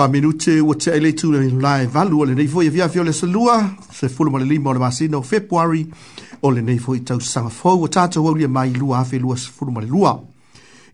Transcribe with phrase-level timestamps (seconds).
[0.00, 3.02] fa minute o te ele tu le lai valu o lenei foi e via viafio
[3.02, 5.92] le salua se fulu ma le lima o le masino o februari
[6.40, 9.80] o lenei foi tausasaga fou o tata au lia mai lua afe lua sefulu ma
[9.80, 10.12] le lua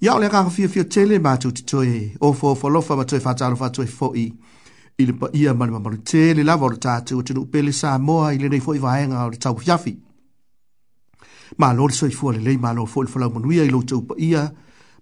[0.01, 4.27] ia o le agafafiafia tele fo titoe ofoofolofa ma toe faatalofa atoe foʻi
[4.99, 8.39] i le paia ma le mamalute le lava o le tatou atunuu pele samoa i
[8.39, 9.95] lenei foʻi vaega o le taufiafi
[11.59, 14.51] malo le soifua lelei malo foʻi le falaumanuia i loutou paia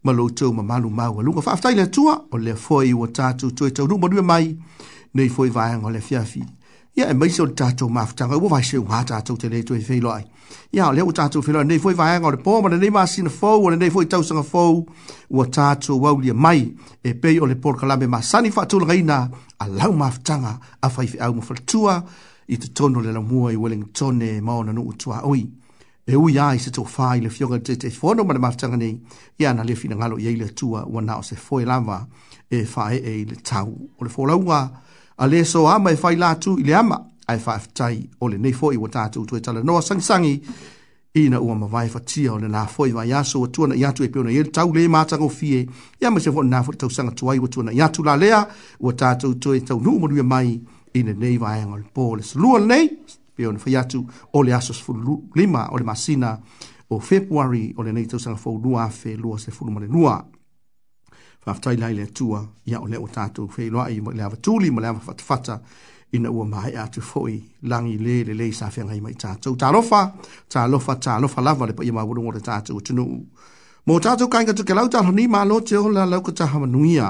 [0.05, 1.41] ma lo ma malu mau alunga.
[1.41, 4.53] Wha aftai lea tua, o lea fwoi ua tātou tue tau nu manu mai,
[5.15, 6.45] nei fwoi vaianga o lea fiafi.
[6.97, 10.19] Ia e meise o le tātou maafutanga, ua vaise unha tātou te leitu e whiloa
[10.21, 10.27] ai.
[10.77, 13.73] Ia o lea ua tātou whiloa, nei fwoi vaianga o le pōma, nei maasina fōu,
[13.75, 14.85] nei fwoi tausanga fōu,
[15.33, 16.69] ua tātou waulia mai,
[17.03, 19.19] e pei o le pōrkalame ma sani whatulanga ina,
[19.59, 21.99] a lau maafutanga, a whaife au mawhatua,
[22.47, 25.43] i te tono le la mua i Wellingtone, maona nuu tua oi
[26.07, 28.99] e ui ai se tō whai le fionga te te whono mana matanga nei,
[29.41, 32.05] i ana le fina ngalo i eile tua ua nao se foe lava
[32.51, 34.71] e whae e le tau o le whorauga,
[35.17, 38.37] a le so ama e whai lātu i le ama, ai whae tai o le
[38.39, 40.35] nei foe ua tātu tue tala noa sangsangi,
[41.17, 43.85] i na ua ma vai fatia o le nā foe vai aso ua tuana i
[43.85, 45.65] atu e peona i eile tau le matanga o fie,
[46.03, 48.45] i ama se whono nā foe tau sanga tuai ua tuana i atu la lea,
[48.81, 50.59] ua tātu tue tau nuumonu mai,
[50.95, 52.91] i ne nei vai angol pō le salua nei,
[53.35, 54.73] pe ona fai atu o le aso
[55.35, 56.39] lima o le masina
[56.91, 60.17] o february o le nei tausaga faulua afe lua se fulu ma le lua
[61.45, 64.87] faafetai lai le atua ia o lea ua tatou feiloai ma le avatuli ma le
[64.89, 65.61] avafatafata
[66.13, 70.15] ina ua mae atu foi lagi lē lelei sa feagai mai tatou talofa
[70.49, 73.21] talofa talofa lava le paia mauluga o le tatou atunuu
[73.87, 77.07] mo tatou kaiga tukelau talonii malo te ola lauka taha manuia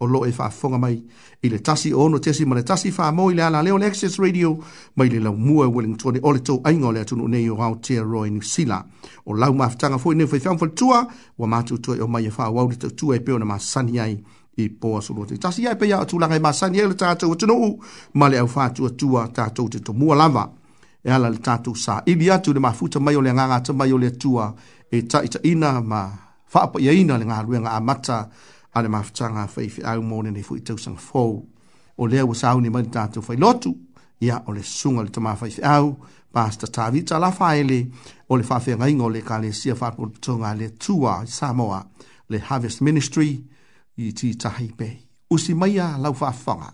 [0.00, 1.02] o lo e whaafonga mai
[1.42, 3.86] i le tasi o ono tesi ma le tasi whaamo i le ala leo le
[3.86, 4.56] Access Radio
[4.94, 7.48] mai le lau mua e Wellington e o le tau ainga o le atunu nei
[7.50, 8.84] o Aotearoa i New Zealand.
[9.26, 11.06] O lau maafitanga fwoi nefo i whaamfa tua
[11.38, 13.98] wa mātu tua e o mai e whaawau le tau tua e peo na maasani
[14.00, 14.24] ai
[14.56, 17.78] i poa solo te tasi ai pei atulanga i maasani ai le tātou atunu u
[18.14, 20.48] ma le au whaatua tua tātou te to mua lava
[21.04, 23.92] e ala le tātou sa i li atu le mafuta mai o le ngangata mai
[23.92, 24.48] o le tua
[24.90, 26.08] e taita ina ma
[26.54, 28.24] whaapa ia ina le ngā ruenga a mata
[28.74, 31.36] ale mafutaga fai feau mo lenei foʻi tausaga fou
[31.98, 33.74] o lea ua sauni mai le tatou failotu
[34.26, 35.94] ia o le suga le tamā faifeʻau
[36.32, 37.80] pasta tavita lafa ele
[38.28, 41.84] o le faafeagaiga o le ekalesia faapolopotoga a le tua samoa
[42.28, 43.30] le harvest ministry
[43.96, 44.96] i titahi pei
[45.30, 46.72] usi maia lau faafofaga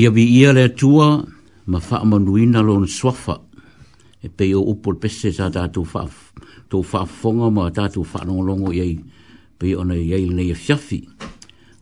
[0.00, 1.06] Ia vi ia le tua
[1.66, 3.36] ma wha manuina lo swafa
[4.24, 6.06] e pe o upol pese sa tātou wha
[6.72, 8.94] tō whaafonga ma tātou whaanongolongo iei
[9.60, 11.00] pe ona iei nei a e fiafi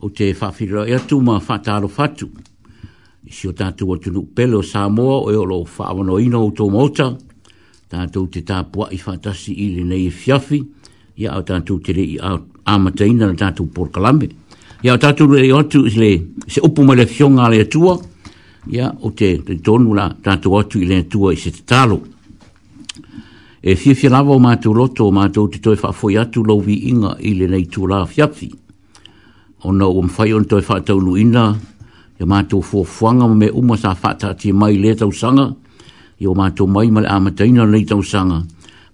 [0.03, 2.27] o te whaafira e atu ma whaataro fatu
[3.23, 6.51] i si o tātou atunu pelo sa moa o e o loo whaamano ino o
[6.51, 7.07] tō mota
[7.93, 10.61] tātou te tāpua i whaatasi i le nei a e fiafi
[11.23, 14.48] ia o tātou te rei i amataina na tātou porkalame Thank
[14.83, 17.99] ya tatu le tu le se opu upu mele fionga le tua
[18.71, 22.01] ya o te tonu la tatu watu le tua i se talo
[23.63, 26.61] e fi fi ma tu matu loto o tu te toi fa foi tu lo
[26.61, 28.53] vi inga i le nei tu la fiapi
[29.65, 31.57] o na o mfai on toi fa taunu ina
[32.21, 35.55] ya matu fo fuanga me uma sa fa ta ti mai le tau sanga
[36.21, 38.45] yo tu mai ma mal amataina le tau sanga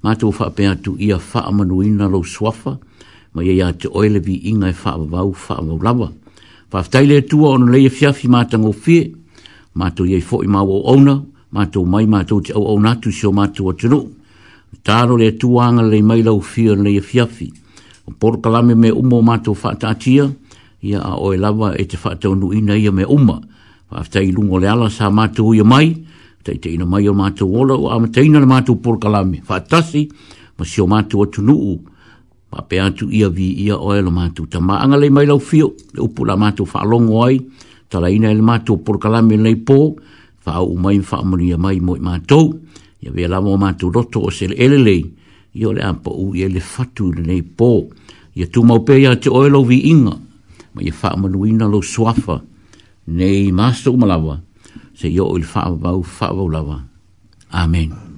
[0.02, 2.78] ma tu fa pe atu ia fa manuina lo swafa
[3.34, 6.12] ma ia ia te oele vi inga e whaavavau, whaavavau lawa.
[6.72, 9.10] Whaafetai lea tua ono leia fiafi mātango fie,
[9.78, 11.16] mātou iei fo i mau au auna,
[11.52, 14.04] mātou mai mātou te au au natu si o mātou atero.
[14.82, 17.50] Tāro lea tua anga lei mai lau fia na leia fiafi.
[18.06, 20.28] O poro kalame me umo mātou whaatatia,
[20.82, 23.40] ia a oe lawa e te whaatau nu ina ia me uma.
[23.90, 25.90] Whaafetai lungo le ala sa mātou ia mai,
[26.46, 29.42] tei teina mai o mātou ola o amateina na mātou poro kalame.
[29.46, 30.06] Whaatasi,
[30.58, 31.78] ma si o mātou atunuu,
[32.54, 34.46] Pa pe atu ia vi ia oe lo mātou.
[34.46, 37.40] Ta maanga lei mai lau fio, le upu la mātou whaalongo ai,
[37.90, 39.74] ta la ina ele mātou porkalame lei pō,
[40.46, 42.52] wha au mai whaamuni ia mai moi mātou,
[43.02, 45.00] ia vea lamo mātou roto o se ele lei,
[45.58, 47.72] ia le ampa u ia le fatu le nei pō,
[48.38, 51.82] ia tu mau pe ia te oe lau vi inga, ma ia whaamanu ina lo
[51.82, 52.38] suafa,
[53.18, 54.38] nei mātou malawa,
[54.94, 56.78] se ia o le whaavau whaavau lawa.
[57.50, 57.90] Amen.
[57.98, 58.13] Amen.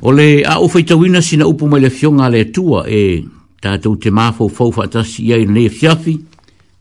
[0.00, 3.18] O le a o whaitawina sina upu mai le fionga le tua e
[3.58, 6.12] tātou te māfo fau whaatasi ia i le fiafi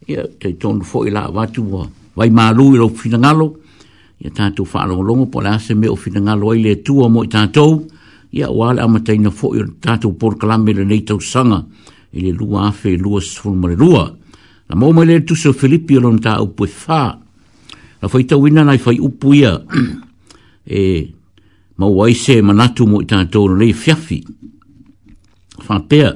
[0.07, 3.47] ia te tonu fo i la watu wa vai maru i lau whinangalo
[4.21, 7.79] ia tātou whaalongolongo po le ase me o whinangalo ai le tua mo i tātou
[8.38, 11.63] ia o ale amataina fo i tātou porkalame le nei tau sanga
[12.13, 16.21] i le lua afe lua sifunumare lua la mō mai le tuso Filipi o lona
[16.29, 17.01] tā upu e whā
[18.03, 19.57] la whaitawina nai fai upu ia
[20.69, 20.81] e
[21.77, 24.22] ma wai se manatu mo i tātou le fiafi.
[25.67, 26.10] Whapea,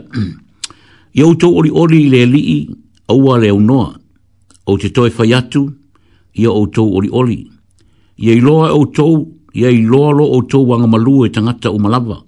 [1.13, 2.57] i auto ori ori le lii,
[3.09, 3.89] aua le unoa,
[4.65, 5.65] o te toi fai atu,
[6.35, 7.39] i auto ori ori.
[8.21, 9.07] I ei loa auto,
[9.53, 12.23] i ei loa lo auto wanga malu e tangata o malawa.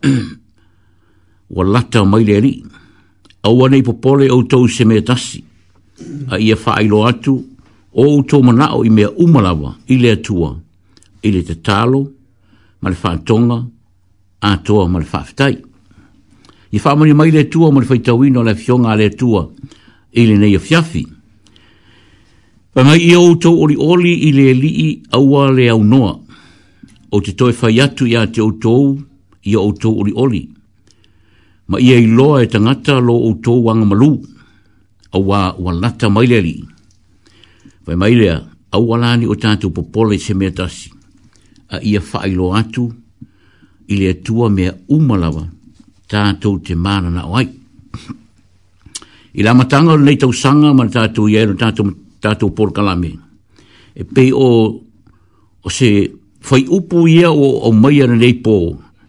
[1.54, 2.64] Wa lata mai le lii,
[3.42, 5.44] aua nei popole auto se mea tasi,
[6.28, 7.34] a ia fai lo atu,
[7.92, 10.56] o auto manao i mea umalawa, i le atua,
[11.22, 12.10] i le te talo,
[12.82, 13.58] ma le whātonga,
[14.40, 15.56] a toa ma le whāwhitai.
[16.70, 19.46] I whāmoni mai le tua ma le whaitawino le fionga le tua
[20.14, 21.06] i le nei o fiafi.
[22.74, 26.12] Pa mai i outou ori oli i le lii aua le au noa,
[27.10, 28.94] o te toi whai atu i a te outou
[29.48, 30.42] i outou ori oli.
[31.68, 34.14] Ma i ei loa e tangata lo outou wanga malu,
[35.12, 36.62] aua ua lata mai le lii.
[37.88, 38.38] Pa mai lea,
[38.70, 40.92] aua lani o tātou popole se mea tasi
[41.68, 42.88] a ia whaelo atu
[43.88, 45.44] i le atua mea umalawa
[46.08, 47.48] tātou te māna na oai.
[49.38, 51.90] I la matanga nei tau sanga ma tātou i aero tātou,
[52.24, 53.10] tātou por kalame.
[53.92, 54.46] E pei o,
[55.62, 55.90] o se
[56.48, 58.54] whai upu ia o, o maia na nei pō.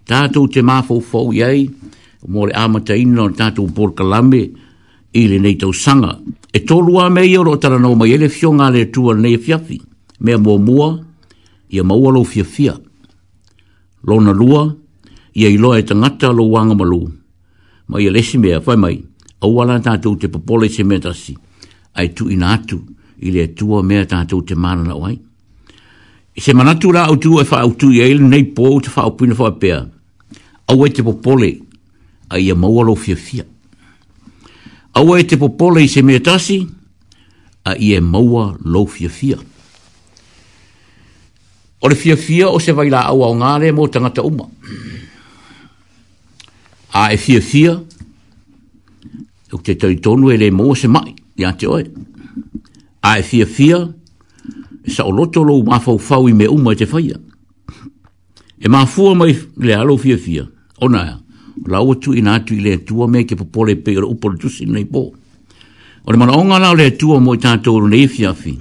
[0.09, 1.63] Tātou te māfau fau iai,
[2.27, 4.43] mō le āmata ina o tātou por kalame
[5.15, 6.17] i le nei tau sanga.
[6.51, 9.79] E tolua mei oro tala nau mai ele fio ngā le tua nei fiafi.
[10.19, 10.87] Mea mō mua, mua
[11.69, 12.73] ia mawalo lo fia fia.
[14.03, 14.75] Lo na lua,
[15.33, 17.07] ia iloa e tangata lo wanga malu.
[17.87, 19.01] Ma ia lesi mea, whai mai,
[19.41, 21.35] au ala tātou te papole se mea tasi,
[21.93, 22.81] ai tu ina atu,
[23.21, 25.15] i le atua mea tātou te mana na wai.
[26.37, 28.93] I se manatu la au tu e wha au tu i eile nei pō te
[28.95, 29.81] wha au pina wha pēa.
[30.69, 31.49] Au e te popole,
[32.29, 33.43] a ia maua lo fia fia.
[34.93, 36.61] Au e te popole i se mea tasi,
[37.65, 38.53] a ia maua
[38.87, 39.39] fia fia
[41.81, 44.45] o le fiafia o se vaila au au ngāre mō tangata uma.
[46.93, 47.79] A e fiafia,
[49.53, 51.83] e te tau tonu e le mō se mai, i ante oe.
[53.01, 53.79] A e fiafia,
[54.83, 57.17] e sa o loto lo ma fau fau i me uma e te faya.
[58.59, 60.47] E ma fua mai le alo fiafia,
[60.81, 61.15] o naya,
[61.65, 64.83] la uatu i nātu i le tua me ke popole pe ora upole tusi nei
[64.85, 65.05] bō.
[66.03, 68.57] O le mana onga lau le tua mō i tātou nei fiafi,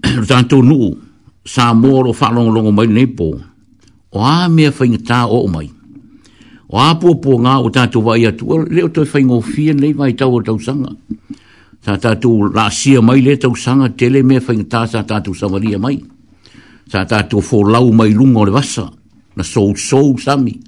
[0.28, 1.04] tātou nuu,
[1.46, 3.30] sa moro falong longo mai nei po
[4.10, 5.70] o a me fainga o mai
[6.66, 9.40] o a po po nga o ta tu vai atu le o toi fainga o
[9.40, 10.90] fie nei vai tau o tau sanga
[11.86, 15.30] sa ta tu la sia mai le tau sanga tele me fainga sa ta tu
[15.32, 16.02] samaria mai
[16.90, 18.90] sa ta tu fo lau mai lungo le vasa
[19.38, 20.58] na so so sami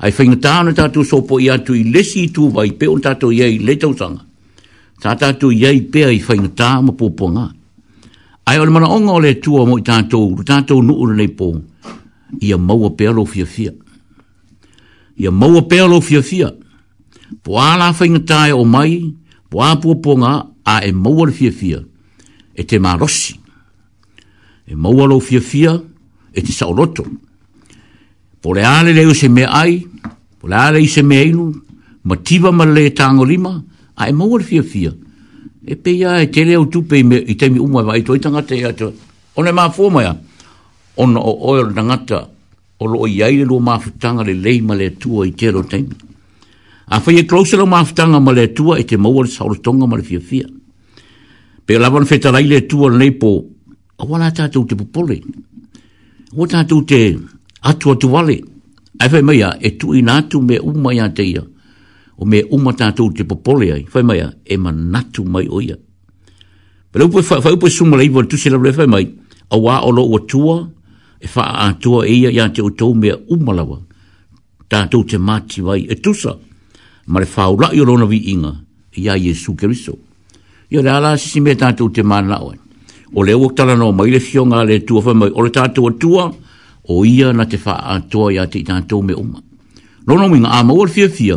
[0.00, 2.96] ai fainga na ta tu so po ia tu i lesi tu vai pe o
[2.98, 4.24] ta tu ye le tau sanga
[4.96, 7.52] sa ta tu ye pe ai fainga mo po po nga
[8.48, 11.48] Ai ole mana onga ole tua mo i tātou, tātou nu ura nei pō.
[12.46, 13.72] Ia maua pealo fia fia.
[15.18, 16.52] Ia maua pealo fia fia.
[17.42, 18.92] Po a whainga tae o mai,
[19.50, 20.32] po a puaponga
[20.64, 21.80] a e maua le fia fia.
[22.54, 23.34] E te marosi.
[24.66, 25.72] E maua lo fia fia,
[26.32, 27.02] e te saoroto.
[28.40, 29.80] Po le ale leo se mea ai,
[30.38, 31.50] po le ale i se mea inu,
[32.04, 33.58] ma tiba ma le tango lima,
[33.96, 34.62] a e maua le fia.
[34.62, 34.94] Fia
[35.66, 38.42] e pe ia e tele o tupe me i te mi umai vai to itanga
[38.48, 38.92] te ia to
[39.34, 40.06] ona e ma fo mai
[40.96, 42.18] ona o o na ngata
[42.78, 43.80] o lo i aile lo ma
[44.24, 45.82] le lei ma le tua i te ro te
[46.86, 47.82] a fa ye closer lo ma
[48.20, 50.46] ma le tua i te mawal sa ro tonga ma le fia fia
[51.66, 53.44] pe la bon feta lai le tua nei po
[53.98, 55.18] a wala e ta tu te popoli
[56.36, 57.18] o ta tu te
[57.66, 58.38] atua tu wale
[59.02, 61.42] a fa mai e tu i natu me umai a te ia
[62.16, 65.76] o me uma tātou te popole ai, whai mai a, e ma natu mai oia.
[66.90, 69.04] Pero upo, whai upo suma lai, wa tu sila rewhai mai,
[69.52, 70.56] a wā olo o tua,
[71.20, 73.80] e wha a tua e ia, ia te o tau mea umalawa,
[74.68, 76.32] tātou te māti wai, e tusa,
[77.06, 78.54] ma le whau lai o rona vi inga,
[78.94, 79.98] e ia Jesu Keriso.
[80.72, 82.56] Ia le ala sisi mea tātou te māna oi.
[83.14, 85.90] O le uak tala no, mai le fionga le tua whai mai, o le tātou
[85.90, 86.24] a tua,
[86.88, 89.42] o ia na te wha a tua ia te tātou mea uma.
[90.08, 91.36] Nono minga, a maua fia fia,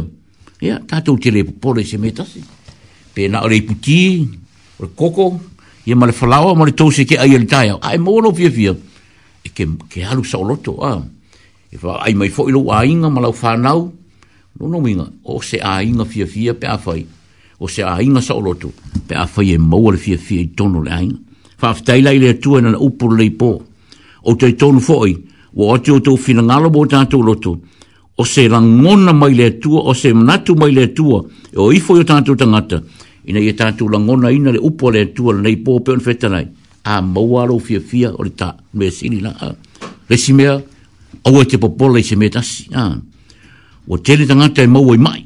[0.60, 2.42] Ya, tātou te rei pōre se metasi.
[3.16, 4.25] Pē nā rei puti,
[4.80, 5.28] o re koko,
[5.88, 7.78] ia ma le whalawa, ma le ke ai ali tāia.
[7.82, 8.75] Ai mōno fia fia.
[9.44, 11.00] E ke, ke halu sa oloto, a.
[11.72, 13.92] E wha, ai mai fo ilo a inga, ma lau whānau.
[14.60, 16.78] No no minga, o se a inga fia fia pe a
[17.62, 18.70] O se a inga sa oloto,
[19.08, 22.01] pe a e maua le fia fia i le a inga.
[22.01, 23.60] lai le atua na upuru lei pō.
[24.25, 25.16] O te tono fo'i,
[25.56, 27.24] o atu o tō whina ngalo mō tātou
[28.22, 31.24] o se langona mai le tua, o se manatu mai le tua,
[31.54, 32.82] e o ifo yo tātou tangata,
[33.26, 36.48] ina ye tātou langona ina le upo le tua, le nei pōpeo ni whetanai,
[36.84, 39.32] a mawaro fia fia o le tā, me sini na
[40.10, 40.58] le si mea,
[41.24, 42.68] au e te popola i se mea tasi,
[43.88, 45.22] o tele tangata e maua i mai,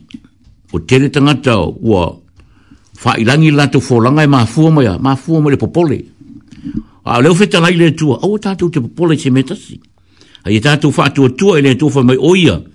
[0.71, 2.11] o tele tangata ua,
[3.03, 5.97] whailangi lato fōlanga e mafua mai a, mafua mai le popole,
[7.09, 9.79] a leo whetanai le tua, au e tātou te popola i se mea tasi,
[10.45, 12.69] a ye tātou whātua tua e le tua mai oia, a,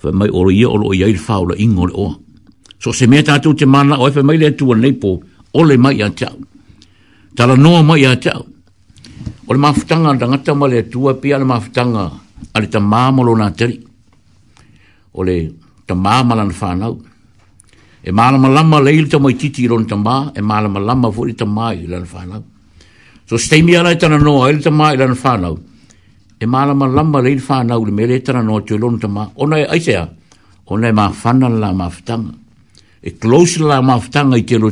[0.00, 2.06] fa mai oro ia oro ia il faula ingol o
[2.78, 5.10] so se meta tu te mana o fa mai le tu nei po
[5.56, 6.36] ole mai ya tau
[7.36, 8.42] tala no mai ya tau
[9.48, 12.04] ole ma futanga danga ta mai le tu a pia le ma futanga
[12.56, 13.72] ale ta mamo lo na tri
[15.18, 15.34] ole
[15.88, 16.86] ta mamo lan fa na
[18.06, 21.08] e mala mala ma le il mai titi ron ta ma e mala mala ma
[21.14, 22.36] fu ta mai lan fa na
[23.28, 25.48] so stemi ala ta no ele ta mai lan fa na
[26.38, 29.78] e malama lama le fa na ulme le tra no te tama ona e ai
[29.80, 30.04] sea
[30.68, 31.88] ona e ma fa na la ma
[33.02, 34.68] e close la ma ftanga i te lo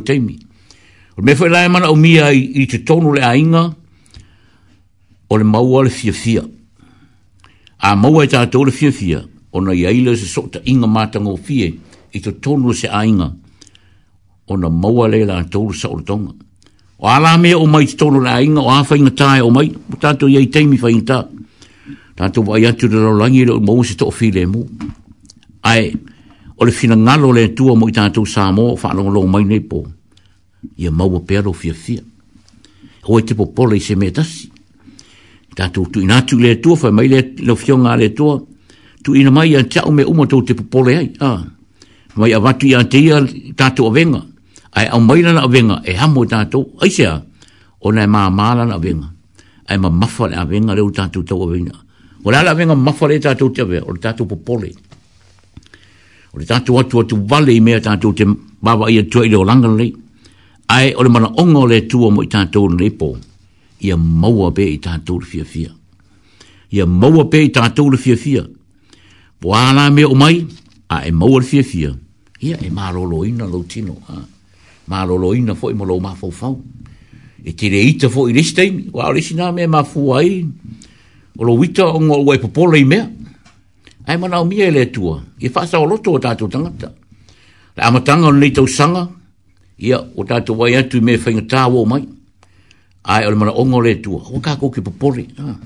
[1.17, 3.73] o me foi la ma na umia i, i te tonu le ainga
[5.29, 6.43] o le maua le fia fia
[7.81, 11.31] a maua e tato le fia fia ona i aile se so ta inga matanga
[11.31, 11.73] o fie
[12.13, 13.33] i te tonu se ainga
[14.47, 16.33] ona maua le la tolu sa o tonga
[16.99, 19.49] o ala me o mai te tonu le ainga o a fa inga e o
[19.49, 20.45] mai o tato i
[20.77, 21.29] fainta
[22.15, 24.65] tanto vai atu de rolangi lo mo se to file mo
[25.63, 25.91] ai
[26.55, 29.43] o le fina ngalo le tua mo ita to sa mo fa lo lo mai
[29.43, 29.83] nei po
[30.75, 32.01] ye mau pe lo fia fia
[33.03, 34.47] o e tipo poli se metas
[35.55, 38.41] tanto tu ina tu le tua fa mai le lo fion ngale tua
[39.03, 41.43] tu ina mai ya cha me umo to tipo poli ai a
[42.15, 43.19] mai avatu ya te ya
[43.55, 44.23] tanto venga
[44.71, 47.25] ai au mai na venga e ha mo tanto ai sia
[47.83, 49.11] ona ma mala a venga
[49.67, 51.83] ai ma mafa a venga le tanto to venga
[52.25, 54.71] O la ala venga mafare tātou te awe, o le tātou popole.
[56.33, 59.43] O le tātou atu atu vale i mea tātou te mawa ia tua i leo
[59.45, 59.91] langa lei.
[60.73, 63.11] Ai, o le mana onga o le tua mo i tātou na lepo,
[63.85, 65.69] ia maua be i tātou le fia fia.
[66.73, 68.41] Ia maua be i tātou le fia fia.
[69.37, 70.39] Po ala mea o mai,
[70.89, 71.93] a e maua le fia fia.
[72.41, 74.17] Ia e marolo ina lo tino, ha.
[74.89, 76.57] Marolo ina fo i molo mafou fau.
[77.45, 80.33] E tere ita fo i restaimi, wa o resina mea mafou ai.
[81.39, 83.07] Olo lo wita o ngā wai popola i mea.
[84.07, 86.93] Ai mana o mia ele tua, i whaasa o loto o tātou tangata.
[87.75, 89.09] La amatanga o nei sanga,
[89.77, 92.05] ia o tātou wai atu i mea whainga tāwa o mai.
[93.03, 95.23] Ai o le mana o ngā le tua, o kā kō ki popola.
[95.39, 95.57] Ah,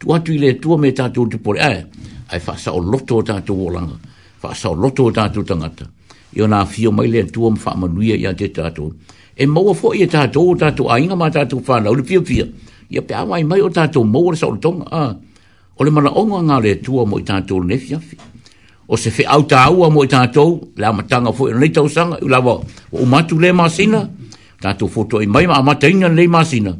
[0.00, 1.60] tu atu i le tua me tātou te pori.
[1.60, 1.84] Ai,
[2.32, 3.94] ai whaasa o loto o tātou o langa,
[4.42, 5.86] whaasa o loto o tātou tangata.
[6.34, 8.90] Ia nā fio mai le tua mwha manuia i a te tātou.
[9.36, 12.48] E maua fo i e tātou o tātou ainga mā tātou whānau, le pia pia.
[12.48, 14.84] Pia ia pe awa i mai o tātou mou sa o tonga.
[14.92, 15.14] Ah.
[15.78, 18.18] O le mana onga ngā le tua mo i tātou nefi afi.
[18.92, 22.18] O se fe au tāua mo i tātou, le amatanga fo i nei tau sanga,
[22.20, 22.58] i lawa
[22.92, 24.02] o umatu le māsina,
[24.60, 26.74] tātou foto i mai ma amataina le māsina,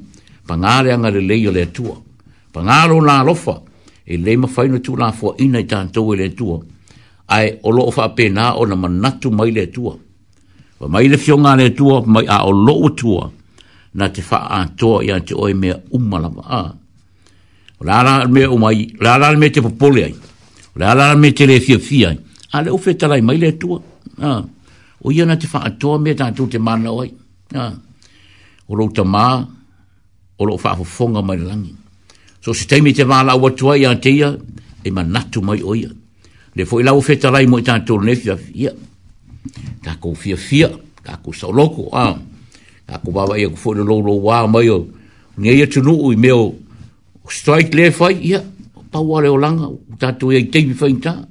[0.47, 1.97] pa ngāre anga le leia le tua.
[2.53, 3.57] Pa ngāro nā lofa,
[4.05, 6.59] e le ma mawhaina tū nā fua ina i tātou e le tua.
[7.33, 9.95] Ai, o loo wha pēnā o na manatu mai le tua.
[10.83, 12.93] Wa mai le fionga le tua, mai a o loo tua.
[12.93, 13.31] tua
[13.95, 16.63] na te wha atoa i te oi mea umalama a.
[17.83, 20.15] Rara me o mai, rara me te popole ai,
[20.77, 22.19] rara me te le fia fia ai,
[22.53, 23.81] a le ufe talai mai le tua,
[25.03, 27.11] o ia na te wha atoa mea tātou te mana oi,
[28.69, 29.43] o rou ta maa,
[30.39, 31.75] o rou wha fonga mai langi.
[32.43, 34.33] So se teimi te wala ua tua i te ia,
[34.83, 35.91] e manatu mai o ia.
[36.55, 38.73] Le fo ila ufe talai mo i tātou le fia fia,
[39.83, 40.71] tako fia fia,
[41.03, 42.07] tako sa loko, a.
[42.93, 44.85] Ako bawa ia kufo na lolo wā mai o.
[45.41, 46.53] Ngia ia tunu i meo
[47.25, 48.41] strike le fai, ia,
[48.93, 51.23] tau ale o langa, tatu ia i teimi fai ta.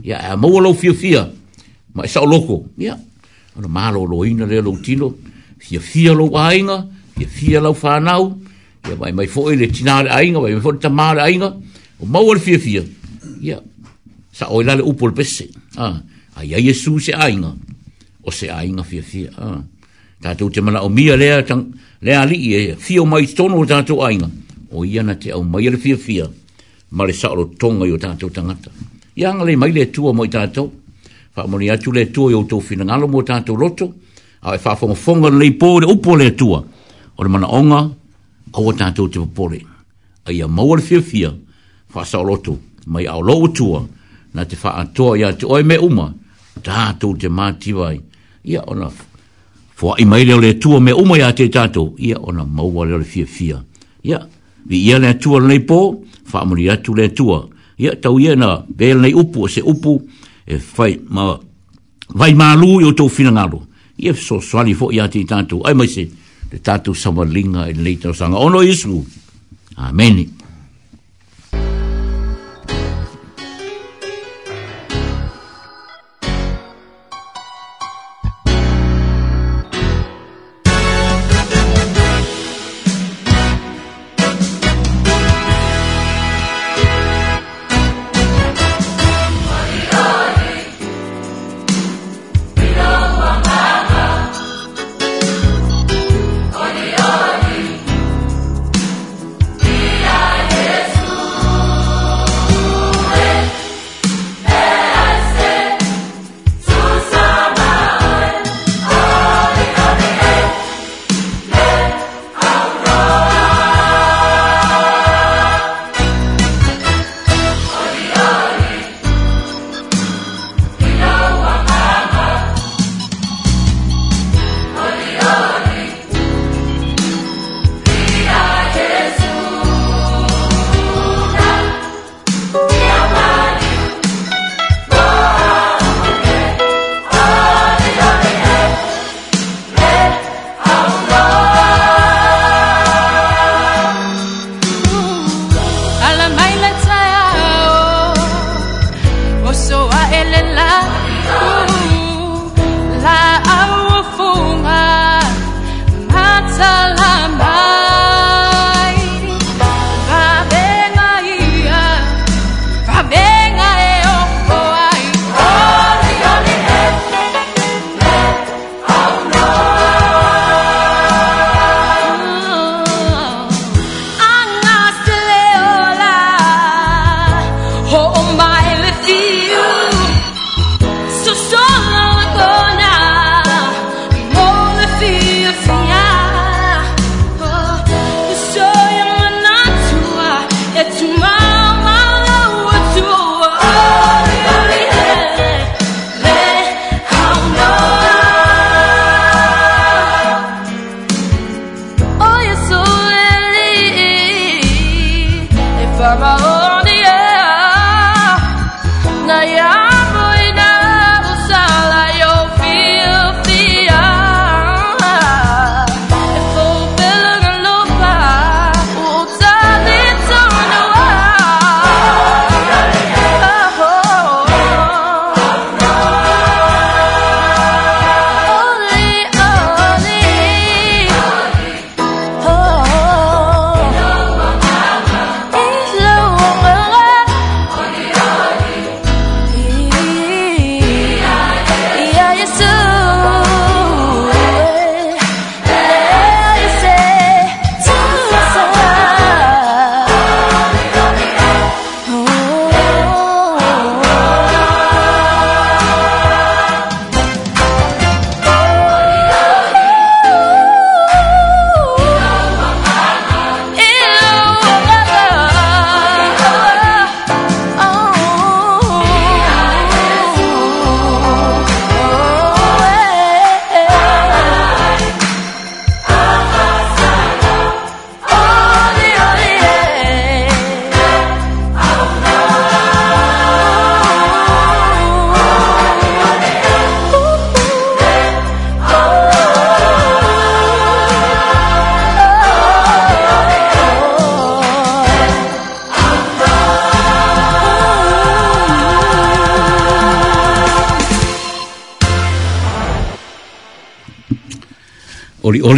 [0.00, 1.26] Ia, a maua lau fia fia,
[1.92, 2.96] ma isa o loko, ia.
[3.58, 5.10] Ana mālo loina lea lau tino,
[5.58, 8.38] fia fia lau ainga, fia fia lau whanau,
[8.88, 11.50] ia mai mai fo ele tina le ainga, mai mai fo le tamā le ainga,
[12.00, 12.82] o maua le fia fia.
[13.42, 13.60] Ia,
[14.32, 15.50] sa oila le upol le pese.
[15.76, 16.00] Ah,
[16.40, 17.52] ai ia Yesu se ainga,
[18.24, 19.34] o se ainga fia fia.
[19.36, 19.60] Ah.
[20.22, 21.66] tātou te mana o mia lea, tang,
[22.02, 24.28] lea li e fio mai tono o tātou ainga.
[24.72, 26.26] O iana te au mai ala fia fia,
[26.92, 28.70] ma le saoro tonga i o tātou tangata.
[29.16, 30.68] I anga le mai le tua mo i tātou,
[31.36, 33.90] wha moni atu le tua i o tau finangalo mo tātou roto,
[34.44, 36.62] a e wha fonga fonga le i pōre upo le tua,
[37.16, 37.82] o le mana onga,
[38.52, 39.62] au o tātou te pōre.
[40.26, 41.32] A ia maua le fia fia,
[41.94, 43.82] wha sao roto, mai au lo tua,
[44.34, 46.12] na te wha atoa i atu oi me uma,
[46.64, 47.96] tātou te mātiwai,
[48.48, 49.08] ia onafu.
[49.80, 51.94] Fua i mai leo le tua me umai a te tato.
[51.96, 53.64] Ia ona maua leo le fia fia.
[54.02, 54.28] Ia,
[54.68, 55.78] vi ia le tua le nei pō,
[56.32, 57.46] wha amuri atu le tua.
[57.78, 59.94] Ia, tau ia na bēl nei upu, se upu,
[60.44, 61.32] e fai ma,
[62.12, 63.62] vai ma lu i o tō fina ngaro.
[64.04, 65.62] Ia, so swali fo i a te tato.
[65.64, 66.04] Ai mai se,
[66.52, 68.36] le tato samalinga e le leita o sanga.
[68.36, 69.00] Ono isu.
[69.76, 70.12] Amen.
[70.12, 70.38] Amen.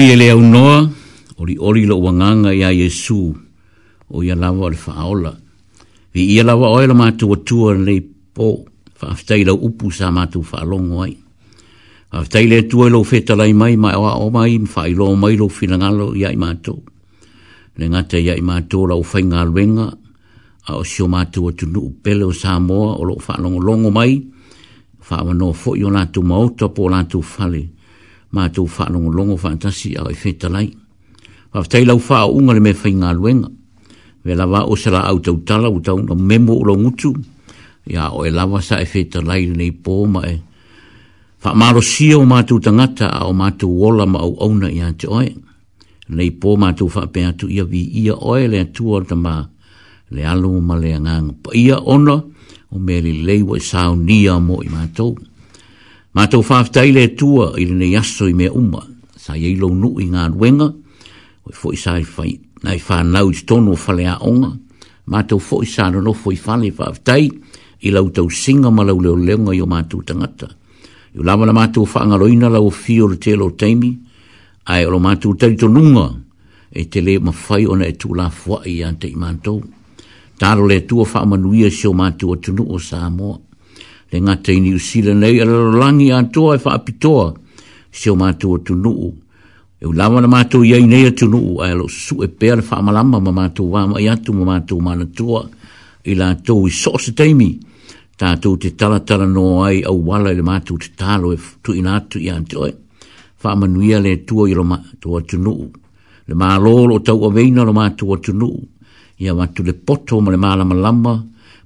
[0.04, 0.88] ori ele au noa,
[1.36, 3.36] ori ori lo wanganga ia Yesu,
[4.10, 5.36] o ia lawa ori faaola.
[6.12, 8.00] Vi ia lawa oe la mātu watua nei
[8.34, 8.64] po,
[8.98, 11.14] faaftai lau upu sa mātu faalongo ai.
[12.10, 15.46] Faaftai le tua lau feta lai mai, mai oa o mai, mfai lo mai lo
[15.48, 16.74] finangalo ia i mātu.
[17.76, 19.86] Le ngata ia i mātu la fai ngā luenga,
[20.66, 24.18] a o sio mātu watu nuu pele o Samoa, o lo faalongo longo mai,
[25.00, 27.62] faa wano fo yo lātu mauta po lātu fale.
[27.68, 27.81] Faa
[28.32, 30.68] ma tau fa longo longo wha atasi au e wheta lai.
[31.54, 33.48] Wha tei lau wha unga le me whai ngā luenga.
[34.24, 37.12] Me lawa o sara au tau tala o tau na memo o longutu.
[37.86, 40.34] ya o e lawa sa e wheta lai le nei pō ma e.
[41.42, 45.10] Wha maro sia o mātou tangata a o mātou wola ma au ona i joi
[45.10, 45.28] oe.
[46.12, 49.42] Nei pō tu fa pe atu ia vi ia oe le atua o tamā.
[50.12, 52.16] Le alu ma le ngang Ia ona
[52.70, 55.12] o me li leiwa i e sao nia mo i ma Ia
[56.14, 58.82] Ma tau whaftai le tua i rene yaso i mea uma,
[59.16, 60.66] sa i lo nu i ngā ruenga,
[61.64, 64.50] o i sa i fai, na i whanau i tono whale a onga,
[65.08, 67.30] ma tau fwoi sa no nofo i whale whaftai,
[67.80, 70.50] i lau tau singa ma lau leo leonga i o mātou tangata.
[71.16, 73.94] I lawa na mātou whanga roina lau fio le telo teimi,
[74.68, 76.10] ai o mātou tari nunga,
[76.70, 79.62] e te le mawhai ona e tū la fwa i ante i mātou.
[80.40, 83.38] Tāro le tua wha manuia si o mātou o tunu o Samoa
[84.12, 84.76] le ngata i New
[85.16, 87.34] nei ala langi a toa e whaapitoa
[87.90, 89.08] se o mātua tunu'u.
[89.80, 92.62] E u lawa na mātua iei nei a tunu'u a alo su e pēr e
[92.68, 95.46] whaamalama ma mātua wāma i atu ma mātua mana toa
[96.04, 97.54] i la tau i soo se teimi
[98.20, 102.20] tātou te talatala no ai au wala i le mātua te talo e tu inatu
[102.22, 102.68] i antoe
[103.42, 105.72] whaamanuia le tua i lo mātua tunu'u.
[106.30, 108.60] Le mālolo o tau a veina lo mātua tunu'u
[109.24, 111.16] i a watu le poto ma le mālama lama, lama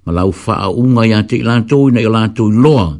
[0.06, 2.94] ma lau faa unga ya te lantou ina i lantou loa,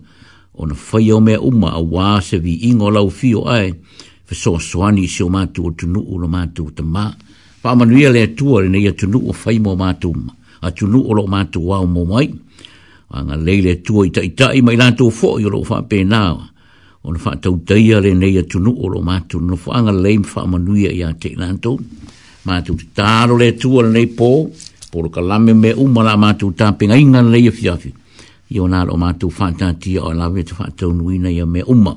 [0.57, 3.71] o na whai o mea uma a wā se vi ingo lau fio ai,
[4.27, 7.13] fa so soani si o mātou o tunu o lo mātou ta mā.
[7.63, 10.35] Pa manuia lea tua rena ia tunu o whai mo mātou ma,
[10.67, 12.27] a tunu o lo mātou wā o mō mai,
[13.15, 16.47] a ngā leile tua i tai tai mai lantou fo i lo wha pē nāwa,
[17.07, 20.27] o na wha tau teia rena ia tunu o lo mātou, no wha ngā leim
[20.27, 21.79] wha manuia i a te lantou,
[22.51, 24.51] mātou tālo lea tua rena i pōu,
[24.97, 26.47] por ka lame me umara ma tu
[26.89, 27.91] ngai ngan le yafi yafi
[28.57, 30.27] yo na lo ma tu fa ta ti o la
[31.55, 31.93] me umma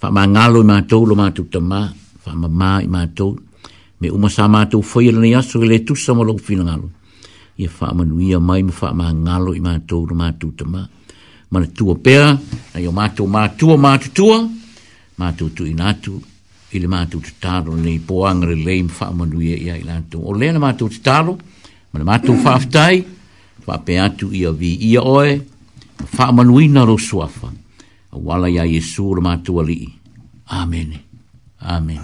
[0.00, 1.80] fa ma ngalo ma tu lo ma ta ma
[2.22, 3.02] fa ma ma i ma
[4.00, 5.40] me umma sa ma tu fo yele ya
[5.86, 6.86] tu sa ma lo ngalo
[7.60, 10.80] ye fa ma nu ya mai fa ma ngalo i ma lo ma ta ma
[11.50, 13.24] ma tu o na yo matu
[13.58, 14.26] tu ma tu
[15.18, 15.88] ma tu tu ma
[16.76, 19.56] ile ma tu ta ro ni po angre le im fa ma nu ya
[20.30, 21.24] o le ma tu ta
[21.96, 23.04] Ma le mātou whaaftai,
[23.66, 25.40] whape atu ia vi ia oe,
[26.16, 27.48] whaamanuina ro suafa.
[28.12, 29.64] A wala ia Yesu ra mātou
[30.50, 30.98] amen,
[31.62, 32.02] amen.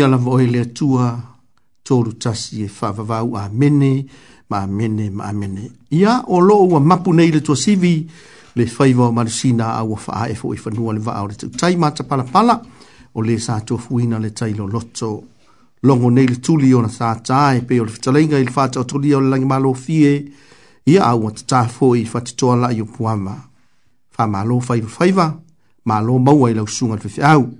[0.00, 1.20] ia la voe le atua
[1.84, 4.06] tolu tasi e whavavau a mene,
[4.46, 5.70] ma mene, ma mene.
[5.90, 8.08] Ia o lo ua mapu nei le tua sivi
[8.54, 11.50] le whaiva o marisina a ua wha e fwoi whanua le vaa o le tau
[11.50, 12.62] tai mata pala pala
[13.12, 15.24] o le sa tua fuina le tai lo loto
[15.82, 18.84] longo nei le tuli o na sa tae pe o le fitalenga il fata o
[18.84, 20.24] tuli o le langi malo fie
[20.84, 23.36] ia a ua tata fwoi fatitoa la i o puama.
[24.10, 25.38] Fa malo whaiva whaiva,
[25.84, 27.59] malo maua i lausunga le fifi au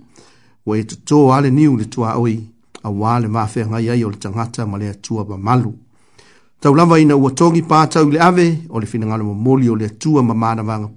[0.71, 2.47] o e tato ale niu le tua oi,
[2.83, 5.75] a wale mawhea ngai ai o le tangata ma le atua ba malu.
[6.61, 9.87] Tau lava ina ua tongi pātau le ave, o le fina ngalo moli o le
[9.87, 10.89] atua ma mana vanga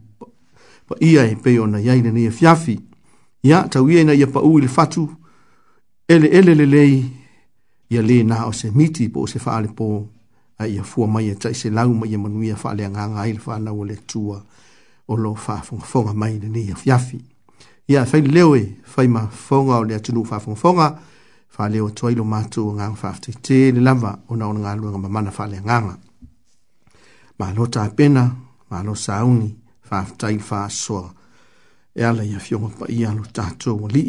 [0.88, 2.76] pa ia e pe o na iai le nei fiafi.
[3.44, 5.02] Ia, tau ia ina ia pa ui le fatu,
[6.08, 6.94] ele ele le lei,
[7.90, 10.08] ia le na o se miti po o se faale po,
[10.58, 13.40] a ia fua mai e tai se lau mai e manuia faale anganga ai le
[13.40, 14.44] faale o le atua
[15.08, 17.20] o lo faafonga mai le nei fiafi
[17.88, 20.88] ia fai leo e fai ma fonga o lea tunu fa fonga fonga
[21.56, 24.54] fa leo toa ilo matu o ngang fa afti te le lava o na o
[24.54, 25.96] ngā lua ngama mana fa lea nganga
[27.40, 28.24] ma lo ta pena
[28.70, 29.50] ma lo sa uni
[29.88, 31.10] fa aftai fa soa
[32.00, 34.04] e ala ia fionga pa ia lo tatou o li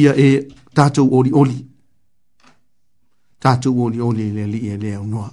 [0.00, 0.28] ia e
[0.76, 1.58] tatou oli oli
[3.42, 5.30] tatou oli oli e le li e lea unua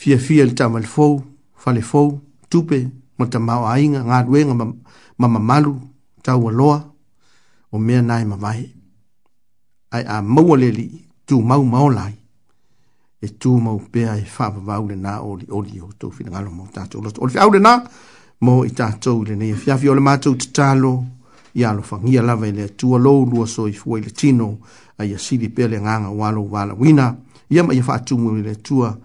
[0.00, 1.14] fia fia le tamal fau
[1.62, 2.10] fale fau
[2.50, 4.54] tupe fia mo te mau ainga ngā ruenga
[5.18, 5.74] ma mamalu
[6.24, 6.80] tau aloa
[7.72, 8.38] o mea nai ma
[9.92, 12.14] Ai a maua leli tū mau maolai
[13.20, 16.48] e tū mau pēa e whāpa vau le nā oli oli o tō whina ngalo
[16.50, 17.20] mō tātou lato.
[17.20, 17.74] Oli whiau le nā
[18.40, 21.04] mō i tātou le nei e whiawhi o le mātou te tālo
[21.54, 24.56] i alo whangia lava i le tua lou lua so i fuwai le tino
[24.96, 27.14] a ia siri pēa le nganga walo wala wina.
[27.52, 28.96] Ia ma ia whātumu le tua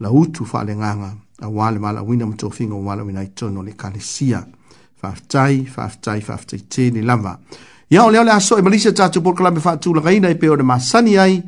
[0.00, 3.72] la utu whā le nganga a wale wale wina mto finga wale wina itono le
[3.72, 4.46] kalesia.
[5.02, 7.38] Faftai, faftai, faftai te ni lava.
[7.90, 10.62] Ia ole ole aso e malisa tatu porkala me fatu la gaina e peo de
[10.62, 11.42] masani ai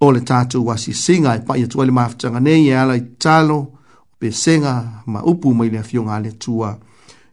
[0.00, 3.66] o le tatu wasi singa e pai atua le maafutanga nei e ala i talo
[4.18, 6.78] pe senga ma upu mai le afionga le tua.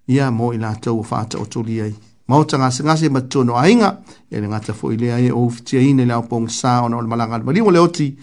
[0.08, 1.96] Ia mo i la tau fata o toli ai.
[2.28, 3.98] Maota ngase ngase ma tono ainga
[4.30, 6.82] e le ngata fo e i le ai o ufitia ina le au pong sa
[6.84, 8.18] o na o le malanga le maliwa le oti.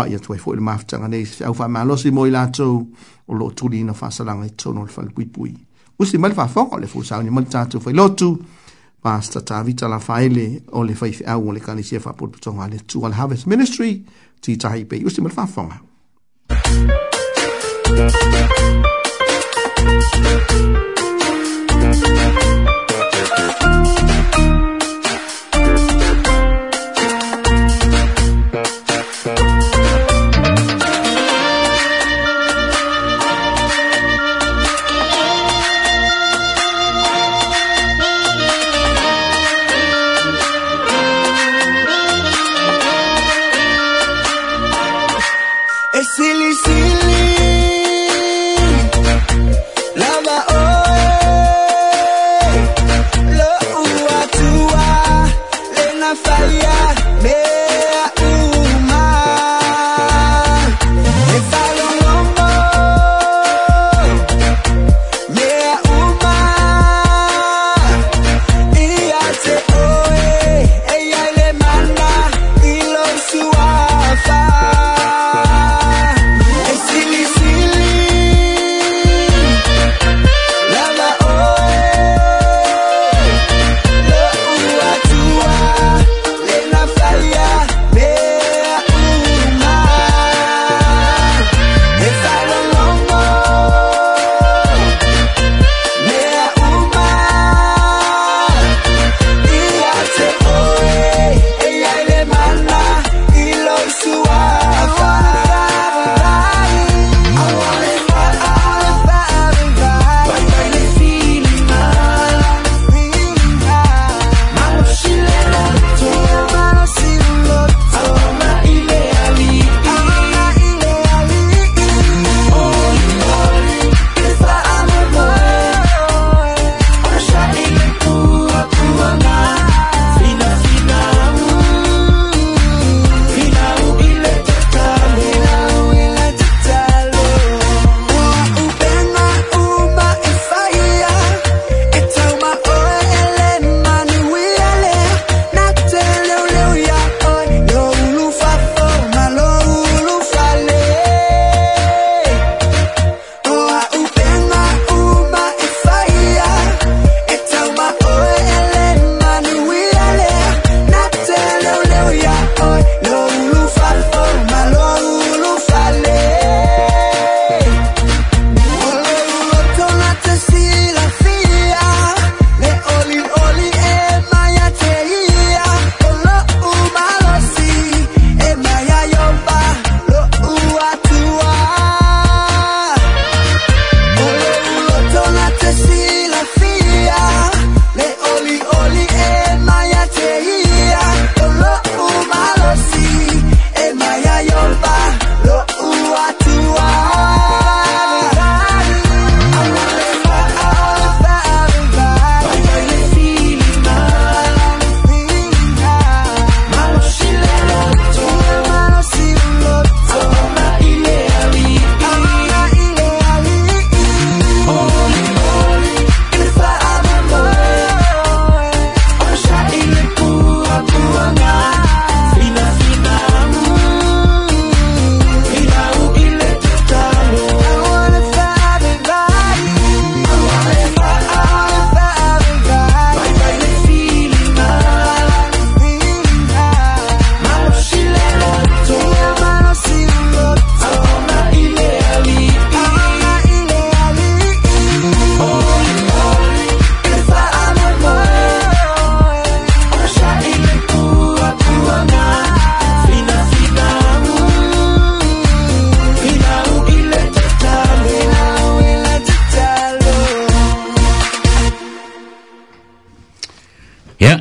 [0.00, 2.76] pa ia tuai foʻi le mafutaga nei se au faamalosi mo i latou
[3.28, 5.52] o loo tulina faasalaga i tono o le falepuipui
[6.00, 8.30] usi ma le faafoga o le fusauni ma le tatou failotu
[9.02, 10.46] pasta tavita lafaele
[10.78, 13.92] o le faifeʻau o le kalisia faapolopotoga a le atua le harvest ministry
[14.40, 15.78] titahi pei usi ma le faafoga
[17.90, 18.04] Thank
[22.34, 22.39] you.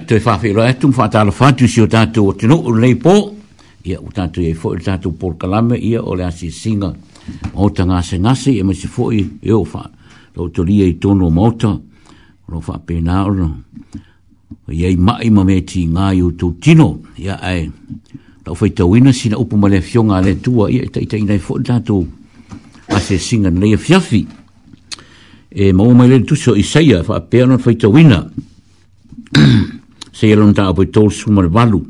[0.09, 2.95] tato e whawhi roa atum e, whātala whātu si o tato o tino o lei
[2.97, 3.13] pō
[3.85, 6.89] ia o tato e fōi tato pōr kalame ia o le asi singa
[7.53, 9.83] o ta ngase ngase e mese fōi e o wha
[10.35, 13.49] lo to lia i tono mauta lo wha pēnā ora
[14.73, 16.89] ia i mai ma me ti ngā i o tō tino
[17.21, 17.67] ia ai
[18.47, 21.61] lau whai tauina sina upu male a fionga le tua ia i taitai nei fōi
[21.65, 21.99] tato
[22.89, 24.25] asi singa nei a fiafi
[25.53, 28.25] e mau mai le tuso i saia wha pēnā whai tauina
[30.13, 31.81] se ia lona taʻapo i tolusuma le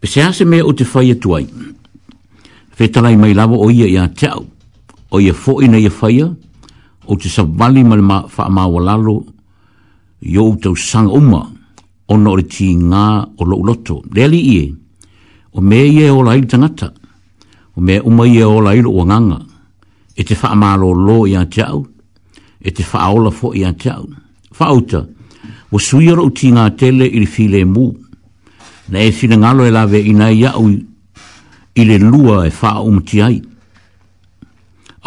[0.00, 1.46] pe se ase mea o te faia tuai
[2.76, 4.44] fetalai mai lava o ia iā teʻau
[5.10, 6.26] o ia foʻi na ia faia
[7.06, 9.24] o te savali ma le faamaualalo
[10.26, 11.42] i ou tausaga uma
[12.08, 14.66] ona o le tigā o lo loto le alii e
[15.52, 16.92] o mea ia e ola ai le tagata
[17.76, 19.42] o mea uma ia e ola ai loʻu agaga
[20.16, 21.82] e te faamālōlō iā te au
[22.60, 24.06] e te faaola foʻi iā te au
[24.54, 25.06] faauta
[25.70, 27.92] o suiro o tinga tele i file mu.
[28.90, 30.68] Na e fina ngalo e lawe i nai au
[31.76, 33.40] i le lua e faa umuti ai.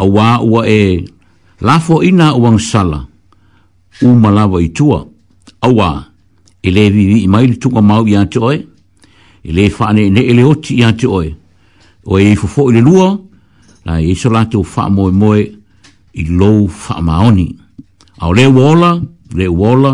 [0.00, 1.04] A wā ua e
[1.60, 3.06] lafo ina uang sala
[4.02, 5.04] u malawa i tua.
[5.60, 5.88] A wā
[6.62, 8.68] i e le vivi i maili tunga mau i ante oe, i
[9.48, 11.32] e le whaane ne ele oti i ante oe.
[12.04, 13.14] O e i fufo i le lua,
[13.88, 15.40] la i e iso lato faa moe moe
[16.14, 17.48] i lou faa maoni.
[18.20, 19.00] A o le uola,
[19.32, 19.92] le uola, le uola,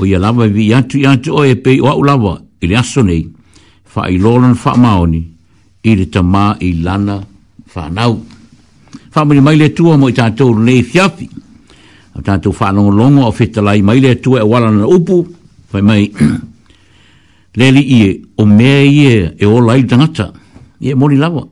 [0.00, 3.30] o ia lava vi atu i o e pei o au lava i aso nei
[3.84, 5.20] fa i lolan fa maoni
[5.84, 7.20] i le tamā i lana
[7.66, 8.24] fa nau
[9.10, 13.26] fa mani mai tua mo i tātou nei fiafi e a tātou fa longo longo
[13.26, 15.26] o fetalai mai tua e wala na upu
[15.68, 16.10] fa mai
[17.54, 20.32] leli i o mea i e e o lai tangata
[20.80, 21.44] i e mori lava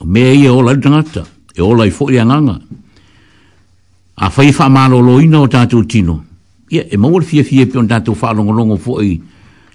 [0.00, 2.56] o mea i e o lai tangata e o lai fo i anganga
[4.20, 6.24] a fai fa malo lo ino tātou tino
[6.70, 9.18] ia e mau fie fie pion tatou whaalongolongo fo i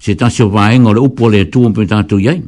[0.00, 2.42] se tasi o vaenga le upo le tuon pion tatou iai.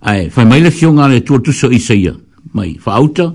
[0.00, 2.12] Ai, whai mai le fio ngā le tuon tuso i saia,
[2.54, 3.32] mai, wha auta,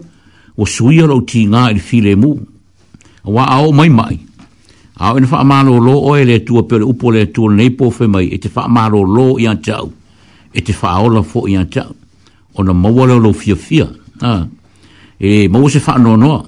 [0.55, 4.15] o suia lau ti ngā i fi le mu, a wā ao mai mai.
[5.03, 7.91] Ao ina wha amalo lo oe le tua pio le upo le tuon nei po
[7.97, 9.91] whai mai, e te wha amalo lo i an tau,
[10.53, 11.91] e te wha aola fo i an tau,
[12.55, 14.47] o na maua leo lo fia fia, ah.
[15.19, 16.43] e maua se wha anonoa,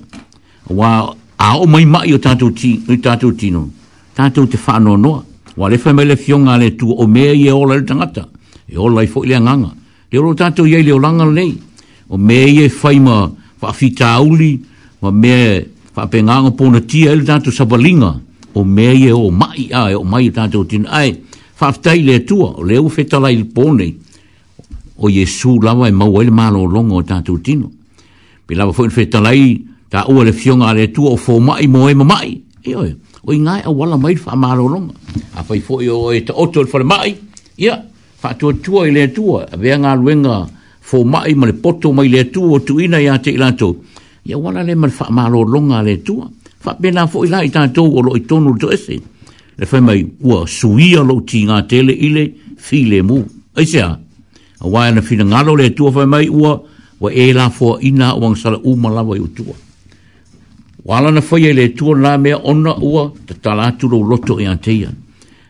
[0.71, 0.95] wā
[1.37, 3.69] a o mai mai o tatou ti o tatou tino
[4.15, 5.23] tatou te fano no
[5.57, 8.27] wa le fame le fionga le tu o me e ola le tangata
[8.65, 9.71] e ola i fo ile nganga
[10.11, 11.57] le ro tatou ye le o langa nei
[12.07, 14.63] o me ye faima fa fita uli
[15.01, 18.19] ma me fa penga ngo po na ti ele tatou sabalinga
[18.53, 21.19] o me e o mai a e o mai tatou tin ai
[21.55, 23.87] fa ftai le tu o leo fetala feta la
[24.97, 27.71] o yesu lava e ma o le malo longo tatou tino
[28.45, 29.59] pe lava fo fetala i,
[29.95, 32.29] ka ua le fionga le tua o fōmai mo e mamai.
[32.67, 32.91] E oi,
[33.29, 34.91] oi ngai a wala mai wha maroronga.
[35.39, 37.09] A whai fō i oi ta oto le whare mai.
[37.63, 37.75] Ia,
[38.21, 40.35] wha tua tua i le tua, a vea ngā ruenga
[40.89, 43.69] fōmai ma le poto mai le tua o tuina i ate i lato.
[44.27, 46.27] Ia wala le ma le wha maroronga le tua.
[46.65, 48.99] Wha bena fō i la i tātou o lo i tonu to ese.
[49.55, 52.25] Le whai mai ua suia lo ti ngā tele i le
[52.59, 53.21] fi le mu.
[53.55, 53.87] Aisea,
[54.59, 56.57] a wai ana fina ngalo le tua whai mai ua
[56.99, 59.53] wa e la fō ina o sala umalawa i utua.
[59.55, 59.63] Aisea,
[60.85, 64.45] Wala na whaia le tua nā mea ona ua te tala atu lo loto e
[64.45, 64.91] anteia.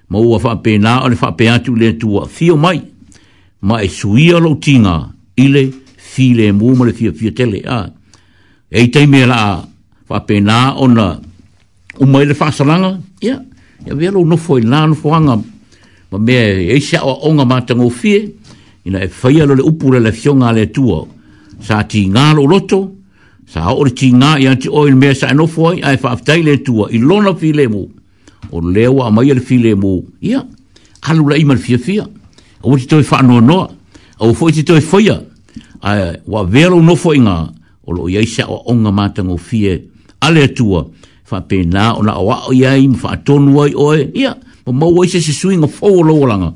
[0.09, 2.79] Ma ua whape nā o le whape atu le tua thio mai,
[3.61, 5.65] ma e suia lo tinga ile
[5.97, 7.59] file mō ma le thia fia tele.
[7.67, 7.81] A.
[8.71, 9.41] E tei mea la
[10.07, 11.19] whape nā ona
[11.99, 13.41] uma ele whasaranga, ia,
[13.85, 15.35] ia vea lo nofo i nā nofo anga,
[16.13, 18.23] ma mea e se awa onga mātango fie,
[18.87, 21.03] ina e whaia lo le upura le fionga le tua,
[21.59, 22.85] sa ti ngā lo loto,
[23.47, 26.57] sa o le tinga ia ti o le mesa no foi ai fa fa le
[26.63, 27.85] tua i lona fi le mo
[28.51, 30.43] o le wa mai le fi le mo ia
[31.01, 31.99] kalu la imal fi fi
[32.63, 33.69] o ti toi fa no no
[34.19, 35.09] o foi ti toi foi
[35.81, 37.47] ai wa velo no foi nga
[37.85, 39.77] o lo ia sa o nga mata ngo fi
[40.21, 40.85] ale tua
[41.23, 44.35] fa pe na o na wa o ia im fa ton wa o ia
[44.65, 46.49] mo mo wa se suing o fo lo langa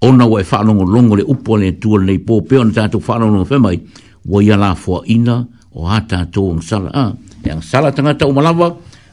[0.00, 3.18] ona wa fa no longo le upo le tua le po pe on ta fa
[3.18, 3.80] no no fe mai
[4.30, 4.76] wa ia la
[5.10, 5.42] ina
[5.74, 7.10] o ata to ng sala a ah,
[7.42, 8.70] yang e sala tanga ta umalawa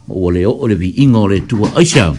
[0.09, 1.41] o le o le vi ingo le
[1.77, 2.13] aisha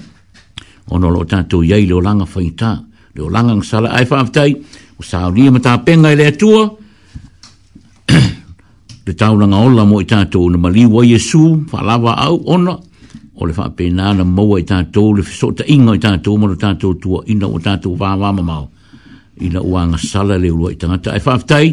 [0.90, 2.82] ono lo ta to yai lo langa faita
[3.16, 4.50] lo langa ng sala ai faftai
[4.98, 6.66] o sa ri mata penga le tua
[9.06, 11.86] le tau langa ola mo ita to na mali wa yesu fa
[12.26, 12.74] au ono
[13.38, 16.50] o fa pena na mo wa ita to le so ta ingo ita to mo
[16.58, 18.58] ta to tua ina o ta to va va ma ma
[19.38, 21.66] ina uanga sala le lo ita ta ai faftai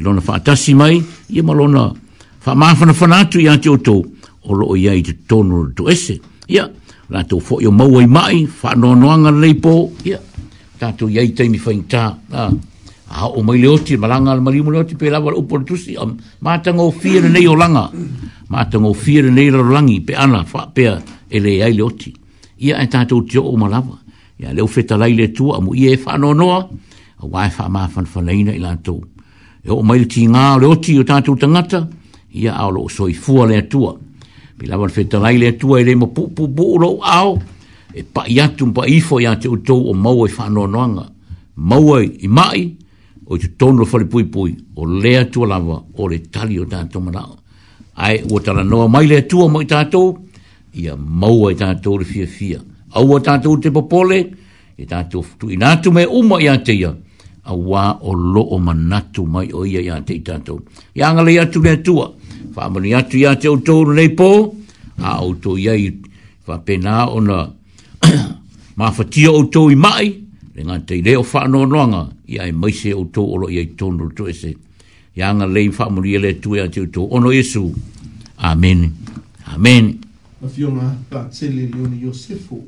[0.00, 0.96] ilona fa tasi mai
[1.28, 2.05] ye malona
[2.46, 4.04] fa ma fa fa na tu ya tu to
[4.46, 6.14] o lo ya i tonu to ese
[6.46, 6.68] ya
[7.10, 10.16] la to fo yo mau i mai fa no no nga le po ya
[10.78, 12.52] ta tu ya i te mi fa inta ah.
[13.34, 15.98] o mai le oti malanga al mari mo le pe la o por tu si
[16.38, 17.90] ma ta ngo fier ne yo langa
[18.50, 20.86] ma ta ngo fier ne yo langi pe ana fa pe
[21.36, 22.14] ele ya le oti
[22.62, 23.98] ya ta tu jo o malava
[24.38, 26.46] ya le o feta lai le tu amu ye fa no no
[27.26, 29.02] wa fa ma fa fa le ina ila tu
[29.66, 31.88] yo mai ti nga le oti yo ta tu tangata
[32.36, 33.98] ia aolo soi soifua le atua
[34.58, 37.38] pila wan fetalai le atua i le ma pupu buu lo au
[37.94, 41.06] e pa iatu mpa ifo ia te utou o maua i e whanoa noanga
[41.56, 42.76] maua i mai
[43.26, 46.58] o te tonu lo e fali pui pui o le atua lava o le tali
[46.60, 47.36] o tātou manao
[47.96, 50.14] ai ua tala noa mai le atua mo i tātou
[50.76, 52.60] ia maua i tātou le fia fia
[52.96, 54.18] au o tātou te popole
[54.76, 56.92] i e tātou tu inatu me uma ia te ia
[57.46, 60.58] a wā o lo o manatu mai o ia ia te i tātou.
[60.98, 61.78] Ia ngale ia tu mea
[62.54, 64.28] fa amoni atu ia te utouru nei pō,
[65.02, 65.74] a auto ia
[66.44, 67.46] fa pena o na
[68.78, 70.08] mawhatia utou i mai,
[70.56, 74.10] le ngā te leo wha anō noanga, i ai maise utou oro i ai tōnu
[74.16, 74.54] to ese.
[75.16, 77.64] Ia ngā lei wha amoni ele tue ate utou ono Jesu.
[78.36, 78.86] Amen.
[79.48, 79.92] Amen.
[80.44, 82.62] A fio ngā pātele leoni Iosefo.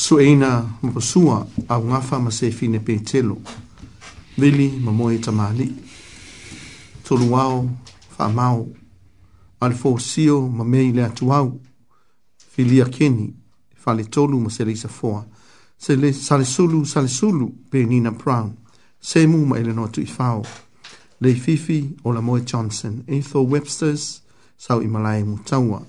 [0.00, 3.36] so eina ma pasua a ngafa ma se fine pe telo.
[4.38, 5.68] Vili ma moe ta mali.
[7.04, 7.70] Tolu au,
[8.08, 8.74] fa mau.
[9.60, 11.60] Al fo sio ma mei le atu au.
[12.38, 13.34] Filia keni,
[13.76, 15.26] fa le tolu ma se leisa foa.
[15.76, 18.56] Se le sale sulu, sale sulu pe nina Brown.
[19.00, 20.42] Se mu ma ele no atu i fao.
[21.20, 23.02] Le fifi o la moe Johnson.
[23.06, 24.22] Eitho Webster's
[24.56, 25.84] sau i malai mutaua.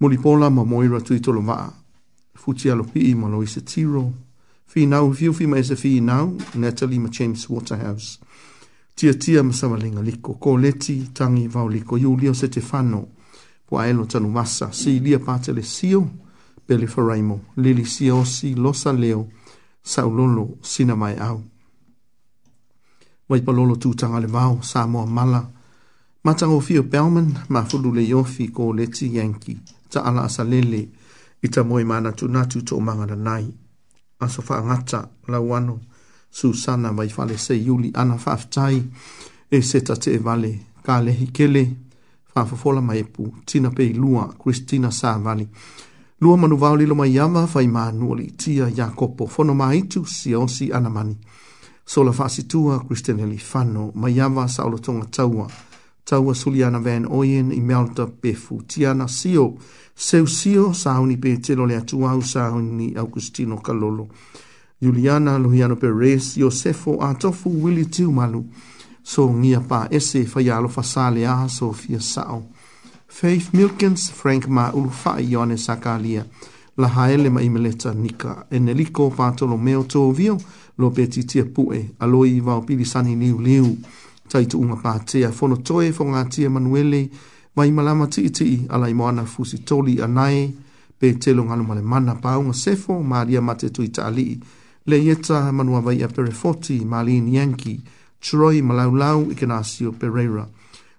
[0.00, 1.78] Mulipola ma moira tu i tolo vaa
[2.40, 4.12] futi alo pi i malo isa tiro.
[4.66, 8.10] Fi nau, fi ufi ma isa fi nau, Natalie ma James Waterhouse.
[8.96, 13.08] Tia tia ma sawalinga liko, ko leti tangi vau liko, yu lio se te whano,
[13.68, 16.02] po aelo tanu masa, si lia pātele sio,
[16.66, 19.22] pele faraimo, lili sio si losa leo,
[19.82, 21.40] saulolo sina mai au.
[23.28, 25.44] Wai palolo tūtanga le vau, Samoa mala,
[26.22, 30.86] Matango fio Pelman, ma fulu le yofi ko leti Yankee, ta ala asa lele,
[31.42, 33.46] i ta moe mana tu natu to mangana nai.
[34.20, 35.80] Aso wha ngata la wano
[36.30, 38.82] susana mai fale se yuli ana whaftai
[39.50, 40.52] e seta te e vale
[40.86, 41.62] ka lehi kele
[42.34, 45.46] whafafola mai epu tina pei lua Christina sa vale.
[46.20, 50.34] Lua manu vau lilo mai yama fai manu li tia ya kopo fono maitu si
[50.34, 51.16] osi ana mani.
[51.84, 55.46] Sola fasitua Christian heli fano mai yama saulo tonga taua.
[55.48, 55.69] Sola
[56.10, 58.62] taua Suliana Van Oyen i Melta Pefu.
[58.66, 59.54] Tiana Sio,
[59.94, 64.08] Seu Sio, sauni pe telo le atu au sauni Augustino Kalolo.
[64.82, 68.44] Juliana Luhiano Perez, Josefo Atofu, Willi Tiumalu,
[69.02, 72.42] so ngia pa ese fayalo fasale a Sofia Sao.
[73.08, 76.24] Faith Milkins, Frank Ma Ulfa, Ione Sakalia,
[76.76, 80.36] la haele ma imeleta nika, Enelico Patolomeo Tovio,
[80.78, 83.78] lo petitia pue, aloi vao pili sani liu liu
[84.30, 85.32] taitu unga pātea.
[85.32, 87.02] Fono toe fonga tia manuele,
[87.56, 90.46] mai malama tiiti tii, ala i moana fusi toli anae,
[90.98, 94.26] pe telo ngalo male mana paunga sefo, maria mate tui taali.
[94.86, 97.76] Le ieta manua vai a perefoti, mali nianki,
[98.20, 100.46] troi malaulau ikanasio pereira.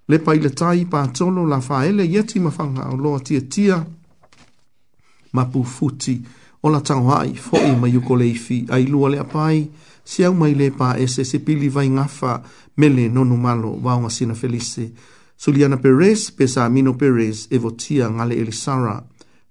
[0.08, 3.86] Le paile tai pātolo la faele yeti mafanga o loa tia tia,
[5.34, 6.20] mapu futi,
[6.64, 9.68] o la tangwai, fo i mayuko leifi, ai lua le apai,
[10.04, 12.42] si au le pa ese se pili vai ngafa
[12.78, 14.92] mele nonu malo vaunga sina felise.
[15.38, 19.04] Suliana Perez, pesa Amino Perez, evotia ngale Elisara,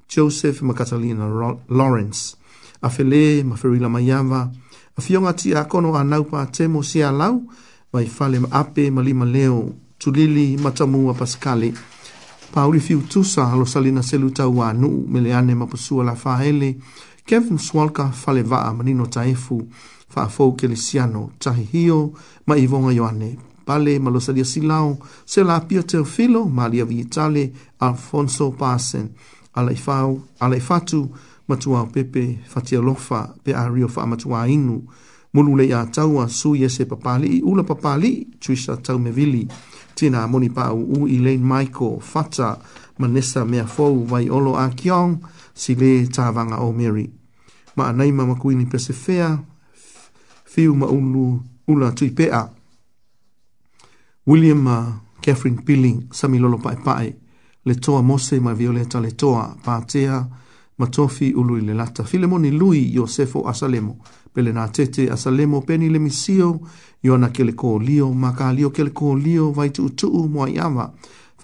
[0.08, 1.26] Joseph Makatalina
[1.68, 2.36] Lawrence,
[2.82, 4.50] afele ferila mayava,
[4.96, 7.42] afionga tia akono anaupa temo si alau,
[7.92, 11.74] vai fale ape malima leo, tulili matamua paskali.
[12.52, 16.76] Pauli fiu tusa halo salina selu tau anu, meleane mapusua la fahele,
[17.26, 19.66] Kevin Swalka fale vaa manino taifu,
[20.12, 22.00] fa fou ke lisiano tahi hio
[22.46, 23.30] ma i vonga yoane
[23.66, 24.96] pale ma lo salia silao
[25.32, 27.44] se la pio te filo ma lia vi tale
[27.86, 29.06] alfonso pasen
[29.58, 31.02] ala ifau ala ifatu
[31.48, 34.78] matua pepe fatia lofa pe a rio fa matua inu
[35.34, 39.46] mulu le ya taua su ye se papali ula papali tuisa tau me vili
[39.94, 42.56] tina moni pa u u ilain maiko fata
[42.98, 45.12] manesa mea fou vai olo a kiong
[45.54, 47.06] si le tavanga o meri
[47.76, 48.92] ma nei mama kuini pese
[50.54, 52.48] fiu ma ulu ula tui pea.
[54.26, 54.84] William uh,
[55.22, 57.14] Catherine Pilling, sami lolo pae pae,
[57.64, 60.24] le toa mose ma violeta le toa, pātea,
[60.78, 62.04] matofi ulu i le lata.
[62.04, 63.96] Filemoni lui Iosefo Asalemo,
[64.34, 66.50] pele nā tete Asalemo, peni le misio,
[67.04, 70.48] iona ke le kōlio, ma ka lio ke le kōlio, vai tu utu u mua
[70.50, 70.90] i awa,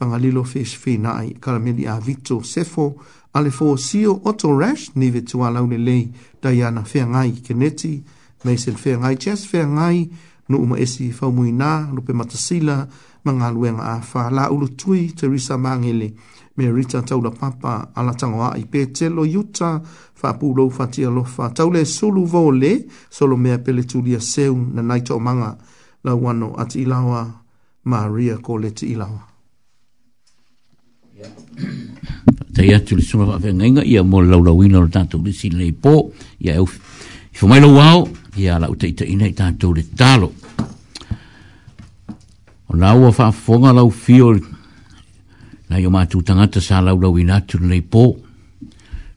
[0.01, 2.93] whangalilo fesh whenai, karameli a vito sefo,
[3.39, 6.09] ale fō sio oto rash, ni vetu a laune lei,
[6.43, 7.95] Diana Whiangai, Keneti, Kineti,
[8.47, 9.99] nei se fe ngai chas fe ngai
[10.51, 12.77] no uma esi fa muina no pe matasila
[13.25, 16.09] manga luenga a fa la ulu tui Teresa Mangili
[16.57, 19.71] me Rita la Papa ala tango a i pe telo yuta
[20.21, 24.83] fa pulo fa tia lo fa taule sulu vole solo mea pele tulia seu na
[24.83, 25.57] naito manga
[26.05, 27.33] la wano ati ilawa
[27.85, 29.35] Maria Colet ilawa
[32.57, 36.13] Tai atu le sunga wa ngai inga ia mo laulawina o tatu le sinlei po
[36.39, 36.69] ia eu
[37.37, 38.07] Ifo mai lo wao
[38.37, 40.31] ia la uta ita ina i tātou le tālo.
[42.69, 44.35] O nā ua wha fonga lau fio
[45.71, 48.05] na yo mātū tangata sā lau lau inatu nei pō.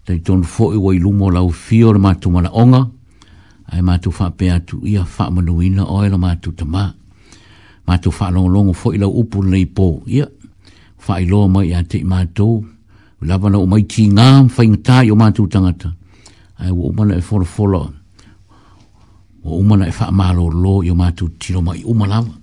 [0.07, 2.86] Tei tonu fō i wai lumo lau fio le mātū mana onga.
[3.74, 6.88] Ai mātū wha pē atu ia wha manuina oe la mātū tamā.
[7.89, 9.88] Mātū wha longolongo fō i lau upu nei pō.
[10.07, 10.28] Ia,
[11.05, 12.49] wha i loa mai i ate i mātū.
[13.26, 15.91] Lāpana o mai tī ngām whaingatā yo mātū tangata.
[16.59, 17.84] Ai wā umana e fōra fōra
[19.43, 22.33] o umana e wha malo lo i o mātou tiro mai uma lawa.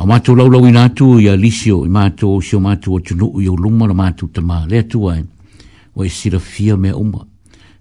[0.00, 3.30] A mātou laulau i nātou i a lisio i mātou si o mātou o tunu
[3.42, 5.22] i o luma na mātou tama lea tuai
[5.94, 7.24] wa i e sira fia mea uma.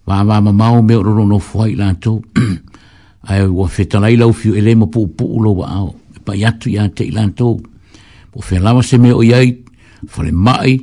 [0.09, 2.17] Wā wā ma mau mea roro no fuai lātou
[3.29, 6.33] a e wa whetalai lau fiu ele ma pu pu ulo wa ao e pa
[6.35, 7.59] iatu i a te i lātou
[8.33, 9.53] po whelawa se mea o iai
[10.09, 10.79] fale mai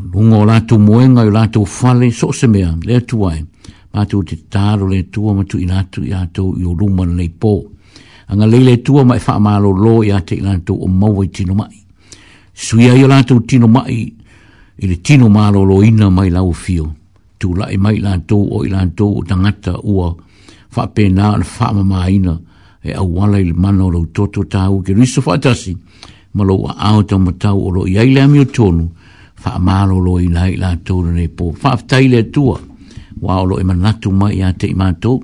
[0.00, 3.44] lungo lātou moenga i lātou fale so se mea lea tuai
[3.94, 7.14] ma tu te taro le tua ma tu inatu i ato i o ruma na
[7.20, 7.54] nei pō.
[8.30, 11.54] Anga leile tua mai wha amalo lo i ate i lanto o maua i tino
[11.54, 11.76] mai.
[12.64, 14.14] Suia i lanto o tino mai
[14.76, 16.86] i le tino malo lo ina mai lau fio.
[17.38, 20.08] Tu lai mai i lanto o i lanto o tangata ua
[20.74, 22.34] wha pēnā na wha mama ina
[22.88, 25.72] e au wala i le mana o lau toto tāu ke riso wha atasi
[26.36, 28.84] ma lo a au tau matau o lo i aile ami o tonu
[29.42, 31.56] wha amalo lo i nai i lanto o nei pō.
[31.62, 32.60] Wha aftai le tua
[33.20, 35.20] wa olo e manatu mai ia te imato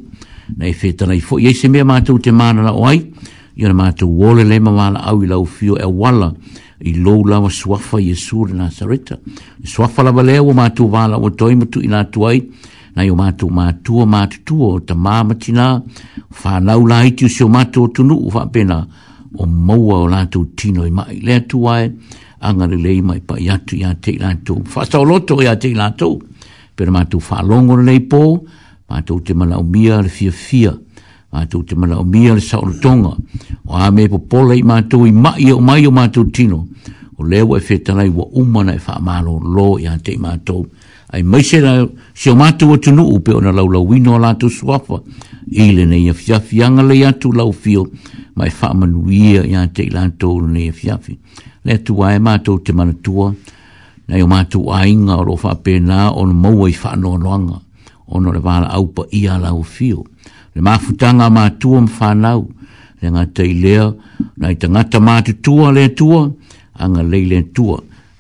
[0.57, 3.07] nei feta nei fo yese me mato te mana na oi
[3.57, 6.33] yo na mato wole le mama na au ilau fio e wala
[6.83, 9.19] i lo la wa swafa yesu na sarita
[9.63, 12.43] e swafa la bale wa mato wala wa toi mutu ina tuai
[12.95, 15.83] na yo mato mato mato tuo te mama tina
[16.31, 18.85] fa na ula i tu sio mato tunu fa pena
[19.39, 21.91] o maua o lato tino i mai le tuai
[22.41, 26.21] angari le mai pa yatu ya te lato fa sa loto ya te lato
[26.77, 28.21] pera mātou whālongo nei pō,
[28.91, 30.73] mātou te mala o mia le fia fia,
[31.35, 33.15] mātou te mala o mia le saoro tonga,
[33.67, 36.65] o ame po pola i mātou i mai o mai o mātou tino,
[37.19, 40.67] o leo e whetanai wa umana e whaamalo lo i ante i mātou,
[41.15, 41.75] ai maise la
[42.13, 44.99] si o mātou o tunu upe o na laulau wino o lātou suafa,
[45.55, 47.87] i le nei a fiafi anga le atu lau fio,
[48.39, 51.19] mai whaamanuia i ante i lātou nei a fiafi,
[51.71, 53.31] le tuwa e mātou te mana tua,
[54.09, 57.59] na yo matu ainga ro fa pena on moi fa no longa
[58.13, 60.05] ono le vala au pa ia la u fio
[60.55, 62.41] le mafutanga ma tu om fa nau
[63.01, 63.75] le nga te ile
[64.41, 66.21] na i tanga ta matu tua le tua
[66.83, 67.79] anga le le tua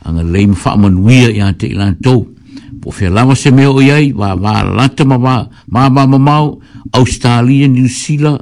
[0.08, 2.16] anga le im fa man wia ia te ila to
[2.80, 5.36] po fe la se me o yai va va la te ma va
[5.74, 6.36] ma ma ma ma
[6.98, 8.40] australia new zealand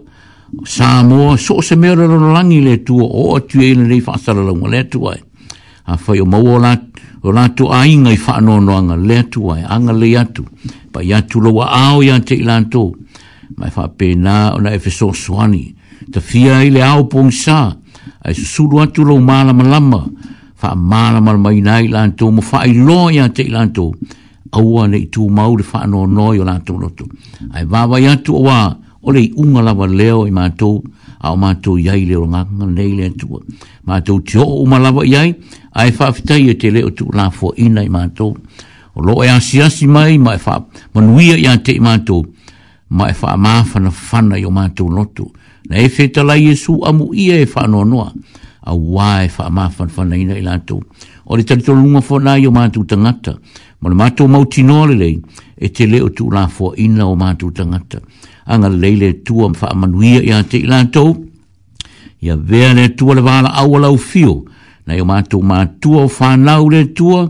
[0.74, 5.11] Samoa, so se mea rarolangi le tua, o atu e le fasa rarolangi le tua
[5.16, 5.20] e
[5.85, 6.57] a fai o mau
[7.24, 10.45] o lātu a inga i whaano no anga le atu ai, anga le atu,
[10.93, 12.80] pa i atu loa ao i ante i lātu,
[13.59, 15.70] mai wha pē nā o na efeso suani,
[16.12, 17.59] ta fia i le ao pōng sā,
[18.26, 20.03] ai susuru atu lau māla malama,
[20.62, 23.87] wha māla malama i nā i lātu, mo wha i loa i ante i lātu,
[24.59, 27.07] aua ne i tū mau le whaano no i o lātu lotu,
[27.55, 28.61] ai wāwai atu o wā,
[29.03, 30.80] o le i unga lawa leo i mātou,
[31.23, 32.41] au mātou iai leo ngā
[32.75, 33.41] nei le atua.
[33.87, 35.33] Mātou te o umalawa iai,
[35.79, 38.35] ai whaafitai e te leo tu la fua ina i mātou.
[38.95, 40.57] O lo e asi asi mai, ma e wha
[40.99, 42.27] manuia i ate i mātou,
[42.99, 45.29] ma e wha māwhana whana i o mātou lotu.
[45.70, 48.09] Na e whetala Iesu amu ia e wha noa noa,
[48.66, 50.83] a wā e wha māwhana whana ina i lātou.
[51.31, 53.37] O le tarito lunga fua nā i o mātou tangata,
[53.81, 55.20] ma le mātou mautinoa lelei,
[55.57, 58.03] e te leo tu la fua ina o mātou tangata.
[58.03, 61.16] Mātou tangata anga leile tua mwha amanuia i a te ilantou.
[62.20, 64.45] Ia vea le tua le wala au alau fio,
[64.86, 67.26] na yo mātou mātua o whanau le tua,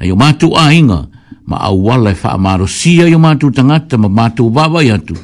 [0.00, 1.06] na yo mātou a inga,
[1.46, 2.18] ma au wala e
[2.60, 5.16] wha sia yo mātou tangata, ma mātou wawai atu.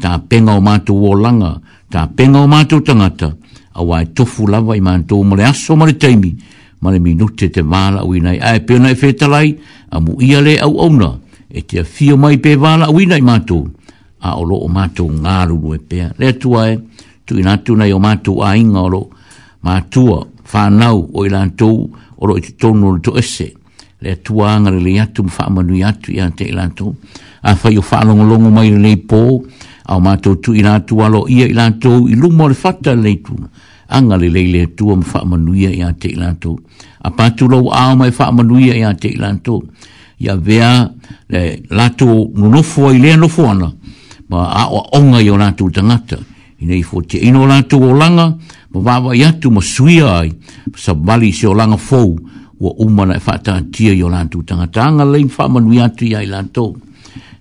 [0.00, 1.58] Tā penga o mātou o langa,
[1.90, 3.34] tā penga o mātou tangata,
[3.74, 6.32] a wai tofu lava i mātou mole aso mare taimi,
[6.80, 9.54] mare minute te wala ui nai ae peona e whetalai,
[9.92, 11.18] a mu ia au auna,
[11.50, 13.68] e te fio mai pe wala ui nai mātou
[14.28, 16.12] a o lo o mātou ngā lulu e pēr.
[16.18, 16.76] Le atua e,
[17.28, 19.02] tu ina tūnei o mātou a inga o lo
[19.64, 20.20] mātua
[20.52, 21.68] whānau o ila tū
[22.16, 23.50] o lo i tūnu o ese.
[24.04, 26.90] Le atua anga le atu mwha amanui atu i ante ila tū.
[27.44, 29.20] A whai o whālongolongo mai le pō,
[29.84, 33.16] a o mātou tu ina tū alo ia ila tū i lumo le whata le
[33.24, 33.36] tū.
[33.94, 36.56] Anga le leile atua mwha amanuia i ante ila tū.
[37.04, 39.58] A pātu lo au mai wha amanuia i ante ila tū.
[40.24, 40.88] Ia vea
[41.28, 41.42] le
[41.76, 42.06] lato
[42.38, 43.68] nunofua i lea nofuana.
[43.68, 44.03] Ia
[44.34, 46.18] ma a o onga i o lātou tangata.
[46.58, 48.28] I nei fōtia ino o lātou o langa,
[48.74, 50.30] ma vāwa i atu ma sui ai,
[50.76, 52.16] sa bali se o langa fōu,
[52.58, 54.88] ua umana e whātātia i o lātou tangata.
[54.90, 56.72] Anga lei whāmanu i atu i ai lātou.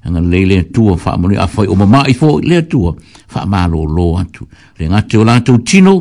[0.05, 2.91] Anga lei lea tua whāmanu i a whai o mamā i fō lea tua,
[3.33, 4.43] whāmālo o lō atu.
[4.81, 5.93] Le ngate o lātou tino,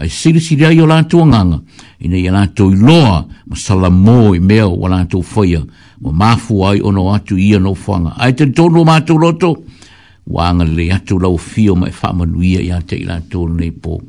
[0.00, 1.60] ai sirisiri ai o lātou nganga,
[2.00, 3.18] i nei a lātou i loa,
[3.50, 5.60] ma salamō i mea o lātou whaia,
[6.00, 8.16] ma mafu ai ono atu i anō whanga.
[8.16, 9.20] Ai te tono mātou roto, mātou
[9.66, 9.78] roto,
[10.26, 14.00] wanga le atu lau fio mai whama nuia i ate i lato nei po.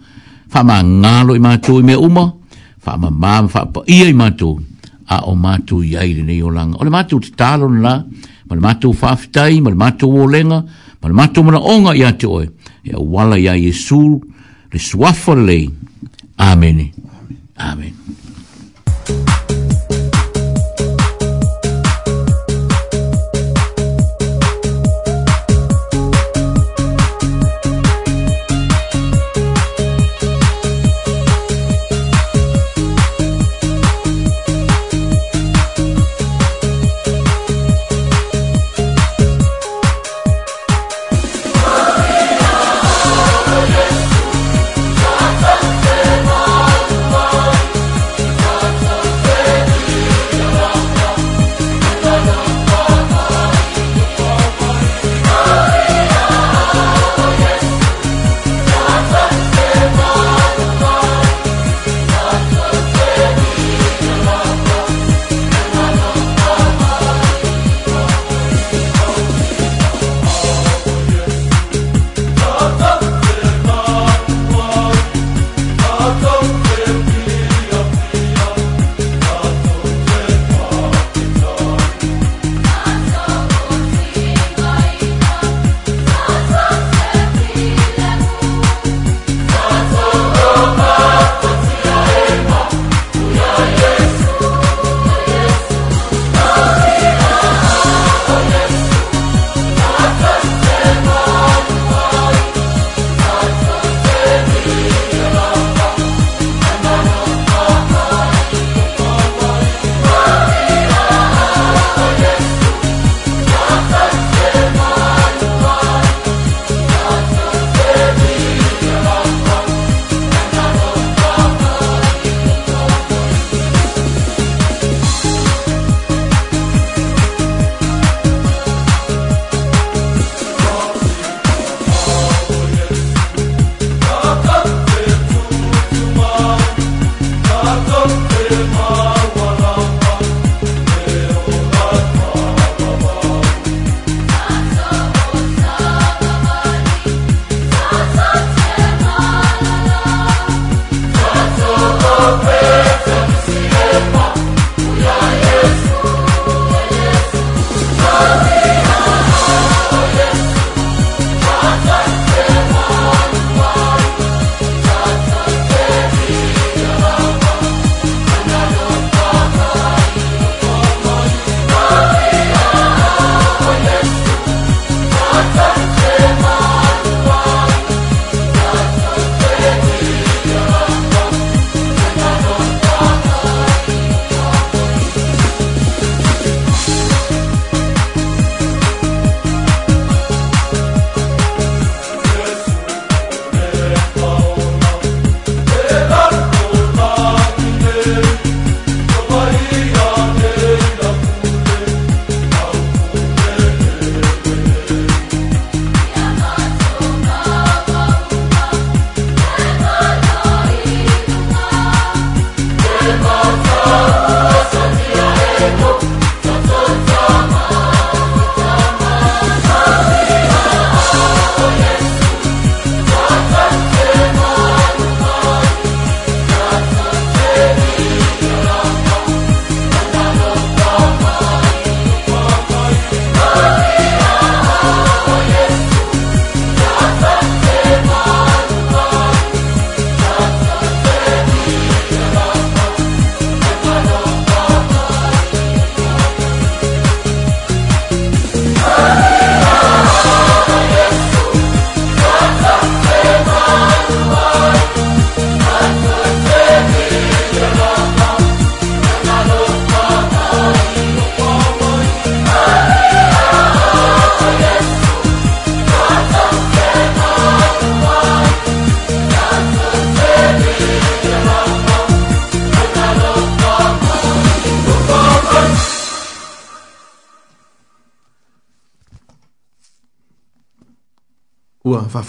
[0.53, 2.31] Whama ngalo i mātou i mea uma,
[2.85, 4.59] whama māma whapa ia i mātou,
[5.07, 6.77] a o mātou i aile nei o langa.
[6.79, 7.95] O le mātou te tālo na la,
[8.49, 10.61] ma le mātou whaafitai, ma le mātou o lenga,
[11.01, 12.45] ma le mātou mana onga i ate oe,
[12.83, 14.41] e a wala ya yesu Jesu,
[14.71, 15.67] le suafa lei.
[16.39, 16.77] Amen.
[17.01, 17.43] Amen.
[17.59, 18.20] Amen.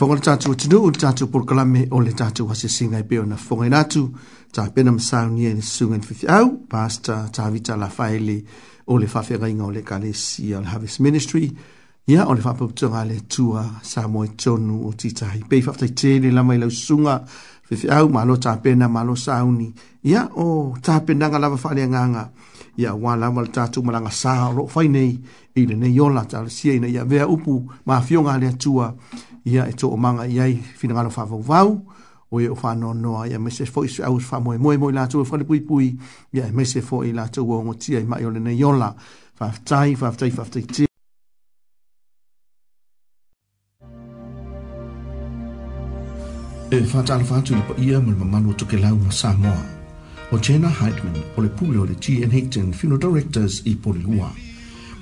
[0.03, 3.36] fonga le tatu atinu o le tatu porokalame o le tatu asiasiga e pe ona
[3.36, 4.11] fonga i latu
[4.53, 8.36] tapena masaunia e i le susuga i le fefeau pasta tavita lafaele
[8.88, 11.53] o le faafegaiga o le kalesia o le harvest ministry
[12.09, 16.55] ia o le faapaputaga a le atua sa moe tonu o titahi pei faafetaitele lava
[16.55, 17.20] i lau susuga
[17.68, 19.72] fefeau malo tapena malo sauni
[20.03, 22.30] ia o tapenaga lava nganga.
[22.76, 25.14] ia wala lava le malanga malagasā o loo fai ne
[25.55, 26.26] yola lenei ola
[26.64, 28.96] ina ia vea upu mafioga a le atua
[29.45, 31.80] ia e tō manga i ai whina ngano whawawau,
[32.30, 35.24] o e o no noa, ia me se fōi sui aus whamoe moe moe lātou
[35.24, 35.97] e whare pui pui,
[36.32, 38.95] ia e me se fōi lātou o ngoti ai mai ole nei ola,
[39.40, 40.86] whaftai, whaftai, whaftai te.
[46.72, 49.66] E whatala whātou lipa ia mele mamanu o tuke lau ma Samoa,
[50.32, 52.22] o Jenna Heidman, o le pūle o le G.
[52.24, 52.30] N.
[52.32, 54.30] Hickton Funeral Directors i Polilua.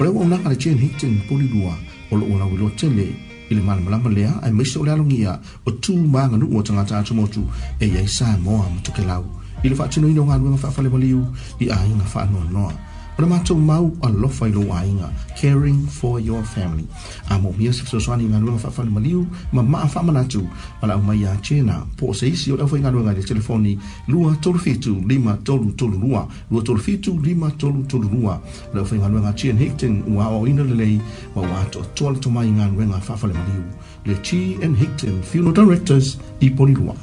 [0.01, 0.73] O le wau nanga le G.
[0.73, 0.81] N.
[0.83, 1.77] Hickton Polilua,
[2.11, 3.07] o lo o lau ilo tele,
[3.51, 5.33] i le malamalama lea ae maise o le alogia
[5.67, 7.43] o tumaga nuu o tagata atumotu
[7.85, 9.25] e iai sa moa ma tokelau
[9.65, 11.21] i le faatinoina o galuega faafale ma liu
[11.63, 12.73] i aiga faanoanoa
[13.21, 16.87] O le mātou mau alofa i lo ainga, caring for your family.
[17.29, 20.41] A mo mia se fisoswani ngā luenga whawhanu maliu, ma maa whamanatu,
[20.81, 21.77] ma lau mai a tēnā.
[21.99, 23.75] Po se isi o lau whainga luenga le telefoni,
[24.09, 28.39] lua tolu fitu, lima tolu tolu lua, lua tolu fitu, lima tolu tolu lua.
[28.73, 30.97] Lau whainga luenga Tian Hickton, ua o ina lelei,
[31.35, 33.83] ma ua ato toa le tomai ngā luenga whawhanu maliu.
[34.07, 36.97] Le Tian Hickton Funeral Directors i Polilua.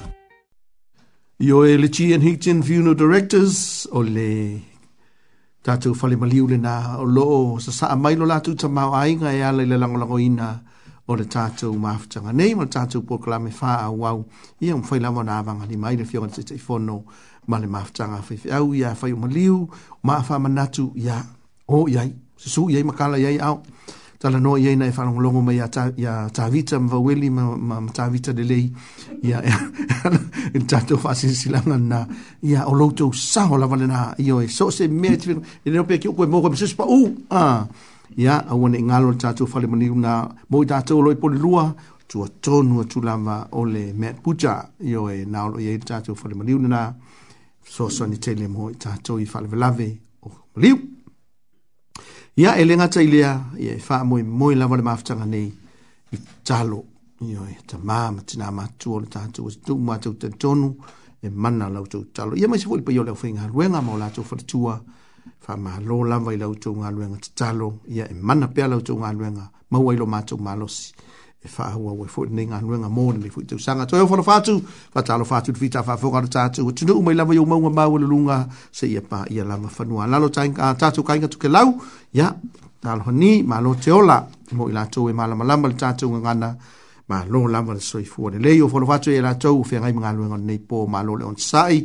[1.38, 4.26] Yo e le Tian Hickton Funeral Directors o le
[5.68, 10.46] tatou falemaliu lenā o loo sasaa mai lo latou tamaoaiga e ala i le lagolagoina
[11.08, 14.20] o le tatou mafutaga nei ma um le tatou pokalame faaauau
[14.64, 17.02] ia ma fai lava ona avagalima ai le fioga letaʻitaʻifono
[17.50, 19.68] ma le mafutaga faifeʻau ia fai o maliu
[20.04, 21.20] ma afaamanatu ia
[21.68, 23.60] o i ai susuu i ai ma kala i ai ao
[24.20, 27.30] tala no ye na e fanong longo ma ya ta ya ta vita ma weli
[27.30, 28.66] ma ma ta vita de lei
[29.24, 29.40] ya
[30.54, 32.00] en tanto fasin silanga na
[32.42, 35.22] ya o loto sa ho la valena yo e so se met
[35.64, 37.00] e no pe ki ko mo ko se pa u
[37.30, 37.68] a
[38.18, 41.66] ya a won e ngalo tanto fale moni na mo ta to lo po lua
[42.10, 46.16] tu to no tu la ma ole met puja yo e na lo ye tanto
[46.18, 46.82] fale moni na
[47.62, 49.88] so so ni tele mo tanto i fale lave
[50.26, 50.97] o liu
[52.38, 55.50] ia e lengata i lea ia e faamoemoe lava le mafutaga nei
[56.14, 56.84] i talo
[57.26, 60.76] ioe tamā ma tinā matua o le tatou e tatuu matou tonu,
[61.24, 64.24] e mana lautou talo ia mai se foʻi paia o le aufaigaluega ma o latou
[64.24, 64.78] faletua
[65.48, 70.06] faamālō lava i lautou galuega tatalo ia e mana pea lautou galuega maua i lo
[70.06, 71.07] matou malosi ma
[71.42, 74.42] e fa hua we fo ninga nga mo ni fo tu sanga toyo fo fa
[74.42, 74.56] tu
[74.94, 77.46] fa talo fa tu vita fa fo ga ta tu tu no mai lava yo
[77.46, 80.54] mo ma wo lunga se ia pa ia la ma fa nu ala lo tain
[80.54, 81.70] ka ta tu kainga tu ke lau
[82.14, 82.28] ya
[82.82, 84.18] tal ho ni ma lo te ola
[84.56, 86.50] mo ila tu e ma la ma la ma ta tu nga na
[87.10, 89.62] ma lo la ma so i fo le le yo fo fa tu ia tu
[89.62, 91.76] fe ngai nga lu nga nei po ma lo le on sai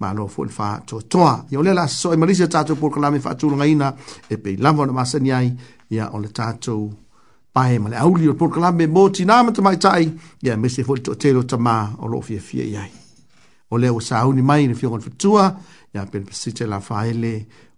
[0.00, 1.20] ma lo fo fa to to
[1.52, 3.46] ya le la so i ma li se ta tu por kala me fa tu
[3.56, 3.88] nga ina
[4.32, 5.48] e pe la ma se ni ai
[5.96, 6.76] ya on le ta tu
[7.52, 10.08] pae ma le auli o proklame mo ti nama ta mai tai
[10.42, 12.90] ia me se fwoi to te lo ta ma o lo fia fia iai
[13.70, 15.44] o leo sa auni mai ni fia gona fatua
[15.94, 17.34] ia pen pasite la faele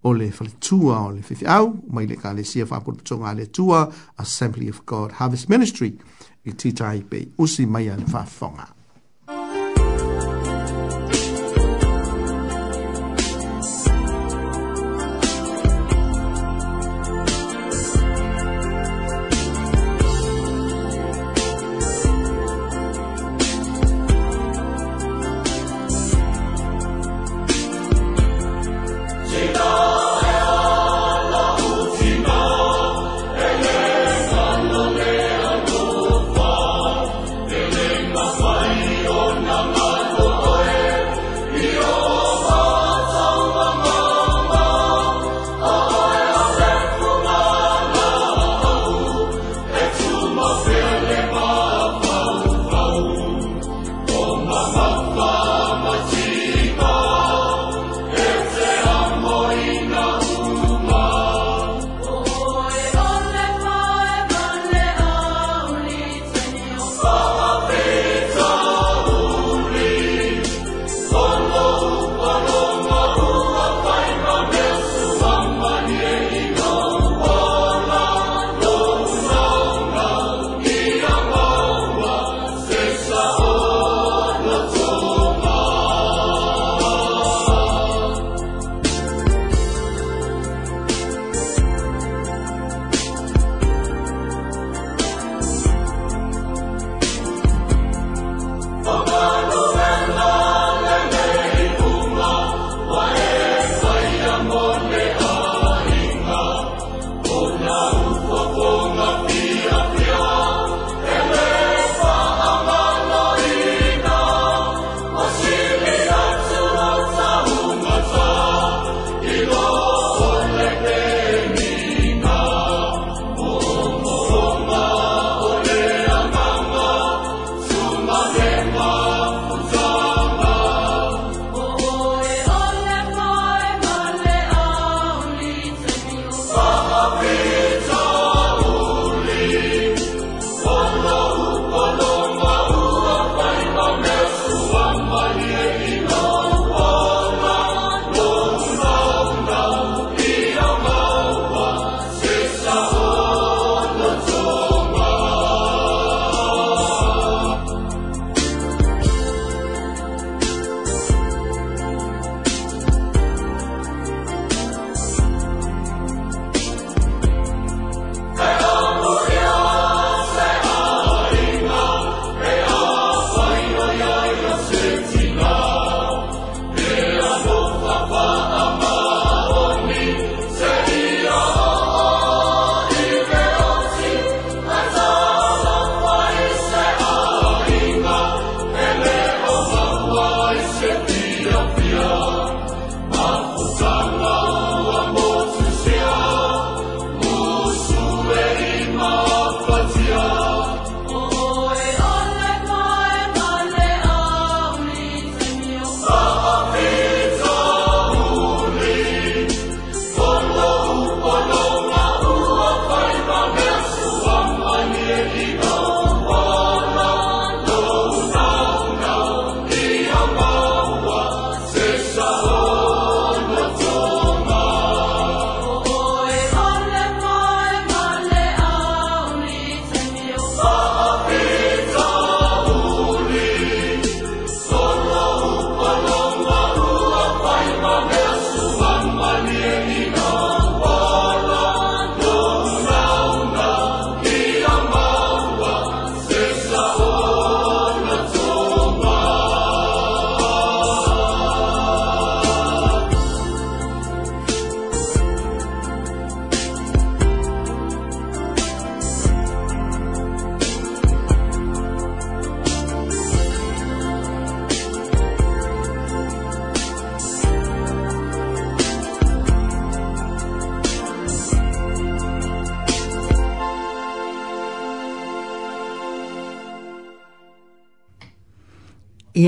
[0.06, 3.32] o le fatua o le fifi au mai le ka le sia fa pun patonga
[3.34, 3.80] le tua
[4.16, 5.90] Assembly of God Harvest Ministry
[6.46, 8.73] i ti tai pe usi mai an fa fonga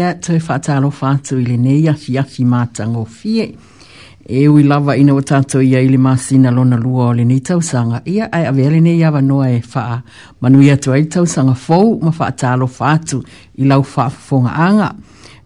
[0.06, 3.46] mea te whātalo whātu i le nei afi afi mātango fie.
[4.26, 7.38] E ui lava ina o tātou ia i le māsina lona lua o le nei
[7.46, 8.00] tausanga.
[8.10, 10.00] Ia ai a vele nei awa noa e wha
[10.42, 13.20] manu ia tu ai tausanga fau ma whātalo whātu
[13.62, 14.90] i lau whāfonga anga.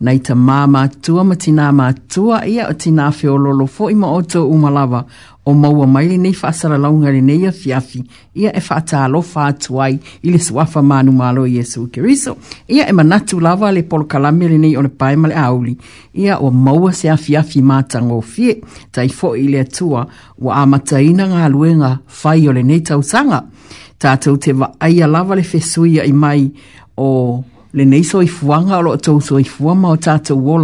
[0.01, 5.03] Nei ta mā mātua ma tina mātua ia o tina whiololo fo ima o umalawa
[5.51, 8.01] o maua mai nei whaasara launga le nei a fiafi
[8.35, 12.37] ia e whaata alo whaatuai i le suafa manu malo i Jesu Keriso.
[12.69, 15.77] Ia e manatu lava le polo kalame le nei o le paema auli
[16.15, 20.07] ia o maua se a fiafi mātango fie tai i le atua
[20.39, 23.43] wa amataina ngā luenga whai o le nei tausanga.
[24.01, 26.47] Tātou te wa aia lava le fesuia i mai
[26.97, 27.43] o
[27.73, 30.59] le nei so i fuanga o lo tau so i fuama o tātou o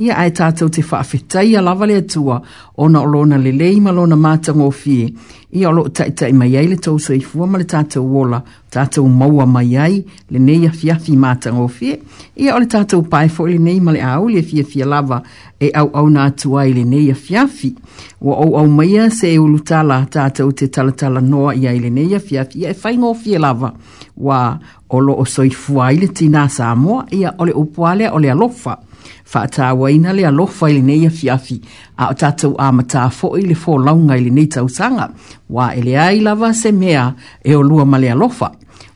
[0.00, 2.40] ia ai tātou te whaafetai a lawale atua
[2.76, 5.08] o na olona le lei lona mātango o fie,
[5.50, 9.46] ia o lo taitai mai ai le tau i fuama le tātou o tātou maua
[9.46, 11.98] mai ai, le nei a fiafi mātango o fie,
[12.36, 15.18] ia o le tātou pae fo le nei male au le fia fia lava
[15.58, 17.74] e au au nā atua i le nei a fiafi,
[18.20, 22.14] o au au maia se e ulutala tātou te talatala noa ia i le nei
[22.14, 23.74] a fiafi, ia e whaingo o lava,
[24.20, 24.58] wa
[24.90, 28.76] olo o soifua i le tina Samoa ia ole upuale ole alofa.
[29.24, 31.60] Fata waina le alofa ili nei a fiafi
[31.96, 35.08] a o tatou a matafo ili fo launga ili nei tausanga
[35.50, 37.12] wa ele ai lava se mea
[37.44, 38.50] e olua lua male alofa.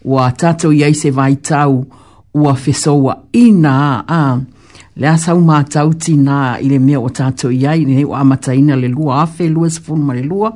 [0.04, 1.84] Wa tatou iai se vai tau
[2.34, 4.34] ua fesoua ina a...
[4.34, 4.51] Uh,
[4.96, 8.76] le a sau mātau tina i le mea o tātou iai, ni hei o amataina
[8.76, 10.50] le lua afe, lua sifunu ma le lua,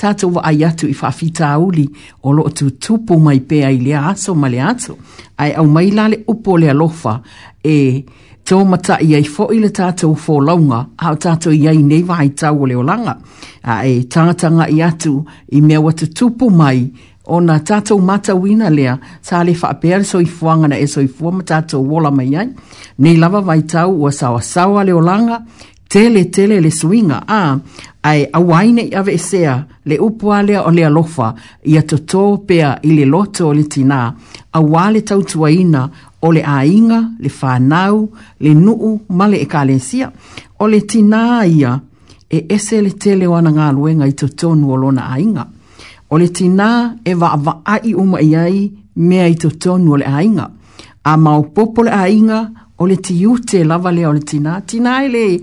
[0.00, 1.84] tātou wa ai atu i whawhita auli
[2.26, 4.96] o lo tu tupu mai pēa i le aso ma le aso,
[5.38, 7.20] ai au mai la le upo le alofa
[7.62, 7.76] e
[8.46, 12.18] tō mata i ai fo i le tātou fō launga, a tātou iai nei wa
[12.24, 13.16] ai tau o le olanga,
[13.66, 15.20] a e tātanga i atu
[15.56, 16.88] i mea o tu tupu mai,
[17.26, 21.88] ona tatou matauina lea sa le faapea le soifuaga na e so soifua ma tatou
[21.92, 22.48] wola mai ai
[22.98, 24.94] nei lava vaitau ua saoasaoa le
[25.88, 27.58] tele tele le suiga a
[28.02, 31.34] ai awaine ai nei aveesea le upua lea o le lofa
[31.64, 34.12] ia totō pea i le loto o le tinā
[34.52, 35.88] auā le tautuaina
[36.22, 38.08] o le aiga le fanau
[38.40, 40.10] le nuu ma le ekalesia
[40.58, 41.80] o le tinā ia
[42.30, 45.46] e ese le tele o ana galuega i totonu o lona aiga
[46.10, 50.04] o le tina e vaavaa i uma i e ai mea i totonu o le
[50.04, 50.48] ainga.
[51.04, 54.60] A maopopo le ainga o le tiute lava lea o le tina.
[54.66, 55.40] Tina e le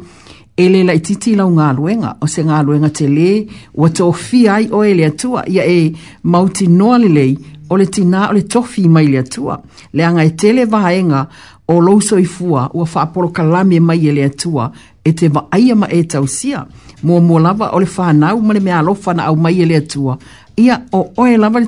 [0.58, 4.44] e le lai titi lau ngā luenga o se ngā luenga te le wa tofi
[4.48, 7.32] ai o e le atua ia e mauti noa le lei
[7.70, 9.58] o le tina o le tofi mai le atua.
[9.94, 11.26] Le anga e tele vaenga
[11.68, 14.72] o louso i fua ua whaaporo kalame mai e le atua
[15.04, 16.66] e te va aia ma e tausia.
[17.04, 20.18] Mua mua lava o le whanau ma le mea alofana au mai e le atua
[20.58, 21.68] ia o oe lava le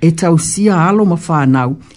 [0.00, 1.16] e tau sia alo ma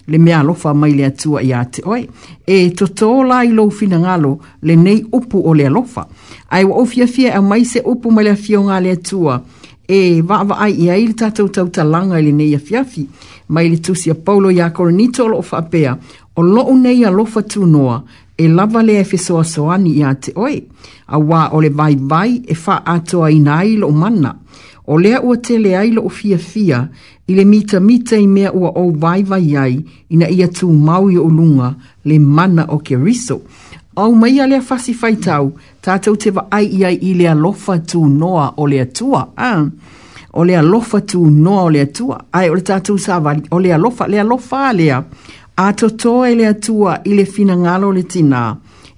[0.06, 2.08] le mea alofa mai le atua i ate oe.
[2.46, 6.06] E to tō la i lou fina ngalo le nei upu o le alo fa.
[6.50, 9.42] Ai wa ofia fia e mai se upu mai le fio ngā le atua
[9.86, 13.08] e vaava ai ia aili tātou tau ta langa le nei a fiafi
[13.48, 15.94] mai le tusia Paulo i a koronito o loo whapea
[16.36, 18.02] o loo nei alofa tūnoa
[18.38, 19.04] e lava le e
[19.42, 20.62] soani ia te oe,
[21.10, 24.30] a wā o le vai vai e wha atoa i nai lo mana,
[24.86, 26.88] o lea ua te le ai lo fia fia
[27.26, 31.10] i le mita mita i mea ua o vai vai ai ina ia tū mau
[31.10, 31.74] i o lunga
[32.04, 33.40] le mana o ke riso.
[33.98, 35.50] Au mai a lea fasi fai tau,
[35.82, 39.66] tātou te wa ai i i lea lofa tū noa o lea tua, ah.
[40.38, 43.76] o lofa tu noa o lea tua, ai o le tātou sa vali, o lea
[43.80, 45.00] lofa, lea lofa lea,
[45.64, 48.42] a toto e atua ile le fina ngalo le tina,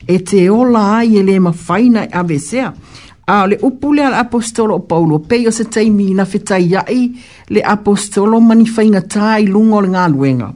[0.06, 2.68] e te ola ai e le mawhaina e avesea,
[3.26, 7.02] a le upule al apostolo o paulo, pei o se teimi na fetai iai
[7.52, 10.50] le apostolo manifainga tai lungo le ngā luenga.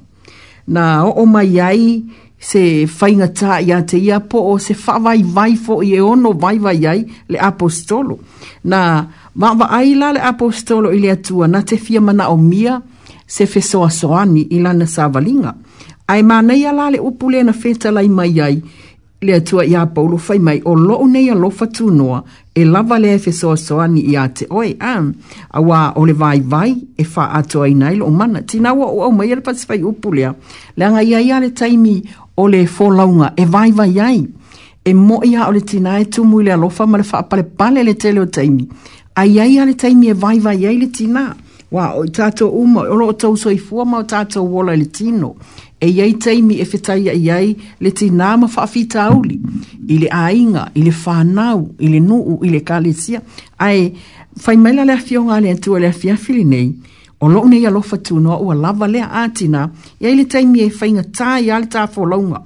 [0.75, 1.85] Na o o mai ai,
[2.39, 6.35] se whainga tā i a te ia po o se whawai waifo i e ono
[6.37, 7.01] waiwai ai
[7.33, 8.19] le apostolo.
[8.69, 8.83] Na
[9.35, 12.77] mawa aila le apostolo ile atua na te fia mana o mia
[13.27, 15.55] se fesoa soani i lana sa valinga
[16.13, 18.57] ai manai ala le upu na feta lai mai ai
[19.25, 22.19] le atua ia paulo fai mai o lo nei alo fatu noa
[22.55, 24.95] e lava le fe so so ani ia te oi a
[25.59, 26.71] awa o le vai vai
[27.01, 30.09] e fa ato ai nai lo mana tina wa o mai le pas fai upu
[30.17, 30.29] le
[30.79, 31.97] la nga ia ia le taimi
[32.41, 34.19] o le fo launga e vai vai ai
[34.89, 37.19] e mo ia o le tina e tu mui le alo fa ma le fa
[37.31, 38.65] pale pale le tele o taimi
[39.21, 41.25] ai ai ia le taimi e vai vai ai le tina
[41.75, 45.35] wa o tato uma o lo tau soi fua ma o tato wola le tino
[45.81, 47.49] e iai teimi e fetai ai iai
[47.83, 49.37] le tina ma whaafita auli
[49.89, 53.23] i le ainga, i le whanau, i le nuu, i le kalesia
[53.67, 53.81] ai
[54.45, 56.69] fai maila le afio ngā le atua le afia fili nei
[57.21, 59.67] o lo nei alofa tu noa ua lava le atina
[59.99, 62.39] i ai le teimi e fai ngatā i ale tā fōlaunga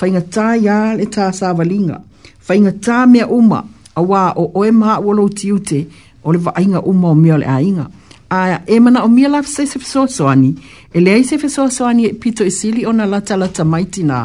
[0.00, 2.02] fai ngatā i ale tā sāvalinga
[2.46, 3.64] fai ngatā mea uma
[3.96, 5.86] a wā o oe maa walo tiute
[6.22, 7.88] o le vainga uma o mea le ainga.
[8.34, 10.50] a e mana o mia lafa sai se fesoasoani
[10.96, 14.20] e leai se fesoasoani e pito e sili ona latalata mai tinā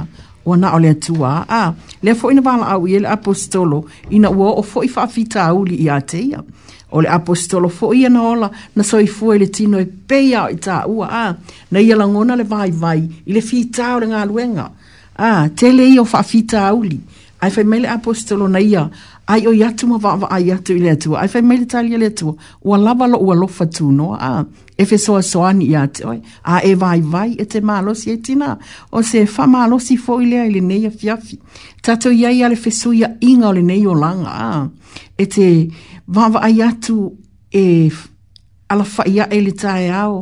[0.52, 1.62] ona o le atua a
[2.04, 3.80] lea foʻi na valaau ia e le apostolo
[4.10, 6.42] ina ua oo foʻi faafitauli iā te ia
[6.92, 10.58] o le apostolo foʻi ana ola na soifua i le tino e peia o i
[10.58, 11.36] taʻua a
[11.72, 14.70] na ia lagona le vaivai i le fitā o le galuega
[15.18, 17.00] a tele ia o faafitauli
[17.42, 18.90] ae fai mai le apostolo na ia
[19.34, 22.10] ai o yatu ma va va ai yatu ile tu ai fai mele tali ile
[22.20, 22.28] tu
[22.68, 24.44] wa lava lo wa lofa tu no a
[24.78, 26.02] e fe so so ani ya te
[26.44, 28.50] a e vai vai e te malo si etina
[28.92, 31.36] o se fa malo si fo ile ile nei a fiafi
[31.86, 34.54] tato ia ia le fe so ia inga ole nei o langa a
[35.18, 35.48] e te
[36.14, 36.98] va va ai yatu
[37.54, 37.66] e
[38.72, 40.18] ala fa ia ele tae ao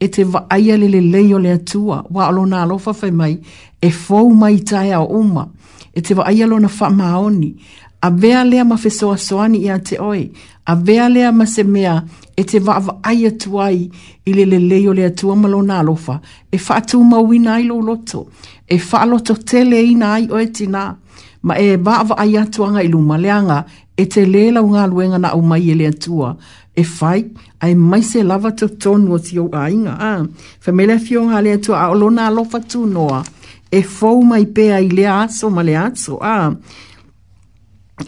[0.00, 3.10] e te va ai ale le le ole atua wa alo na alo fa fai
[3.20, 3.34] mai
[3.82, 5.44] e fo mai tae o uma
[5.96, 7.50] e te va ai alo na fa maoni
[8.02, 10.30] a vea lea ma fesoa soani i te oi,
[10.66, 12.02] a vea lea ma se mea
[12.36, 13.90] e te vaava ai atu ai
[14.26, 16.18] i le le leo le atua malo nā lofa,
[16.52, 18.26] e wha atu mawina ai lo loto,
[18.68, 20.96] e wha loto tele i nā ai oe tina,
[21.42, 23.64] ma e vaava ai atu anga i luma leanga
[23.96, 26.36] e te lela unga luenga na umai e le atua,
[26.74, 27.24] e fai,
[27.62, 30.26] ai mai se lava to tonu o ti o a inga, ah.
[30.60, 33.22] fio ngā le atua a olo nā lofa tu noa,
[33.70, 36.18] e fau mai pea i le aso ma le aso,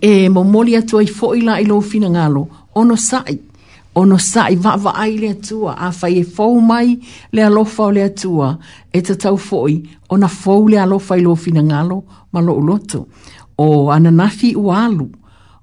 [0.02, 3.38] e mo moli atua i fo ila i lo fina ngalo ono sai
[3.94, 6.98] ono sai va va ai le atua a fai e fo mai
[7.32, 8.58] le alofa o le tua,
[8.90, 13.06] e te tau foi ona fo le alofa i lo fina ngalo ma lo uloto
[13.56, 15.06] o ananafi ualu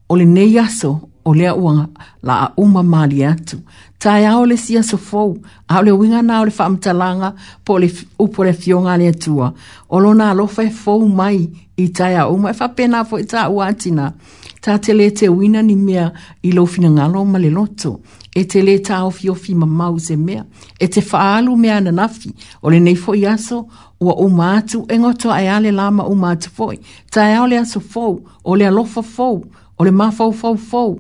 [0.08, 1.88] o le neiaso o lea uanga
[2.24, 3.58] la a uma maali atu.
[3.98, 5.38] Tai ao le sia so fau,
[5.68, 7.34] ao le winga nao le whaamtalanga
[7.66, 9.54] po le upo le fionga le atua.
[9.90, 13.22] O lo na alofa e fau mai i tai a uma e whapena fo i
[13.22, 14.14] e tai uatina.
[14.62, 16.12] Ta te le te wina ni mea
[16.44, 18.00] i lo fina ngalo ma le loto.
[18.36, 20.44] E te le ta ofi ofi ma mau se mea.
[20.80, 22.34] E te whaalu mea na nafi.
[22.62, 23.68] O le nei fo i aso
[24.00, 26.80] ua uma atu e ngoto ai ale lama uma atu foi.
[27.12, 29.44] Tai ao le aso fau, o le alofa fau,
[29.82, 30.92] o le mafau fau fau,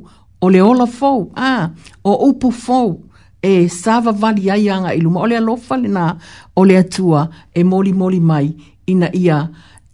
[0.41, 1.69] o le ola fau, a, ah,
[2.09, 2.87] o upu fau,
[3.51, 6.05] e sava vali ai anga i luma, o le alofa le na,
[6.55, 7.21] o le atua,
[7.53, 8.47] e moli moli mai,
[8.91, 9.37] ina ia,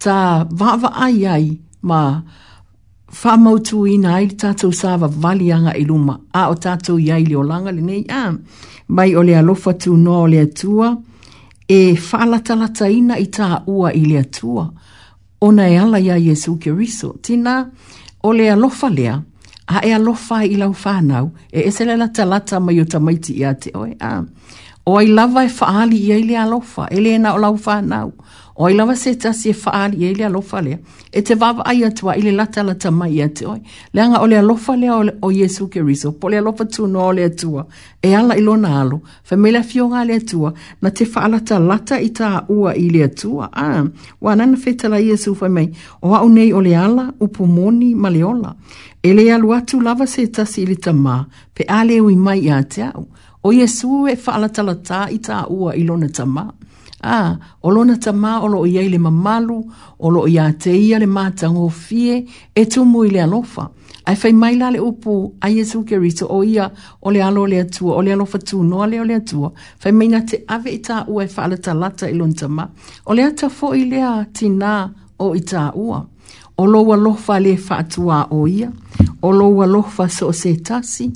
[0.02, 0.16] ta
[0.60, 1.46] vava ai ai,
[1.88, 2.00] ma,
[3.24, 7.44] whamautu i na ai tātou sāwa vali anga i luma, a o tātou iai leo
[7.50, 8.24] langa le nei, a,
[8.96, 10.94] mai o le alofa tu no o le atua,
[11.68, 14.64] e whalatalata ina i ta ua i le atua,
[15.44, 19.20] ona e ala ia Jesu Keriso, tina, tina, o le alofa lea,
[19.68, 23.52] a e alofa i lau whanau, e e selela talata mai o tamaiti i a
[23.54, 23.94] te oe.
[24.86, 28.12] O ai lava e faali i ai le alofa, e le na o lau whanau.
[28.60, 30.78] O i lawa se tasi e whaari e le alofa lea.
[31.12, 33.60] E te wawa ai atua i lata la ta mai e ate oi.
[33.94, 36.10] Leanga o le alofa lea o, Yesu ke riso.
[36.12, 37.62] Po le alofa tu no o le atua.
[38.02, 38.98] E ala ilo na alo.
[39.22, 40.50] Femele a fionga le atua.
[40.82, 43.48] Na te whaalata lata i ta ua i le atua.
[43.54, 43.84] Ah,
[44.24, 45.68] wa nana feta Yesu fai mai.
[46.02, 48.50] O wa unei o le ala upu moni ma le ola.
[49.06, 51.22] E le alu atu lawa se tasi i ta ma.
[51.54, 53.06] Pe ale ui mai i ate au.
[53.46, 56.50] O Yesu e whaalata lata i ta ua i lona ta maa
[57.02, 57.94] a ah, o lona
[58.42, 59.56] olo o loo iai le mamalu
[60.00, 60.26] o loo
[60.60, 63.64] te ia le mata ngofie e tumu i le alofa
[64.04, 66.68] ae fai mai la le upu a iesu keriso o ia
[67.02, 70.08] o le alo le tu ole le alofa tunoa lea o le atua fai mai
[70.10, 72.64] na te ave i taʻua e faalatalata i lon tama
[73.08, 74.70] ole le ata foʻi lea tina
[75.24, 75.98] o i taʻua
[76.60, 78.68] o lou alofa lē faatuā o ia
[79.26, 81.06] o lou alofa so se tasi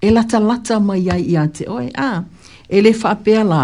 [0.00, 2.20] e latalata mai ia iā te oe a ah,
[2.68, 3.62] e lē faapea la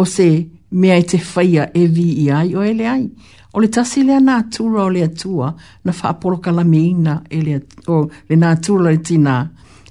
[0.00, 0.28] o se
[0.72, 3.10] mea e te whaia e vi i ai o ele ai.
[3.54, 5.50] O le tasi lea nā tūra o le atua
[5.84, 9.34] na whaaporo kalameina e le atua, o le nā tūra le tina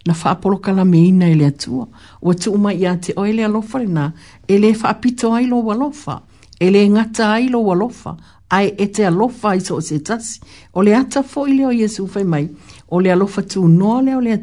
[0.07, 1.85] na whaaporo kalameina e le atua.
[2.21, 4.07] O atu uma i a te o ele alofa le nā,
[4.47, 6.21] ele e whaapito ai lo walofa,
[6.59, 8.15] ele e ngata ai lo walofa,
[8.49, 10.39] ai e te alofa i so se tasi.
[10.73, 12.47] O le ata fo i leo Jesu fai mai,
[12.91, 14.35] o le alofa tū no le o le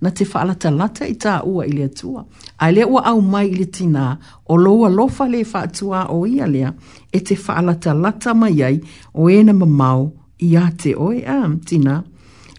[0.00, 2.24] na te faalata lata i tā ua i le atua.
[2.62, 5.40] Ai le ua au mai i le tina o loa lofa le
[5.78, 6.70] tūa o ia lea
[7.12, 8.76] e te faalata lata mai ai
[9.20, 10.02] o ena mamau
[10.46, 11.94] i a te oe a tina.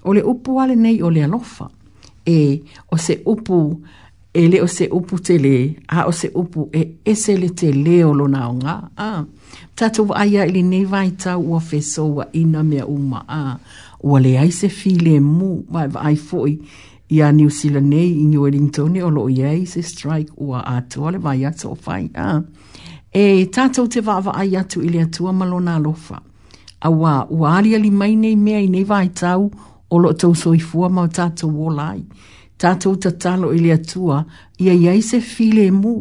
[0.05, 1.65] O le upu ale nei o le alofa
[2.37, 2.61] e
[2.93, 3.59] o se upu
[4.39, 5.55] e le o se upu te le
[5.87, 8.75] a o se upu e ese le te le o lona o ngā.
[9.77, 13.21] Tātou aia ili nevai tau ua fesoa ina mea uma.
[13.27, 13.55] Ah
[14.03, 16.59] ua le ai se file mu mai vai foi
[17.09, 21.17] ia New Zealand nei i New Wellington o lo ia se strike ua atua le
[21.25, 22.41] vai atu o fai a.
[23.13, 26.17] E tātou te vāwa ai atu ili atua malo nā lofa.
[26.81, 29.49] A wā, ua alia li mai nei mea i nei vai tau
[29.91, 31.99] o lo tau soifua mao tātou o lai.
[32.61, 34.23] Tātou ta talo ili atua
[34.63, 35.97] ia ia se file mu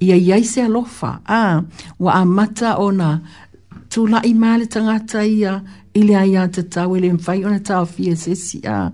[0.00, 1.18] ia ia se alofa.
[1.26, 1.60] A,
[1.98, 3.18] ua mata ona
[3.92, 5.60] tu la i mali tangata ia
[5.96, 8.88] i le aia te tau e le mwhai o na tau fia sesi a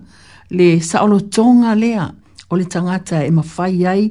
[0.57, 2.05] le saolo tonga lea
[2.49, 4.03] o le tangata e mawhai ai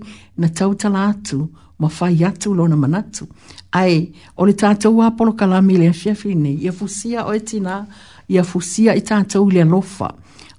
[0.42, 1.38] na tau tala atu,
[1.80, 3.24] mawhai atu lo na manatu.
[3.72, 7.86] Ai, o le tatau a polo kalami le asiafi nei, ia fusia o etina,
[8.28, 10.10] ia fusia i tātou le alofa,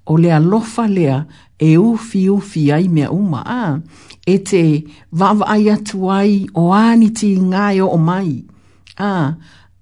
[0.10, 1.18] o le alofa lea
[1.60, 3.78] e ufi ufi ai mea uma a,
[4.26, 4.64] e te
[5.12, 8.32] vava ai atu ai o aniti ngai o mai.
[8.96, 9.12] a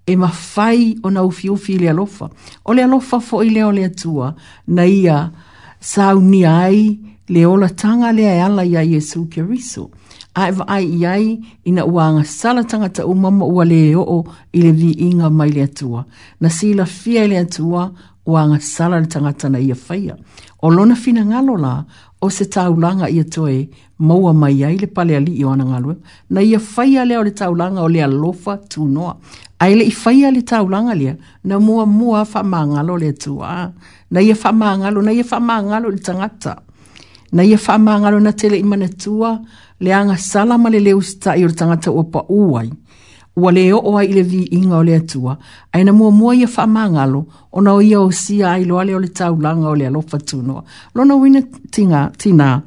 [0.06, 2.30] e mawhai o na ufi ufi le alofa.
[2.66, 4.36] O le alofa fo i leo le atua
[4.68, 5.32] na ia
[5.80, 7.00] sauni ai
[7.30, 9.92] le ola tanga le ai ala ia Yesu Kiriso.
[10.36, 14.24] A eva ai i ai ina uanga sala tangata umama ua le e o
[14.54, 16.02] i le vi inga mai le atua.
[16.42, 17.92] Na sila fia le atua
[18.42, 20.16] anga sala le tangata na ia whaia.
[20.62, 21.84] O lona fina ngalo la,
[22.22, 23.70] o se taulanga ia toe
[24.00, 25.96] maua mai ai le pale ali i ona ngalue.
[26.30, 29.18] Na ia faia lea o le taulanga o le alofa tu noa.
[29.60, 33.72] Ai le i faia le taulanga lea na mua mua fa maangalo le tua.
[34.12, 36.62] Na ia fa maangalo, na ia fa maangalo le tangata.
[37.32, 39.40] Na ia fa maangalo na tele imana tua
[39.82, 42.70] le anga salama le leo sita i o le tangata ua pa uai
[43.36, 45.38] ua leo o oa i le vi inga o le atua,
[45.72, 48.96] aina mua mua ia wha mangalo, o na o ia o sia a ilo ale
[48.96, 50.64] o le tau langa o le alofa tunua.
[50.96, 51.42] Lona wina
[51.72, 52.62] tinga, tina,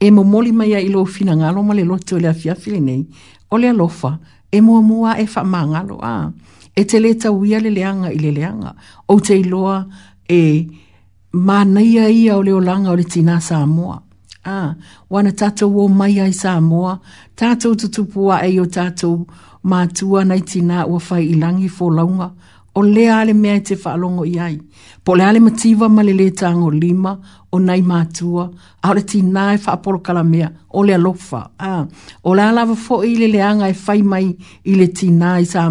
[0.00, 2.70] e mo moli mai a ilo fina ngalo ma le loto o e le afiafi
[2.70, 3.06] le nei,
[3.50, 4.18] o le alofa,
[4.50, 6.32] e mua mua e wha mangalo a,
[6.80, 8.74] e te le tau ia le leanga i le leanga,
[9.08, 9.86] o te iloa
[10.28, 10.66] e
[11.32, 14.02] ma naia ia o le o langa o le tina sa amoa.
[14.44, 14.74] A,
[15.10, 16.98] wana tatou o mai i sa amoa,
[17.38, 22.30] tatou tutupua e yo tatou tatou mātua nei tina ua whai i langi fō launga,
[22.78, 24.58] o le ale mea te whaalongo i ai.
[25.04, 27.18] Po le ale matiwa ma le o lima,
[27.52, 28.48] o nei mātua,
[28.82, 31.50] a ole nai fa e whaaporo kala mea, o le alofa.
[31.58, 31.86] Ah.
[32.24, 35.68] O le alawa fō i le leanga e whai mai i le tina i sa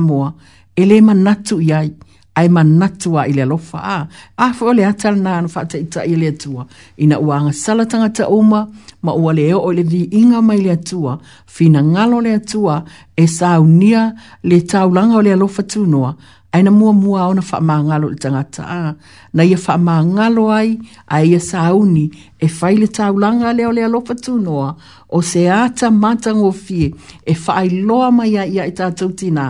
[0.78, 1.92] e le manatu i ai
[2.38, 4.00] ai manatua i le alofa a.
[4.38, 6.64] A fwe o atal na no fata ita i le atua.
[7.02, 8.62] Ina uanga anga salatanga ta uma,
[9.06, 11.14] ma ua le eo o vi inga mai le atua,
[11.56, 12.76] fina ngalo le atua,
[13.18, 14.02] e saunia
[14.50, 16.10] le taulanga o le alofa tunua,
[16.56, 18.70] aina mua mua au na wha maa ngalo i tangata a.
[18.86, 18.94] Ah,
[19.36, 20.70] na ia wha maa ngalo ai,
[21.10, 22.06] a ia sauni,
[22.38, 24.68] e whai le taulanga leo le alofa tūnoa,
[25.10, 26.88] o se ata mata ngofie,
[27.26, 29.46] e whai loa mai ia i tātou tina,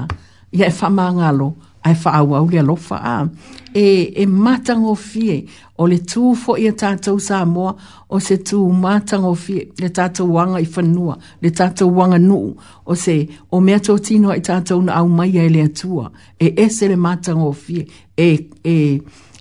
[0.59, 1.49] ia fa e wha ngalo,
[1.87, 3.27] ai whaau au lea lofa a.
[3.73, 5.43] E, e matango fie,
[5.77, 7.75] o le tū fo i a tātou sa moa,
[8.09, 12.39] o se tū matango fie, le tātou wanga i whanua, le tātou wanga nu
[12.85, 13.19] o se
[13.53, 16.07] o mea tō tino i tātou na au mai e lea tua,
[16.41, 17.85] e ese le matango fie,
[18.17, 18.27] e,
[18.65, 18.73] e,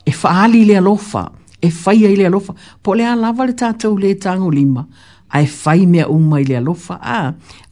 [0.05, 1.25] e whaali le lofa,
[1.57, 2.53] e whai ai le lofa,
[2.83, 4.85] po lea lava le tātou le tango lima,
[5.33, 7.23] ai whai mea umai le lofa, a,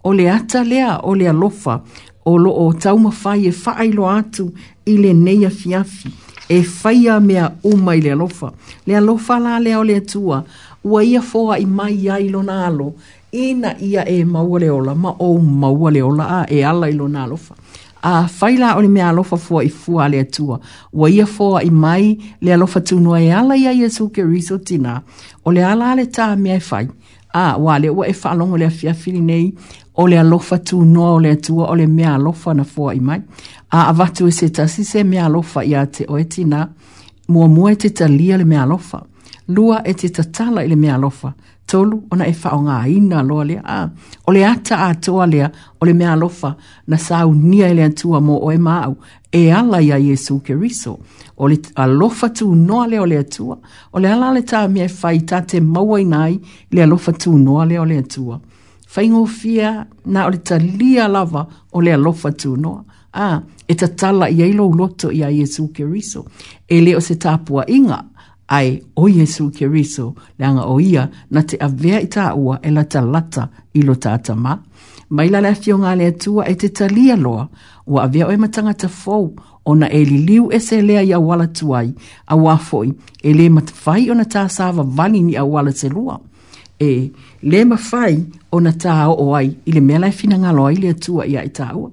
[0.03, 1.83] o le ata lea, o lea lofa,
[2.25, 4.49] o lo o tau mawhai e whaai lo atu
[4.87, 6.09] i le nei a fiafi
[6.49, 8.53] e whaia mea o mai le alofa.
[8.87, 10.45] Le alofa la lea o le atua,
[10.85, 12.95] ua ia fōa i mai ia i lo nalo,
[13.33, 16.93] ina ia e maua le ola, ma o maua le ola a e ala i
[16.95, 17.55] lo alofa.
[18.07, 20.61] A whaila o le mea alofa fōa i fua le atua,
[20.93, 25.01] ua ia fōa i mai le alofa tūnua e ala ia ia suke riso tina,
[25.45, 26.89] o le ala le tā mea e whai.
[27.35, 29.55] A, wale, ua e whalongo le afiafili nei,
[29.95, 33.01] o le alofa tu noa o tu atua o le mea alofa na fo i
[33.01, 33.21] mai.
[33.71, 36.69] A avatu e se tasi se mea alofa ia te o eti na
[37.29, 39.05] mua mua e te talia le mea alofa.
[39.49, 41.33] Lua e te tala i le mea alofa.
[41.67, 43.61] Tolu ona e whao ngā ina loa lea.
[43.65, 43.79] A,
[44.29, 45.47] ole ata a toa ole
[45.81, 46.55] o le mea alofa
[46.87, 48.97] na sāu nia i le mo mō o e māu.
[49.33, 50.99] E ala ia Jesu keriso riso.
[51.39, 53.57] O e le alofa tu noa lea o le atua.
[53.93, 56.39] O le ala le tā mea e whai tā te maua i nai
[56.71, 58.41] le alofa tu noa lea o le atua
[58.95, 61.45] whaingo fia nā ole ta lia lava
[61.75, 62.83] o lea lofa tū noa.
[63.15, 66.25] Ā, ah, e ta tala i eilo loto i a Iesu Keriso.
[66.69, 68.01] E leo se tāpua inga
[68.51, 72.85] ai o Iesu Keriso leanga o ia na te avea i tā ua e la
[72.85, 74.57] ta lata i lo tātama.
[75.15, 77.47] Mai la lafi o ngā lea tua e te talia loa
[77.87, 79.29] ua avea o e matanga ta fau
[79.65, 81.93] o na e li liu e se lea i a wala tuai
[82.27, 82.91] a wafoi
[83.23, 86.19] e le matawhai o na tā sāva ni a wala se lua.
[86.81, 87.11] E,
[87.45, 90.93] le mafai o na tāo o ai, i le mea lai fina ngalo ai le
[90.95, 91.91] atua ia i tāua.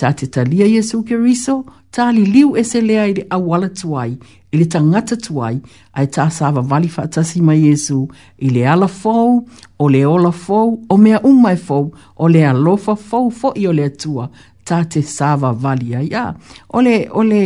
[0.00, 1.58] Tā te talia Yesu ke riso,
[1.92, 5.58] tā li liu e se lea i le awala tuai, i le tangata tuai,
[6.00, 8.00] ai tā sāwa vali fatasi mai Yesu,
[8.40, 9.36] i le ala fau,
[9.78, 13.76] o le ola fau, o mea umai fau, o le alofa fau fo i o
[13.76, 14.30] le atua,
[14.64, 16.30] tā te sāwa vali ai a.
[16.72, 17.42] O le, o le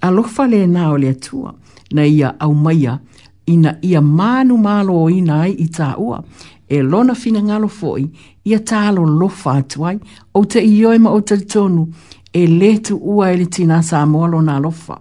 [0.00, 1.52] alofa le nā o le atua,
[1.92, 2.96] na ia au maia,
[3.46, 6.22] ina ia manu malo o ina i tā ua,
[6.72, 8.06] e lona fina ngalo foi
[8.44, 9.96] ia talo lo fatuai
[10.38, 11.86] o te ioi ma o te tonu
[12.32, 14.96] e letu ua ele tina sa moa lona lofa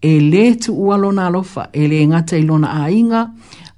[0.00, 3.22] e letu ua lona lofa e le ngata i lona ainga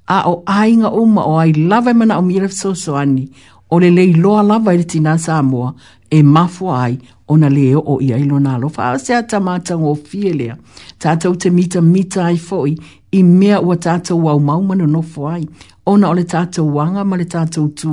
[0.06, 3.24] a o ainga uma o ai lava mana o mire so so ani
[3.70, 5.72] o le lei loa lava ele tina sa moa
[6.10, 6.98] e mafu ai
[7.28, 10.56] ona leo o ia i lo fa se ata mata o fielea
[10.98, 12.76] tata o te mita mita ai foi
[13.12, 15.48] i mea ua tata ua mau mana no foi
[15.86, 17.93] ona o le tātou wanga ma le tātou tū,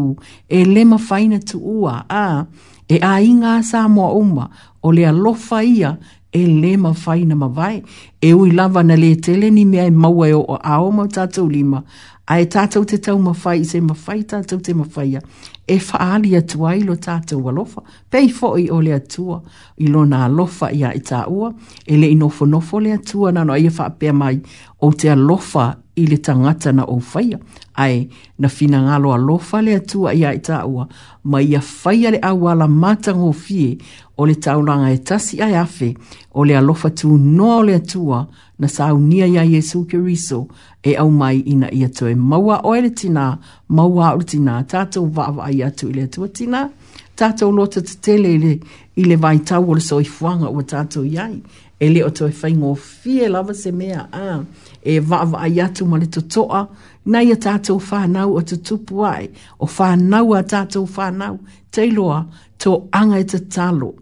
[0.50, 2.46] e le mawhaina tu ua, a
[2.90, 4.50] e a inga sā mua uma,
[4.84, 5.96] o le alofa ia,
[6.34, 7.80] e le mawhaina mawai,
[8.22, 11.50] e ui lava na le tele ni mea e maua e o a o tātou
[11.50, 11.84] lima,
[12.28, 15.22] a e tātou te tau mawhai, se mawhai tātou te mawhai
[15.70, 17.82] e whaali atua i lo tātou alofa.
[18.10, 19.42] Pei fo i ole atua
[19.84, 21.50] i lo nā alofa i a ita ua,
[21.86, 24.40] e le inofo nofo le atua nā no ia e whaapea mai
[24.88, 27.40] o te alofa i le tangata na au whaia.
[27.78, 28.08] Ai,
[28.40, 30.88] na fina ngalo alofa le atua i a ita ua,
[31.24, 33.76] ma ia whaia le awala mātango fie
[34.18, 35.92] o le taulanga e tasi ai afe
[36.38, 38.24] alofa tū noa o le atua,
[38.60, 40.48] na saunia ya Yesu Kiriso
[40.84, 43.38] e au mai ina ia toe maua oere tina,
[43.70, 46.70] maua oere tina, tato vava ai atu ile atua tina,
[47.16, 48.60] tato lota te tele ile,
[48.96, 51.42] ile vai tau ole soi fuanga o tato iai,
[51.80, 54.40] ele o toe fai ngō fie lava se mea a,
[54.84, 56.68] e vava ai atu ma le totoa,
[57.06, 59.30] na ia tato whanau o te tupu ai,
[59.60, 61.38] o whanau a tato whanau,
[61.72, 62.26] teiloa,
[62.58, 63.94] tō anga e te talo,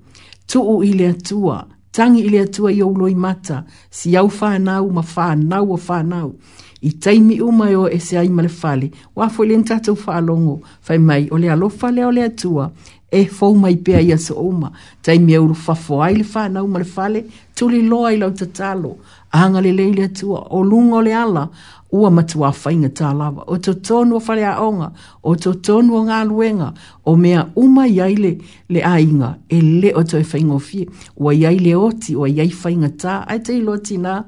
[0.48, 1.66] tuu ile atua,
[1.96, 6.36] tangi ile atua i auloi mata, si au whanau, ma whanau a whanau.
[6.82, 11.28] I taimi umai o e se ai male whale, wafo ile ntatau whalongo, fai mai,
[11.32, 12.72] ole alo fale ole atua,
[13.12, 17.24] e fau mai pe ia so uma, taimi auru fafo ai le whanau male whale,
[17.56, 18.34] tuli loa i lau
[19.44, 21.50] anga le leile atua o lungo le ala
[21.92, 23.44] ua matua whainga tā lava.
[23.48, 24.92] O to tonu o whare onga,
[25.24, 26.72] o to tonu o ngā luenga,
[27.06, 28.38] o mea uma iaile
[28.70, 32.52] le ainga, e le o to e whainga o fie, ua iaile oti, ua iai
[32.64, 34.22] whainga tā, ai te ilo ati nā,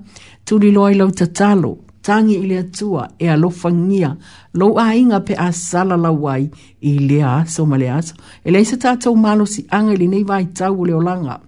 [0.45, 4.13] tuli loa ilau ta talo, tangi ile atua e alofangia,
[4.53, 6.45] lo ainga pe a sala la wai,
[6.79, 8.15] i le aso ma le aso.
[8.45, 11.41] E leisa tātou malo si anga li nei vai tau le olanga,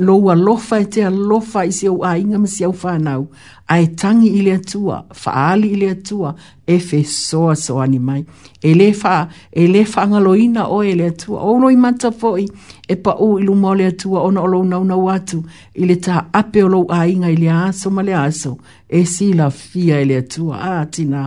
[0.00, 3.26] loa lofa e te a alofa i se au ainga ma se au whanau
[3.74, 6.34] ai tangi i le atua faaali i le atua
[6.66, 8.22] e fesoa soani mai
[8.62, 9.14] e lē fa,
[9.54, 12.46] e faagaloina oe le atua ounoi mata foʻi
[12.88, 15.38] e paʻū i luma o le atua ona o lou naunau atu
[15.74, 18.52] i le taape o lou aiga i le aso ma le aso
[18.88, 21.22] e silafia e le atua a tinā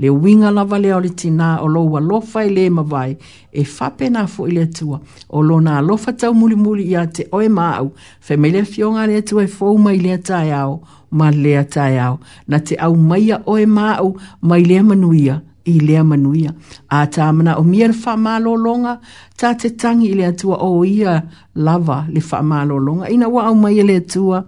[0.00, 3.12] le uiga lava lea o le tinā o lou alofa e lē mavae
[3.52, 7.90] e faapena foʻi le atua o lona alofa taumulimuli iā te oe maau
[8.20, 10.80] femailea fioga a le e fou mai lea taeao
[11.18, 12.16] ma lea tae au.
[12.50, 14.08] Na te au maia o e māu
[14.48, 15.34] mai lea manuia
[15.66, 16.50] i lea manuia.
[16.88, 18.94] A tā mana o mia le wha longa,
[19.40, 21.20] tā te tangi i lea tua o ia
[21.56, 23.10] lava le wha longa.
[23.16, 24.44] Ina wa au maia e lea tua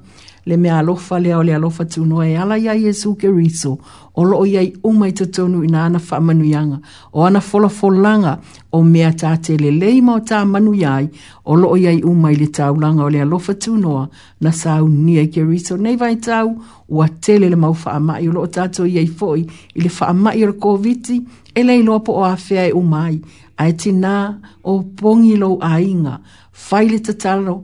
[0.46, 3.78] le mea alofa lea o le alofa tūnoa e ala ia Jesu ke riso,
[4.14, 6.78] o loo ia i umai tatonu ina ana wha manuianga,
[7.12, 8.38] o ana fola folanga
[8.72, 11.08] o mea tā te le leima o tā manuiai,
[11.44, 14.06] o loo ia i umai le taulanga o le alofa tūnoa
[14.40, 15.76] na sāu nia ke riso.
[15.76, 16.54] Nei vai tau,
[16.88, 20.10] ua tele le mau wha amai, o loo tātou ia i foi, i le wha
[20.12, 21.22] amai o koviti,
[21.54, 23.18] e lei loa po o awhia e umai,
[23.58, 24.16] ai tina
[24.64, 26.18] o pongi lo ainga,
[26.52, 27.62] faile tatalo,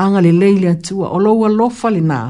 [0.00, 2.20] anga le leile atua o loua lofa le nā,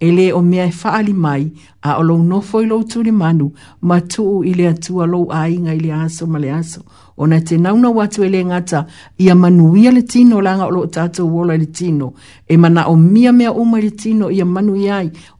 [0.00, 1.42] e le o mea e whaali mai
[1.84, 3.50] a o lou nofo i lou tūne manu
[3.88, 6.80] ma tuu i le atua lou a inga i le aso ma le aso.
[7.20, 8.80] O na te nauna watu e le ngata
[9.24, 12.14] i a manuia le tino langa o lo tato wola le tino.
[12.48, 14.88] E mana o mia mea uma le tino i a manu i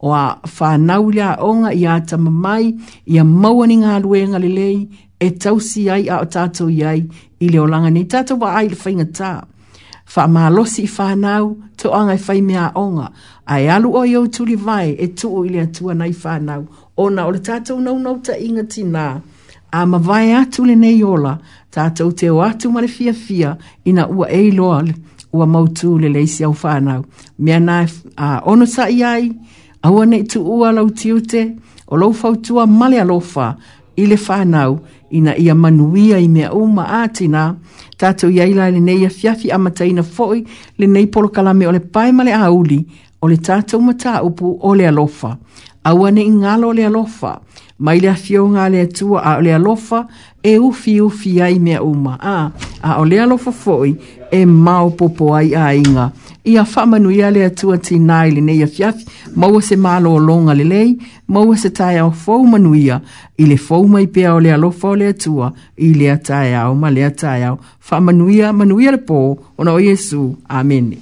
[0.04, 0.24] o a
[0.56, 2.74] whanau le onga i a mai
[3.06, 4.76] i a mauani ngā luenga le lei
[5.20, 6.84] e tausi ai a o tato i
[7.40, 9.40] i le o langa ni tato wa ai le whaingataa
[10.10, 11.46] fa malosi fa nau
[11.78, 13.06] to angai fai mea onga
[13.54, 16.60] ai alu o yo tuli vai e tu o ile atua nai fa nau
[17.02, 19.04] ona o le tata unau nau ta inga tina
[19.78, 21.34] a ma vai atu le nei ola
[21.74, 23.50] tata u te o atu ma le fia fia
[23.88, 24.94] ina ua e loa le
[25.36, 27.00] ua mautu le leisi au fa nau
[27.44, 27.76] mea na
[28.24, 29.24] a ono sa iai
[29.82, 31.42] a ua nei tu ua lau tiute
[31.86, 33.46] o lau fautua male alofa
[34.02, 34.70] i fa nau
[35.16, 37.42] ina ia manuia i mea uma atina
[38.00, 40.42] tato iai lai le nei fiafi a mataina foi
[40.78, 44.72] le nei polo kalame o le pae male a o le tātou mata upu o
[44.74, 45.36] le alofa.
[45.84, 47.34] Aua ne ingalo o le alofa,
[47.84, 50.06] mai le afio ngā le atua a o le alofa
[50.42, 52.14] e ufi ufi ai mea uma.
[52.20, 52.48] A,
[52.82, 53.92] a o le alofa foi
[54.32, 56.08] e mau popo ai a inga
[56.44, 59.06] ia whamanu ia lea tua ti nai le nei a fiafi,
[59.36, 60.98] maua se malo o longa le lei,
[61.28, 63.00] maua se tae au fau manu ia,
[63.38, 66.74] i le fau mai pia o lea lofa o le tua, i lea tae au,
[66.74, 67.58] ma lea tae au,
[67.90, 69.20] whamanu ia, manu ia le pō,
[69.58, 70.98] ona o Jesu, amene.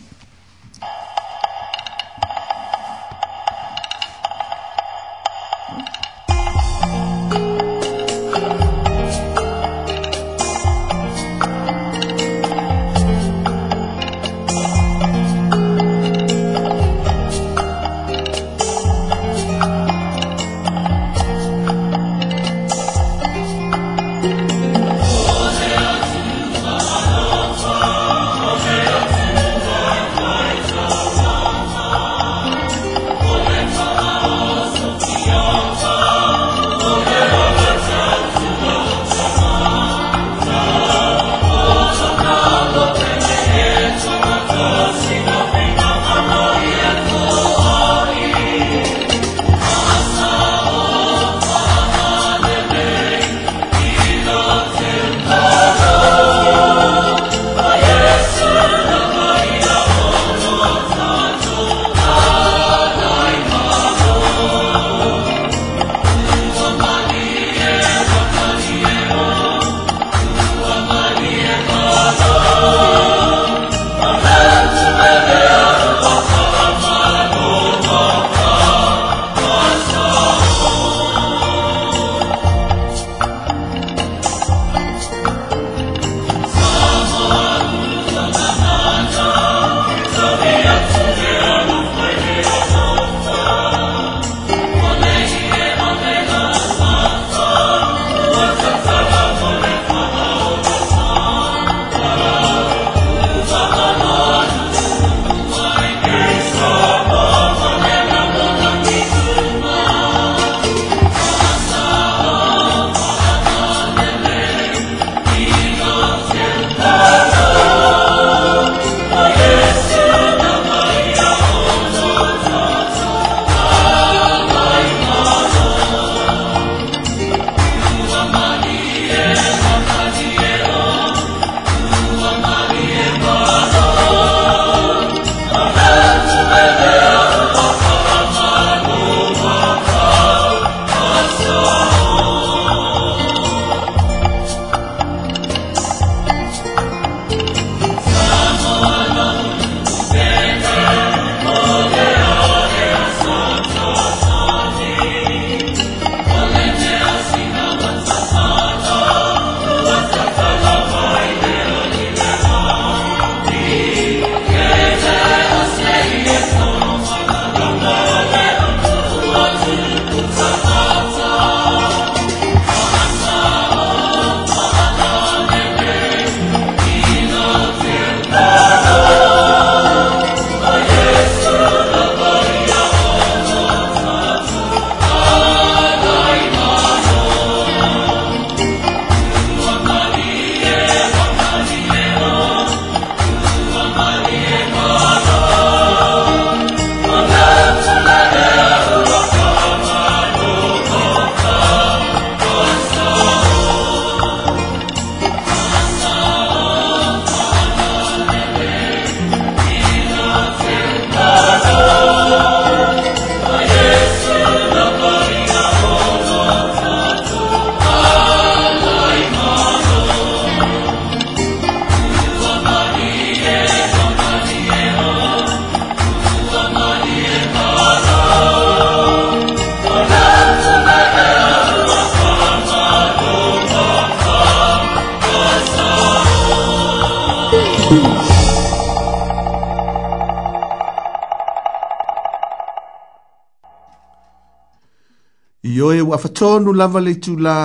[246.18, 247.56] whafatonu lava le tu la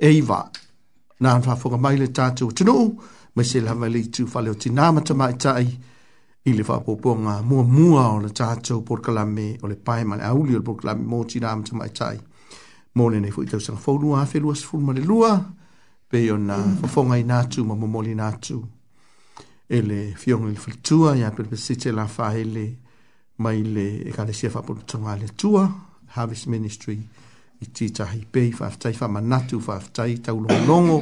[0.00, 0.38] eiva.
[1.24, 2.74] Nā whafonga mai le tātou tunu,
[3.34, 5.64] mai se lava le tu whale o tinamata mai tai,
[6.48, 10.66] i le whapoponga mua mua o le tātou porkalame o le paimane auli o le
[10.68, 12.18] porkalame mō tinamata mai tai.
[12.96, 15.32] Mōne nei fwui tausanga whaunu a whelu as fulma le lua,
[16.12, 18.60] pe o nā whafonga i nātu ma mamoli nātu.
[19.72, 22.66] E le fionga i le whaltua, i apelpesite la whahele,
[23.40, 25.64] mai le e kare sia whapoponga tonga le tua,
[26.12, 27.00] Harvest Ministry,
[27.62, 30.96] i tītahi pei, whaftai whamanatu, manatu, taulongongo,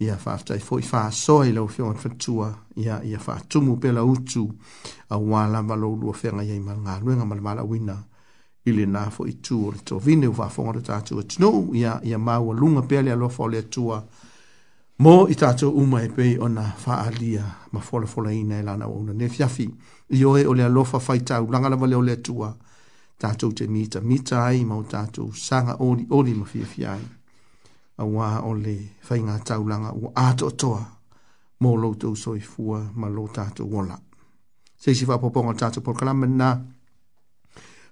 [0.00, 2.48] ia whaftai fwoi whaasoa i lau whiongan whatua,
[2.80, 4.46] ia, ia whaatumu pela utu,
[5.10, 7.96] a wala malolua whenga iei marangā luenga malamala wina,
[8.64, 11.50] i le nā fo i tū o le tō vine u whaafongara tātou a tino,
[11.74, 13.96] ia, ia māua lunga pele a lofa o le atua,
[15.02, 17.42] mō i tātou uma e pei o nā whaalia,
[17.74, 19.66] ma whola whola ina e lana o una nefiafi,
[20.16, 22.68] i oe o le alofa whaitau, langalama le o le atua, ia,
[23.22, 27.04] tātou te mita mita ai mau tātou sanga ori ori ma fia fia ai.
[28.00, 28.72] A wā o le
[29.06, 30.80] whaingā taulanga o ato toa
[31.62, 33.96] mō loutou soi fua ma lo tātou wola.
[34.78, 36.50] Sei si whapoponga tātou porkalama nā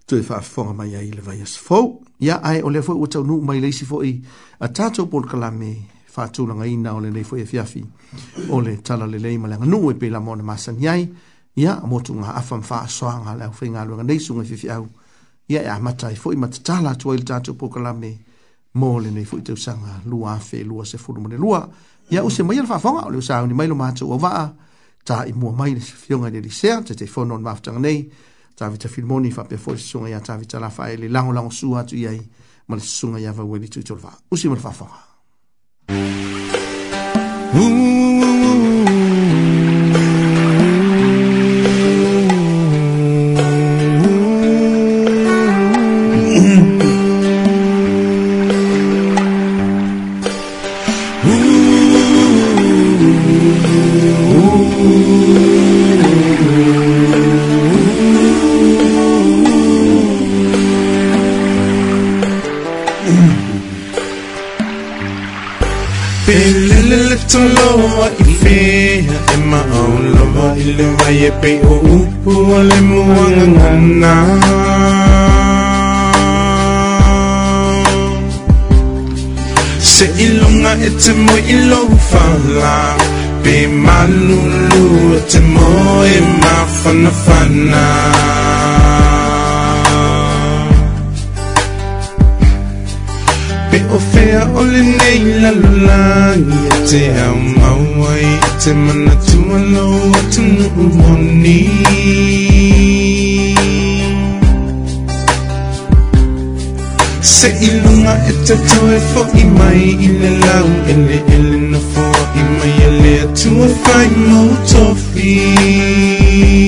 [0.09, 2.01] tu e whaafonga mai ai le vaias fau.
[2.27, 4.17] Ia ai o le fwoi o tau nuu mai leisi fwoi
[4.59, 5.71] a tātou porkalama
[6.17, 7.85] whātūlanga ina o le nei fwoi e fiafi
[8.51, 11.05] o le tala le leima e le nuu e pēla mōna masan iai.
[11.61, 14.85] Ia, mōtu ngā afam whaasoa ngā leo whaingā luanga neisunga fifi au.
[14.87, 15.00] Ia,
[15.51, 18.13] ia e amata i foʻi ma tatala atu ai le tatou pokalame
[18.75, 21.61] mo lenei foʻi tausaga lua afe lua sefulu ma le lua
[22.11, 24.47] ia use maia le faafoga o le usauni mai lo matou auvaa
[25.05, 28.07] ta i mua mai le fioga i le lisea tataifono ona mafutaga nei
[28.55, 32.07] tavita filimoni faapea foʻi le susuga iā tavita la faae le lagolago sua atu i
[32.07, 32.21] ai
[32.69, 35.01] ma le susuga iā vauai litu i e tolevaa usi ma le faafoga
[35.91, 38.00] mm -hmm.
[80.01, 82.97] Itse ilonga, itse mo ilofala
[83.45, 87.83] Be my lulu, itse mo e mafana fana
[93.71, 96.35] Be ofea le nei la lula
[96.77, 99.87] Itse a mawai, itse mana tualo,
[100.19, 103.30] atunu uoni Itse
[107.41, 108.85] Sa ilong nga itato
[109.17, 114.41] for imay ilalaw Ele ele na for imayale to a fine mo
[115.09, 116.60] fee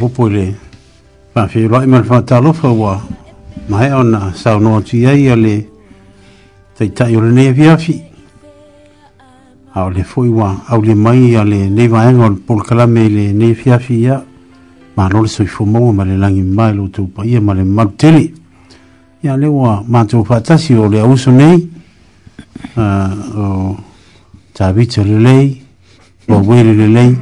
[0.00, 0.54] popole
[1.32, 2.92] pa fi lo i fa ta lo fa ma
[3.68, 5.56] mai ona sa no ti ai ali
[6.76, 7.96] te ta yo ne via fi
[9.78, 13.02] au le foi wa au le mai ale ne va en ngol por kala me
[13.16, 14.16] le ne fi ya
[14.96, 17.62] ma lo so fo mo ma le langi mai lo tu pa ia ma le
[17.64, 18.24] mal tele
[19.22, 21.58] ya le wa ma tu fa ta si o le au so nei
[22.76, 22.86] a
[23.42, 23.46] o
[24.56, 25.46] ta vi le lei
[26.28, 27.12] o wele le lei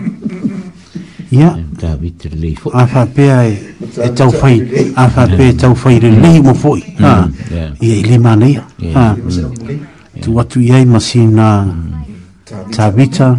[1.41, 4.59] ia ta vitre le fo a fa pe ai e-, e tau fai
[4.95, 6.83] a fa pe e tau fai le le mo fo e.
[7.01, 7.27] Mm,
[7.79, 8.51] i e le mane
[8.93, 10.21] ha mm.
[10.21, 12.75] tu atu ia masina mm.
[12.75, 13.39] ta vita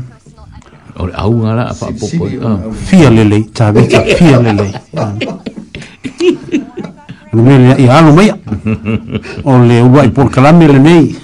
[0.96, 2.58] o au ngala a fa popo i ah.
[2.72, 4.68] fia le le ta vita fia le le
[7.34, 8.30] no me i alo mai
[9.44, 11.20] o le ua i por kalame le nei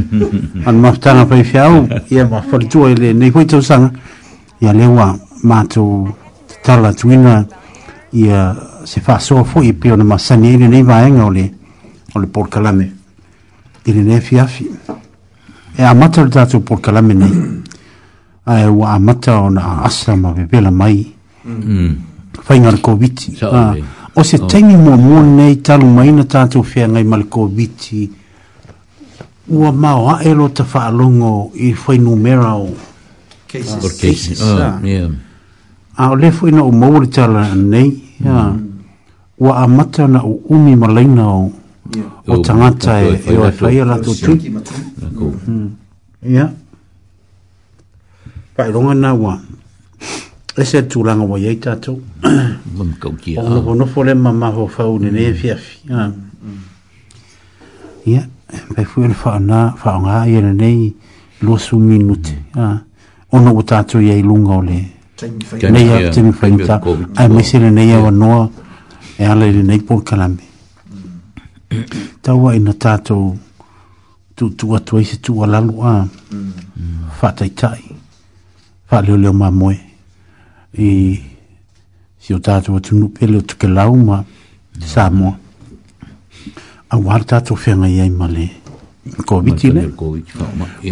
[0.66, 3.44] an maftana pa i fiau i e ma fa le tua i le nei hoi
[3.46, 3.90] tau sanga
[4.58, 5.08] i a le ua
[5.42, 5.86] matu
[6.66, 7.44] tala tuina
[8.12, 11.44] ia se fa so fo i pe ona masani ni ni vai nga ole
[12.14, 12.86] ole por kalame
[13.84, 14.64] i ni nefi afi
[15.78, 17.28] e a mata le tatu por kalame ni
[18.46, 21.06] a e wa a mata ona asra ma vipela mai
[22.42, 22.56] fa mm.
[22.56, 22.80] inga le
[23.52, 23.74] ah,
[24.14, 28.10] o se teni mo mo nei talu maina tatu fia ngai ma le koviti
[29.54, 32.74] ua mau a elo ta fa alongo i fai numera o
[33.46, 34.40] cases, cases.
[34.42, 35.10] Oh, yeah
[35.96, 37.88] a o le foi na o mau tala nei
[38.20, 38.52] ya
[39.38, 41.52] wa a mata na o umi malaina o
[42.28, 44.36] o tangata e e o fai ala tu tu
[46.20, 46.52] ya
[48.56, 49.40] pai longa na wa
[50.60, 52.92] e se tu langa wa yei tato o no
[53.64, 55.56] po no fo le mama ho fau ni ne fia
[55.88, 56.10] ya
[58.04, 58.20] ya
[58.76, 60.92] pai fu le fa na fa nga ye nei
[61.40, 62.84] lo su minute ya
[63.32, 66.80] ono o tato yei lunga o le ya Ke nei hea tini whainta,
[67.16, 68.50] ai mese re nei awa noa,
[69.18, 70.42] e ala re nei pōr kalame.
[70.44, 72.20] Mm.
[72.22, 73.34] Taua ina tātou
[74.36, 76.50] tu tua tuai se tu lalu a mm.
[77.20, 77.80] whātai tai,
[78.92, 79.78] whāleo leo mā moe.
[80.78, 80.88] I
[82.20, 84.82] si o tātou atu nupele o tuke lau ma mm.
[84.84, 85.32] sā moa.
[86.92, 88.50] A wāra tātou whenga iai ma le
[89.24, 89.64] covid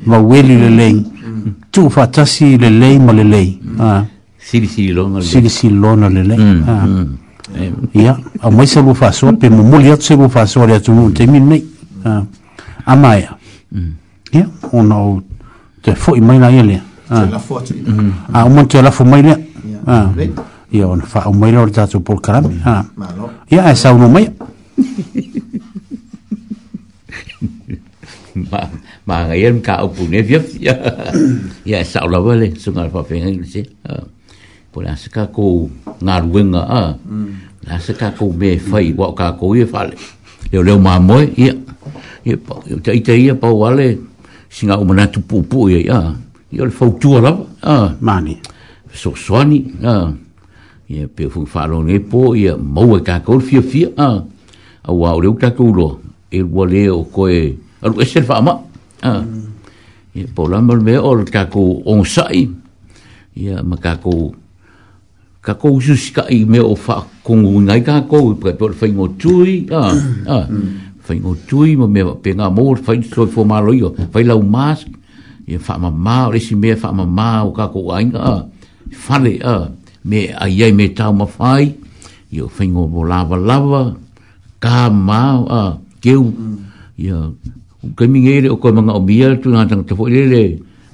[0.06, 1.06] maueli lelei
[1.72, 3.14] tuufaatasi lelei ma ah.
[3.16, 3.58] lelei
[4.38, 7.18] silisililona lelei mm, mm.
[7.94, 11.40] ia au mai se lua faasoa pe momoli atu se lua faasoa le atunuu taimi
[11.40, 11.64] lenei
[12.86, 13.38] ama ea
[14.34, 15.22] ia ona ou
[15.82, 16.82] te foʻi mai la ia lea
[18.34, 19.38] auma te alafo mai lea
[20.72, 22.54] ia ona faaau mai lea o le tatou polokalame
[23.52, 24.32] ia ae sauno maia
[29.06, 30.74] ma ngai em ka opune viap ya
[31.66, 33.62] ya sa lawa le sungar fa pengen se
[34.74, 35.70] po la se ka ko
[36.02, 36.84] ngar winga a
[37.70, 39.94] la se ka ko me fai wa ka ko ye fale
[40.50, 41.54] le le ma mo ye
[42.26, 44.02] ye pa yo te te ye pa wale
[44.50, 46.02] singa o mana tu pu pu ye a
[46.50, 47.32] yo le fau tu la
[47.62, 48.34] a mani
[49.02, 49.60] so soani
[49.94, 49.94] a
[50.90, 54.10] ye pe fu fa lo ne po ye mo ka ko fie fie a
[54.90, 55.90] a wa o le ka ko lo
[56.34, 57.54] e wale o ko e
[57.86, 58.58] a lo e se fa ma
[59.06, 59.22] a
[60.18, 62.50] ye po la mo me o ka ko on sai
[63.38, 64.34] ye ma ka ko
[65.44, 68.88] ka ko susi ka i me o fa kongu ngai ka ko pre pe fa
[68.96, 70.38] mo tui a a
[71.04, 74.24] fa mo tui mo me pe nga mo fa so fo ma lo yo fa
[74.24, 74.88] la mas
[75.52, 78.48] i fa ma ma le si me fa ma ma o ka ko ai nga
[79.06, 79.68] fa le a
[80.08, 81.76] me ai ai me ta ma fai
[82.32, 83.84] yo fa ngo bo lava lava
[84.64, 85.62] ka ma a
[86.00, 86.24] ke u
[86.96, 87.20] ya
[88.00, 90.24] ke mi ngere o ko ma nga o bia tu na tang te fo le
[90.24, 90.44] le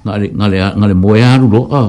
[0.02, 1.84] nga le nga le nga le mo ya ru lo a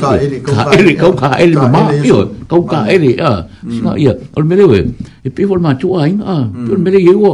[0.00, 2.16] ka ele ko ka ele ko ka ele ma io
[2.50, 4.80] ko ka ele ah sina ia ol mele we
[5.26, 7.32] e pe vol ma tu ai ah pe mele ye wo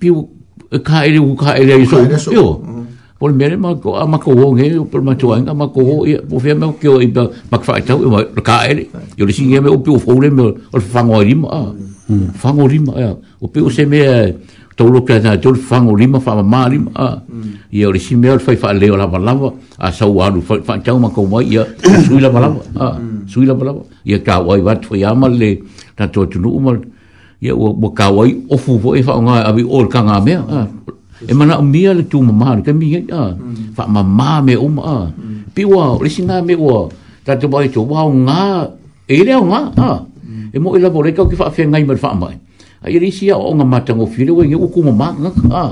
[0.00, 0.08] pe
[0.88, 2.00] ka ele u ka ele so
[2.36, 2.44] io
[3.20, 5.96] ol mele ma ko ma ko wo nge pe ma tu ai ma ko wo
[6.10, 7.08] ia po fe ma ko i
[7.50, 8.86] ma fa tau ma ka ele
[9.18, 10.42] io le singe me o pe o fo le me
[10.76, 11.68] ol fa ngo rim ah
[12.42, 14.00] fa ngo rim ah o pe o se me
[14.80, 16.94] tau lo kia tau fango lima fa ma mari mm.
[17.06, 17.08] a
[17.76, 19.48] ia o le simea le fai fa leo lava lava
[19.86, 21.62] a sau alu fa tau ma kau mai ia
[22.06, 22.88] sui lava lava a
[23.32, 23.80] sui lava lava
[24.10, 25.50] ia ka wai wat fai ama le
[25.98, 26.78] tato tunu umal
[27.44, 30.32] ia o o ka wai ofu fo e fa nga abi o ka nga me
[30.38, 30.66] a
[31.30, 33.14] e mana o mia le tu ma ma le kami mm.
[33.22, 33.24] a
[33.76, 35.12] fa ma ma me o ma a
[35.54, 36.78] pi wa le singa me wa
[37.24, 38.42] tato bai to wa nga
[39.16, 40.54] e le nga a mm.
[40.54, 42.36] e mo i e lavo le kau ki fa fe ngai ma fa mai
[42.80, 45.62] ai le sia o nga mata ngo fire we o kuma ma nga ka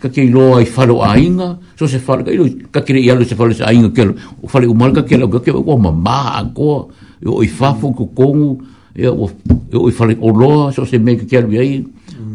[0.00, 3.26] ka ke lo ai falo ainga so se falo ka ilo ka ke ia lo
[3.26, 4.06] se falo sa ainga ke
[4.40, 6.90] o fale o mal ka ke lo ka ke o ma ma ko
[7.26, 8.54] o i fafo ko kongu
[8.94, 11.82] e o o i fale o lo so se me ke ke lo ai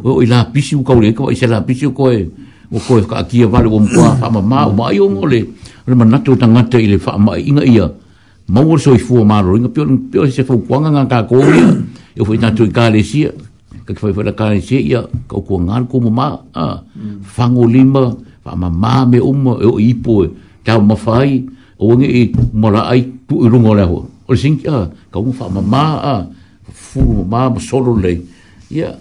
[0.04, 2.28] o i la pisi ka le ko i se la pisi ko e
[2.76, 5.40] o ko ka ki vale o mpa fa ma ma o mai o ngole
[5.88, 7.88] le manato tangata ile fa ma inga ia
[8.52, 11.40] mau so i fu ma ro inga pio pio se fu kwanga nga ka ko
[11.40, 11.72] ia
[12.20, 13.32] e foi tanto i ka le sia
[13.86, 16.28] ka ki whaifara kāne se ia, ka okua ngāra kō mamā,
[17.36, 18.04] whango lima,
[18.46, 20.30] whamamā me oma, e o ipo e,
[20.64, 21.44] tau mawhai,
[21.80, 22.22] o wange e
[22.54, 24.06] mara ai tu i rungo reho.
[24.28, 25.84] O le singi, ka unga wha mamā,
[26.72, 28.22] furu mamā, ma soro lei.
[28.72, 28.94] Ia,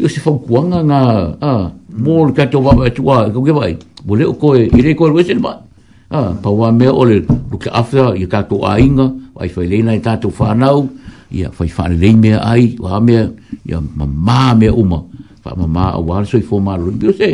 [0.00, 1.54] i se whau kuanga ngā,
[2.00, 3.74] mō le kato wapa e tuā, e kau ke vai,
[4.06, 5.58] mō le o koe, i re koe rwese ni mai.
[6.10, 10.02] Pa wā mea ole, le ruke afea, i kato a inga, wai whai leina i
[10.02, 10.88] tātou whanau,
[11.30, 13.30] ia fai fai rei mea ai, wā mea,
[13.64, 15.00] ia mamā mea uma,
[15.42, 17.28] fai mamā a wāra soi fō mā rui, pio se,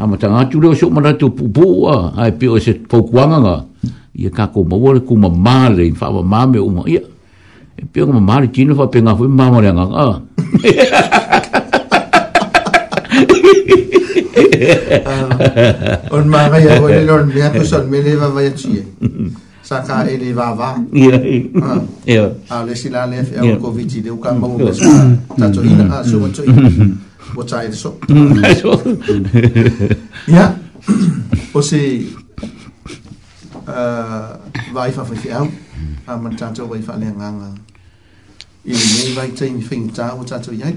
[0.00, 3.38] a ma tanga atu leo sok marato pupu a, ai e pio e se pokuanga
[3.44, 3.56] ngā,
[4.24, 7.04] ia kā kō maua le kū mamā rei, fai mamā mea uma, ia,
[7.76, 8.40] e pio ka mamā ah.
[8.40, 8.44] ah.
[8.46, 11.50] rei tino fai pe ngā fai mamā rea ngā ngā,
[16.14, 18.84] On mamma ya vuole non mi ha posto almeno va vai a cie.
[19.72, 20.04] saka dạ.
[20.04, 20.04] À.
[20.04, 20.04] Dạ.
[20.06, 21.18] À, e le vava ia
[22.04, 24.70] ia a le sila le fe o covid le ka mo mo
[25.38, 26.96] ta to ina a so to ina
[27.36, 27.92] o tai so
[30.26, 30.54] ia
[31.54, 32.02] o se
[34.72, 35.46] vai fa fa fi au
[36.06, 37.48] a man ta to vai fa le nganga
[38.64, 40.68] i le vai te mi fin ta o ta to ia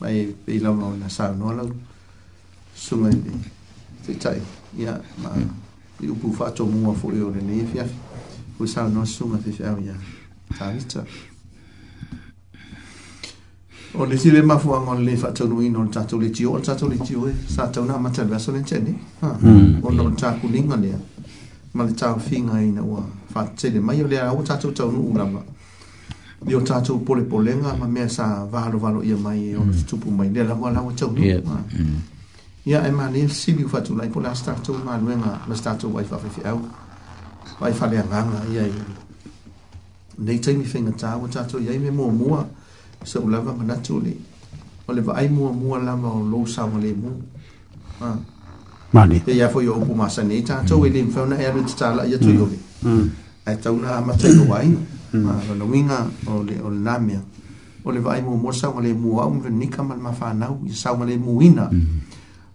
[0.00, 1.64] mai pe lo mo na sa no lo
[2.76, 3.16] sungai
[4.06, 4.38] te tai
[4.78, 5.30] ia ma
[6.00, 7.94] i upu faatomua foʻi o lenei afiafi
[8.60, 9.94] ue saunoa susuga feafeau ia
[10.58, 11.04] tavita
[13.94, 16.96] o le tile mafuaga o lelei faataunuina o le tatou le o le tatou le
[17.30, 18.94] e sa tauna amatale le tene
[19.82, 20.98] ona o le takuliga lea
[21.74, 25.42] ma le taufiga ina ua faatatele mai o lea ua tatou taunuu lava
[26.48, 30.72] i o tatou polepolega ma mea sa valovalo ia mai ona tutupu mai lea lava
[30.92, 31.42] taunuu
[32.64, 36.60] ia e manel sili fatulai po la statu maluenga ma statu wai fa fefe au
[37.60, 38.72] wai fa lea nganga ia i
[40.18, 42.46] nei taimi fenga tāwa tātou iai me mua mua
[43.04, 44.14] sa ulava manatu le
[44.86, 48.14] o le vaai mua mua lama o lo sama le mua
[48.92, 50.86] mani e ia foi opu masa nei tātou mm.
[50.86, 52.42] e le mfeuna e alu tatala ia tui mm.
[52.42, 53.10] ole e mm.
[53.62, 54.70] tauna amatai o wai
[55.50, 57.20] o le winga o le o le namea
[57.84, 61.18] o le vaai mua mua sama le mua au mwenika malma whanau i sama le
[61.18, 62.11] mua ina mm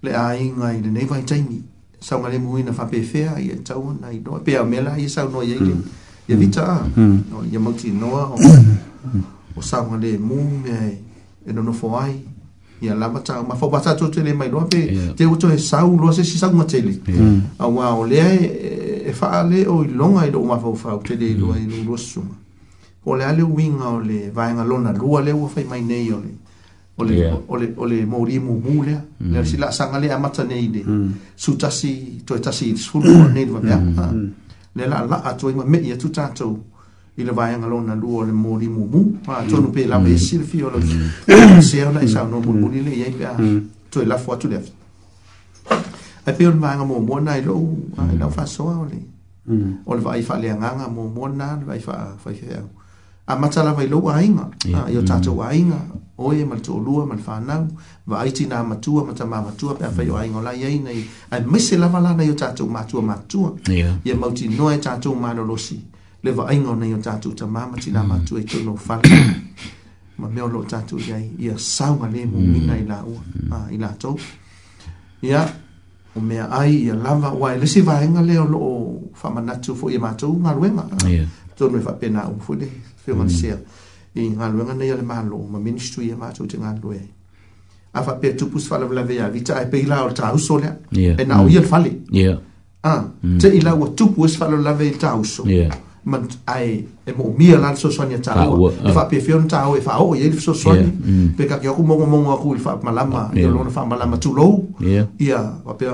[0.07, 1.59] le ai ngai le nei vai taimi
[2.07, 4.93] sau ngale mui na fa pe fe ai tau na i do pe me la
[5.05, 5.57] i sau no ye
[6.29, 6.63] ye vita
[7.31, 8.35] no ye mo ti no o
[9.57, 10.73] o sau ngale mu me
[11.47, 12.15] e no fo ai
[12.83, 14.81] ia lava tau ma fau bata tau tele mai loa pe
[15.17, 16.91] te uto e sau loa se sisau ma tele
[17.63, 18.27] a wā o lea
[19.09, 21.97] e wha le o i longa i lo ma fau fau tele loa i lo
[22.09, 22.35] suma
[23.05, 26.19] o lea le winga o le vaenga lona lua le ua fai mai nei o
[26.25, 26.31] le
[26.97, 27.37] o le yeah.
[27.47, 29.31] o le o le mori mu mu le mm.
[29.33, 31.11] le sila sanga le amata nei de mm.
[31.35, 33.77] su tasi to tasi su ko nei va ya
[34.73, 36.63] le la la a toi me ia tu tato
[37.17, 39.21] i le vai ngalo na lu o le mori mu mu hmm.
[39.25, 40.21] pa to no pe la me hmm.
[40.25, 40.81] sil fi o le
[41.65, 43.35] se o la isa no mu mu le ia pa
[43.89, 44.61] to la fo tu le
[46.25, 47.55] ai pe o vai ngamo mo na i lo
[47.97, 49.01] ai la fa so o le
[49.85, 52.57] o le vai fa le nganga mo mo na vai fa fa fa
[53.27, 54.85] a matala vai lo ainga yeah.
[54.93, 55.51] yo tata wa mm.
[55.51, 55.77] ainga
[56.17, 57.65] oye mal to lua mal fa na
[58.07, 60.19] va aiti na matua mata ma matua pe fa yo mm.
[60.21, 64.17] ainga la yai nei ai mise la vala na yo tata matua matua ye yeah.
[64.19, 65.75] mauti no e tata ma no losi
[66.23, 67.51] le va ainga nei yo tata ta mm.
[67.53, 68.95] ma mati na matua to no fa
[70.17, 73.11] ma me lo tata ye ye sa ma le mu mina ila u
[73.51, 74.15] a ila to
[75.21, 75.43] ya
[76.15, 78.75] o mea ai ia lava wai e le si vaenga leo lo o
[79.21, 80.85] whamanatu fo i mātou ngā ruenga.
[81.09, 81.25] Yeah.
[81.57, 82.69] Tōnui e whapena o fude
[83.07, 83.17] fe mm.
[83.19, 83.53] man se
[84.15, 86.71] i nga lu nga nei le malo ma ministry ya e ma tu te nga
[86.83, 87.07] lu ai
[87.93, 90.09] a fa pe tu pus fa la la ve vi ta e pe la o
[90.11, 90.81] ta u so le
[91.21, 92.37] e na o ye fa le yeah
[92.83, 93.03] ah
[93.41, 95.71] te ila o tu pus fa la la ve ta u so yeah
[96.03, 99.75] man ai e mo mi la so so ta u fa pe fion ta o
[99.77, 100.87] e fa o ye so so ni
[101.37, 103.85] pe ka ki o mo mo mo ku fa ma la ma yo lo fa
[103.85, 105.85] ma la ma tu lo yeah ia fa pe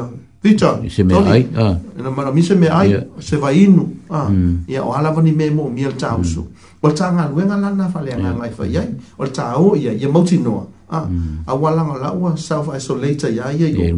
[0.46, 0.76] Vita.
[0.92, 1.46] Se me ai.
[1.56, 1.76] Ah.
[2.00, 2.92] E na mara mi se me ai.
[3.20, 3.90] Se va inu.
[4.12, 4.28] Ah.
[4.30, 4.58] Mm.
[4.68, 6.42] Ia o alavani me mo mi el tauso.
[6.44, 6.73] Yeah.
[6.84, 8.94] o le tagaluega lana faaleaga mai fai ah, mm.
[8.94, 10.64] ai o le tāo ia ia mautinoa
[11.48, 13.94] aua laga self isolator ia ia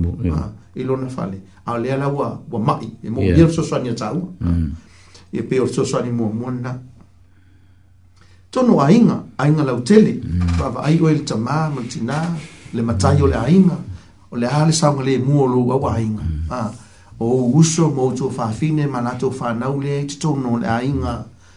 [0.75, 4.47] i lona fale ao lea la ua ua maʻi e ia le soasoani ataua ia
[4.49, 4.71] mm.
[5.33, 6.77] e pe o le soasoani muamua lana
[8.51, 10.13] tonu aiga aiga lautele
[10.59, 11.05] faavaai mm.
[11.05, 12.19] oe le tamā ma le tinā
[12.73, 13.77] le matai o le aiga
[14.31, 15.01] o le a le sauga
[15.43, 16.21] o lou aua aiga
[16.51, 16.71] ah,
[17.19, 17.25] o
[17.59, 21.13] uso mo outou fafine ma latou fanau lea i totonu o le aiga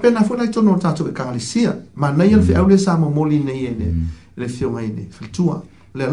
[0.00, 1.76] pena foi lai tonu o tatou ekalesia
[2.16, 3.92] nei el feau le sa moli nei ene
[4.36, 5.30] le mai i fa mm.
[5.32, 5.62] tua
[5.94, 6.06] le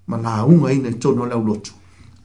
[0.07, 1.73] ma lauga ina tonu le aulotu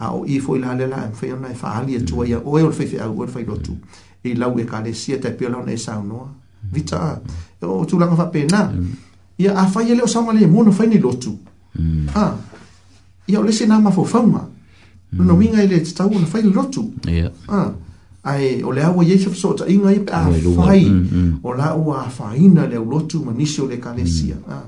[0.01, 2.39] a o i foi la le la en fei ona e faali e tua ia
[2.39, 3.77] o e ol fei fei au ol fei lotu
[4.23, 6.33] e lau e kare sia tai pio lau na e sao noa
[6.73, 7.21] vita a
[7.61, 8.91] e o tu langa fape na mm.
[9.37, 11.39] ia a fai ele o sama le mono fei ni lotu
[11.79, 12.09] mm.
[12.15, 12.35] a
[13.27, 14.49] ia o lese nama fo fauma
[15.13, 15.27] mm.
[15.27, 16.83] no minga ele te tau na fei lotu
[17.49, 17.71] a
[18.25, 21.75] ai o le awa e yesu so ta inga ipa a fai e o la
[21.75, 24.65] o a faina le lotu manisio le kare sia a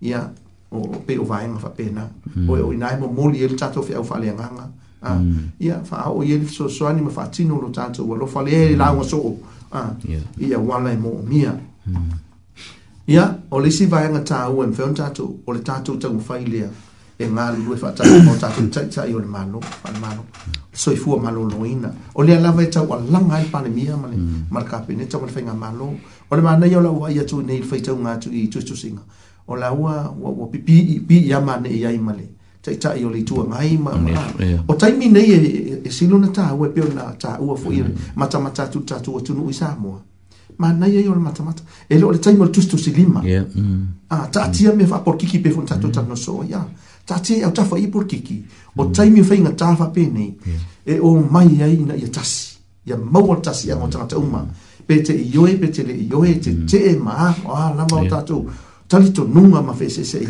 [0.00, 0.30] ia
[0.70, 2.48] o pe o vaenga fa pena mm.
[2.48, 4.66] o e o inai mo moli el tato fe au fa lenga nga
[5.02, 5.36] ah, mm.
[5.58, 8.42] ia fa o yel so so ani mo fa tino lo tato o lo fa
[8.42, 9.36] le e la ah, o so
[9.72, 9.90] a
[10.38, 12.10] ia wala mo mia mm.
[13.08, 16.38] ia o le si vaenga ta o en fe tato o le tato tau fa
[16.38, 16.70] ilia
[17.18, 20.22] e nga lu fa tato mo tato tsa tsa yo le malo fa le malo
[20.72, 23.68] so i fu malo loina o le lava e tsa o la mai pa le
[23.70, 24.16] mia male
[24.50, 25.94] marka pe ne tsa mo fa nga malo
[26.30, 28.62] o le mana yo la wa ia tu nei fa tsa nga tu i tu
[28.62, 29.02] tu singa
[29.50, 32.26] o la ua ua ua pipi pi ya ma ne ya imale
[32.64, 33.90] tai tai o le tu mai ma
[34.70, 37.54] o tai mi nei e, e, e silu na ta ua pe na ta ua
[37.62, 37.96] fo ia mm.
[38.20, 39.90] mata mata tu ta tu tu i sa mo
[40.60, 41.62] ma nei ye o le mata mata
[41.92, 44.12] e lo le tai mo tu tu silima mm.
[44.14, 46.08] a ta ti me fa por kiki pe fo ta tu ta mm.
[46.10, 46.60] no so ya
[47.08, 48.36] ta ti e au ta fo i por kiki
[48.78, 50.30] o tai mi fa inga ta fa pe nei
[50.92, 52.40] e o mai ye na ye tasi
[52.90, 54.40] ya mau tasi ya mo tanga tauma
[54.86, 57.14] pe te i yoe pe te le i yoe te te ma
[57.48, 58.68] o a lama o tatu yeah.
[58.90, 60.26] talito nunga ma fesesei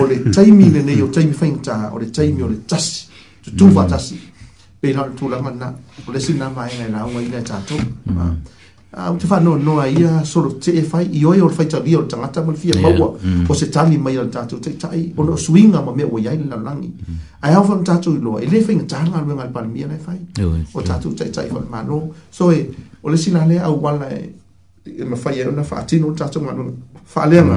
[0.00, 3.04] o le taimi lenei o taimi faigatā o le taimi o le tasi
[3.44, 4.16] tutū faatasi
[4.80, 5.74] pei lao le tulaga lana
[6.08, 7.78] o le sinamaega e lauga i le tatou
[9.06, 12.52] au te whanoanoa ia solotee fai i oe o le faitalia o le tagata ma
[12.56, 13.10] le fia maua
[13.46, 16.18] o se tali mai a le tatou taʻitaʻi o le o suiga ma mea ua
[16.24, 16.90] iai le lalolagi
[17.42, 20.18] ae ao fale tatou iloa e lē faigataga aluega a le palemia lae fai
[20.72, 22.00] o tatou taʻitaʻi falemālō
[22.32, 22.64] so e
[23.04, 24.20] o le sina lea auala e
[24.94, 26.72] e mafai ai ona faatino o le tatou galu
[27.04, 27.56] faaleaga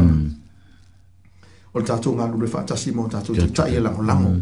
[1.74, 4.34] o le tatou galu le faatasi ma o tatou taʻitaʻi e lagolago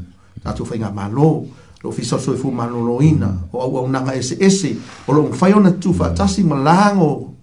[0.44, 1.46] tatou faiga mālō
[1.84, 4.78] lo fisasoefu malōlōina o auaunaga eseese
[5.08, 7.36] o loo mafai ona tu faatasi ma lago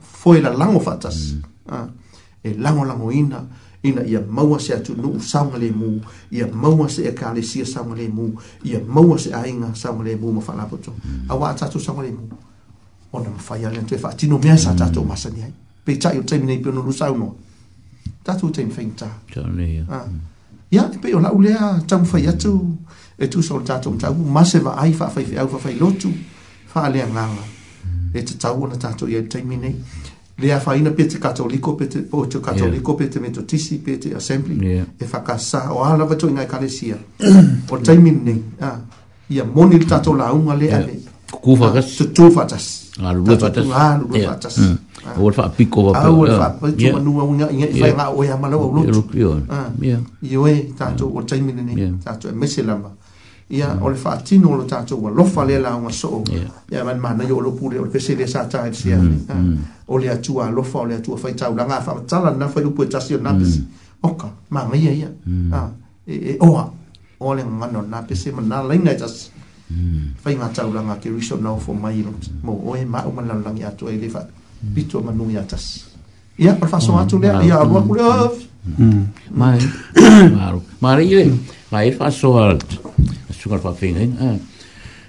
[0.00, 1.40] foe lalago faatasi
[2.42, 3.42] e lagolagoina
[3.82, 6.00] ina ina ia maua se atunuu sauga lemu
[6.30, 10.94] ia maua se ekalesia sauga mu ia maua se aiga sauga lemu ma faalapoto
[11.28, 12.46] auā tatou sauga mu.
[13.12, 15.52] ona mafai ale te faatino mea sa tatou masani ai
[15.84, 17.34] pe tai o taimi nei peono lusau noa
[18.24, 19.08] tatou taimi faigatā
[19.90, 20.04] ah.
[20.70, 22.52] ia e pei o laʻu lea taumafai atu
[23.18, 26.12] e tusa o le tatou mataupu ma se vaai faafaifeau faafailotu
[26.68, 27.44] faaleagaga
[28.14, 29.74] e tatau ona tatou iai le taimi nei
[30.38, 34.12] lea faina pe te katoliko pe te po te katoliko pe te metotisi pe te
[34.16, 36.96] assembly e fakasa o ala vato inga kalesia
[37.70, 38.76] o taimi nei ah.
[39.30, 40.98] ia moni le tatou launga le ale
[41.32, 41.96] kukufa kas ah.
[42.04, 44.58] tutufa tasi a lu fa tas a lu fa tas
[45.18, 48.06] o fa piko va pe o fa pe tu manu wa nga inga fa nga
[48.10, 52.12] o ya malo o lu ya yo e ta to o tai mini ni ta
[52.16, 52.90] to mesi lamba
[53.50, 56.22] ia o le faatino lo tatou alofa le lauga soo
[56.72, 58.98] ia manimanai o lopu le o le pese le sa taesia
[59.86, 63.18] o le atua alofa o le atua faitaulaga a faamatala lana faiupu e tasi o
[63.20, 63.62] napesi
[64.02, 65.10] oka magaia ia
[66.06, 66.72] e oa
[67.20, 69.30] o le gagana o lana pese manā laiga e tasi
[70.24, 72.00] faigatau laga ke risonao fomai
[72.42, 74.08] mo oe maʻu malaolagi atu ai le
[74.74, 75.84] pitua manu ia tasi
[76.38, 78.16] ia ole faasoga atu lea ia alua ku lea
[80.80, 81.26] malei le
[81.70, 82.56] gae faasoa
[83.38, 84.28] suga le faafegaiga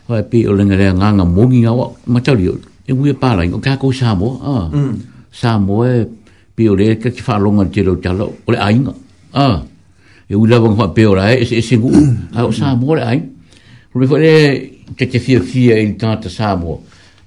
[0.10, 2.56] ae pe o lega lea gaga mogi gaua matali o
[2.90, 4.70] e uia palaiga o kakou samoa
[5.32, 6.06] samoa e
[6.56, 8.94] pe o lea kaki faaloga le telou tala o le aiga
[10.32, 11.96] e ui lava ga faape o lae ese ese guu
[12.38, 13.26] ae o samoa le aiga
[13.92, 16.78] Ko ko le te te fia fia i tata Samoa.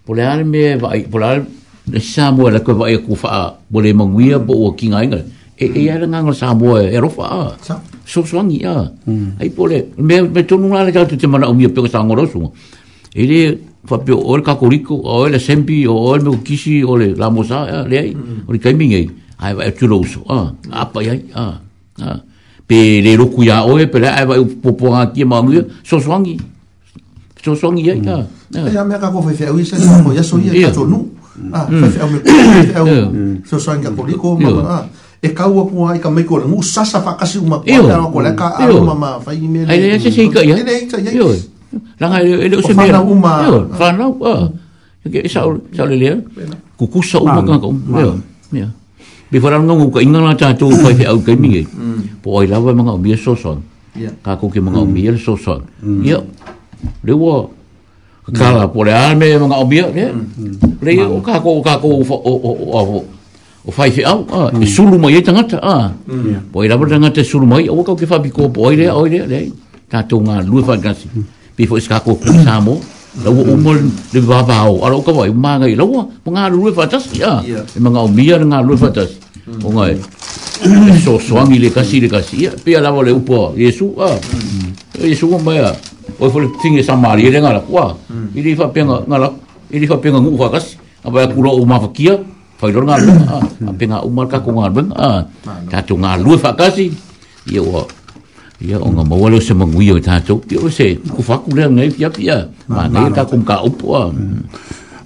[0.06, 1.42] Po le ale me vai, po le ale
[1.90, 5.24] le Samoa la ko vai a fa po le manguia po o kinga inga.
[5.58, 7.58] E e ala nganga Samoa e rofa.
[8.06, 8.74] So swangi ya.
[9.04, 9.40] mm.
[9.40, 9.42] a.
[9.42, 11.98] Ai po le me me tonu ala ka ya te mana o mia pe sa
[11.98, 12.52] ngorosu.
[13.12, 15.90] E le fa pe o le kakoriko o eh, le sempi mm.
[15.90, 18.14] o me kisi o le lamosa le ai.
[18.46, 19.08] O le kaiminga ai.
[19.42, 20.22] Ai vai tuloso.
[20.30, 21.06] Ah, apa ai.
[21.26, 21.58] Ya, ah.
[22.00, 22.20] Ah.
[22.68, 26.51] Pe le roku ya oe pe le ai vai popo ngi manguia so swangi
[27.42, 28.06] so songi hmm.
[28.06, 28.22] ya.
[28.54, 29.86] ai ya, ka ya me ka ko fe fe ui se hmm.
[29.90, 30.06] iya.
[30.06, 30.98] ko ya so ia ka to nu
[31.58, 32.98] ah fe fe me fe
[33.50, 33.90] so songi ka
[34.22, 34.76] ko ma ma
[35.26, 37.96] e kau aku ai e ka mai ko ngu sasa fa kasi uma ko ta
[38.14, 40.62] ko le ka a uma ma fa i me ai ya se se ka ya
[41.20, 41.26] yo
[42.02, 42.54] la ga e lo ya, iya.
[42.54, 42.60] e.
[42.60, 42.86] e, se me
[43.16, 43.34] uma
[43.80, 44.42] fa iya, na ah
[45.14, 45.42] ke sa
[45.76, 46.16] sa le le
[46.78, 47.74] ku ku sa uma ka ko
[48.04, 48.10] yo
[48.62, 48.70] ya
[49.34, 52.00] bi fa na ngu ka inga la ta tu ko fe au ke mi hmm.
[52.22, 53.58] po ai la wa ma ngi so son
[54.26, 55.66] ka ko ke ma ngi so son
[56.14, 56.22] yo
[57.04, 57.50] le wo
[58.32, 60.10] kala po le alme mga obio ne
[60.82, 63.04] le o ka ko ka ko o
[63.64, 64.62] o fai fe au ah hmm.
[64.62, 64.66] ya.
[64.66, 65.92] e sulu mai tangata ah
[66.52, 69.22] po ira tanga te sulu mai o ka ke fa ko po le o le
[69.26, 69.50] le
[69.90, 71.06] ta to nga lu fa gasi
[71.54, 72.78] pi fo ska ko sa mo
[73.22, 73.78] la wo o mol
[74.10, 77.06] le va va o ara ka vai ma ngai la wo nga lu fa tas
[77.14, 77.42] ya
[77.78, 79.10] mga obio nga lu fa tas
[79.62, 79.94] o ngai
[81.02, 84.18] so soangi le kasi le kasi pe ala le upo yesu ah
[84.98, 85.70] yesu mo ya
[86.22, 88.26] o fo le tinge sa mari le ngala kwa hmm.
[88.38, 89.30] i le fa penga ngala
[89.74, 90.66] i le fa penga ngu ah, ah, fa kas
[91.02, 92.14] apa ku lo uma fa kia
[92.58, 93.10] fa lo ngala
[93.66, 95.26] a penga uma ka ku ngala ben a
[95.70, 96.94] ta tu ngalu fa kasi
[97.50, 97.82] ye o
[98.62, 101.50] ye o nga mawalo se mangui o ta tu ye o se ku fa ku
[101.58, 102.36] le ngai pia pia
[102.70, 104.46] ma ah, ngai ka ka upo hmm.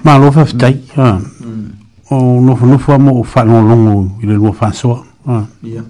[0.04, 2.12] ma lo fa tai hmm.
[2.12, 5.00] o no no fa mo fa no longo i le lo fa so
[5.64, 5.80] ya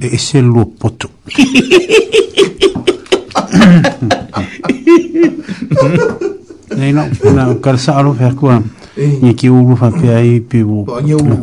[0.00, 1.12] e, e se lo poto
[6.74, 8.64] Leila, na karsa aro o kuam.
[8.96, 10.86] Ni ki ulu fa pe ai pe bu.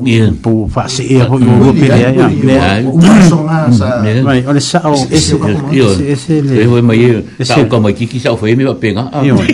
[0.03, 2.27] Ni bu fa se e ho ulu pe ai ya.
[2.27, 4.01] Ne songa sa.
[4.23, 5.37] Mai ole sa o ese
[6.11, 6.67] ese le.
[6.67, 9.09] Pe mai sa o mai ki ki sa foi me va pega.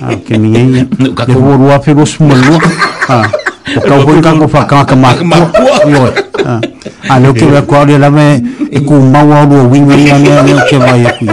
[0.00, 0.86] Ah, que ninguém.
[1.26, 2.54] Eu vou lá pelo smolu.
[3.08, 3.26] Ah.
[3.76, 5.18] O kau pun kan kau fakang ke mak.
[6.46, 6.60] Ah.
[7.10, 8.38] Ah, lo que va qual la me
[8.70, 11.26] e ku mau o wing wing o ne ke va ya ku.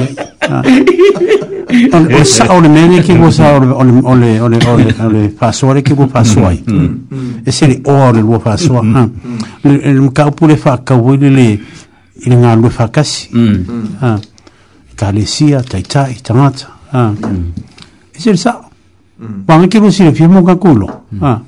[0.50, 4.50] o sa o le mene ki go sa o le o le o le o
[4.78, 8.40] le o le paso ki go paso ai mm, e se le o le go
[8.40, 9.10] paso ha
[9.64, 11.60] le le ka pou le fa ka wo le le
[12.26, 13.28] le nga le fa ka si
[14.02, 14.18] ha
[14.96, 17.54] ka le si a tai tai tamat ha mm.
[18.14, 18.62] e se le sa
[19.18, 19.42] mm.
[19.48, 20.88] wa me ki go si le fi mo ka kulo
[21.22, 21.42] ha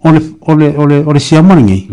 [0.00, 1.88] o le o le o le o le si a mani ngai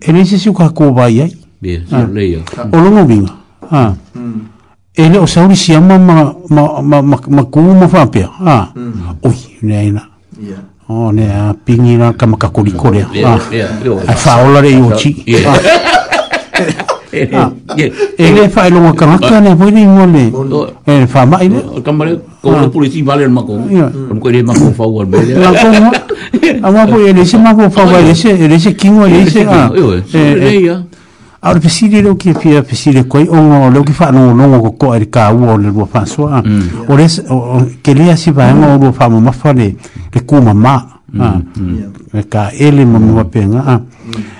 [0.00, 1.82] e le se si ka ko ba ai bien
[2.12, 2.40] le yo
[2.72, 3.34] o lo no vinga
[3.70, 3.94] ha
[4.98, 8.30] e le o sauri si ama ma, ma, ma, ma, ma kū ma whapea.
[8.42, 9.22] Ha, mm.
[9.22, 10.08] oi, ne aina.
[10.40, 10.64] Yeah.
[10.88, 13.06] Oh, ne a pingi na ka maka kori korea.
[13.12, 14.10] Yeah, ha, yeah, yeah.
[14.10, 15.22] a whaola re i ochi.
[17.12, 20.24] E le whae longa karata ne, hoi ni ngon ne.
[20.84, 21.62] E le wha mai ne.
[21.80, 23.54] Ka mare, kou le polisi vale al mako.
[23.70, 23.86] Ia.
[24.18, 25.38] Kou le mako whau al mele.
[25.38, 25.92] Ia, kou mo.
[26.60, 28.34] Ama po e le se mako whau al mele.
[28.34, 29.22] E le se kingo al mele.
[29.22, 29.78] E le se kingo al mele.
[29.78, 30.96] E le se kingo al mele
[31.42, 34.60] au le pesili leu kia pia pesili koi onga o leu ki wha anongo nongo
[34.62, 36.68] ko koa i ka ua o le lua whansua mm.
[36.88, 37.06] o le
[37.82, 39.76] ke lea si vahenga o lua whama mawha le
[40.14, 40.82] le kuma ma
[41.12, 41.60] le mm, ah.
[41.60, 42.22] mm.
[42.30, 43.78] ka ele ma mua penga ah.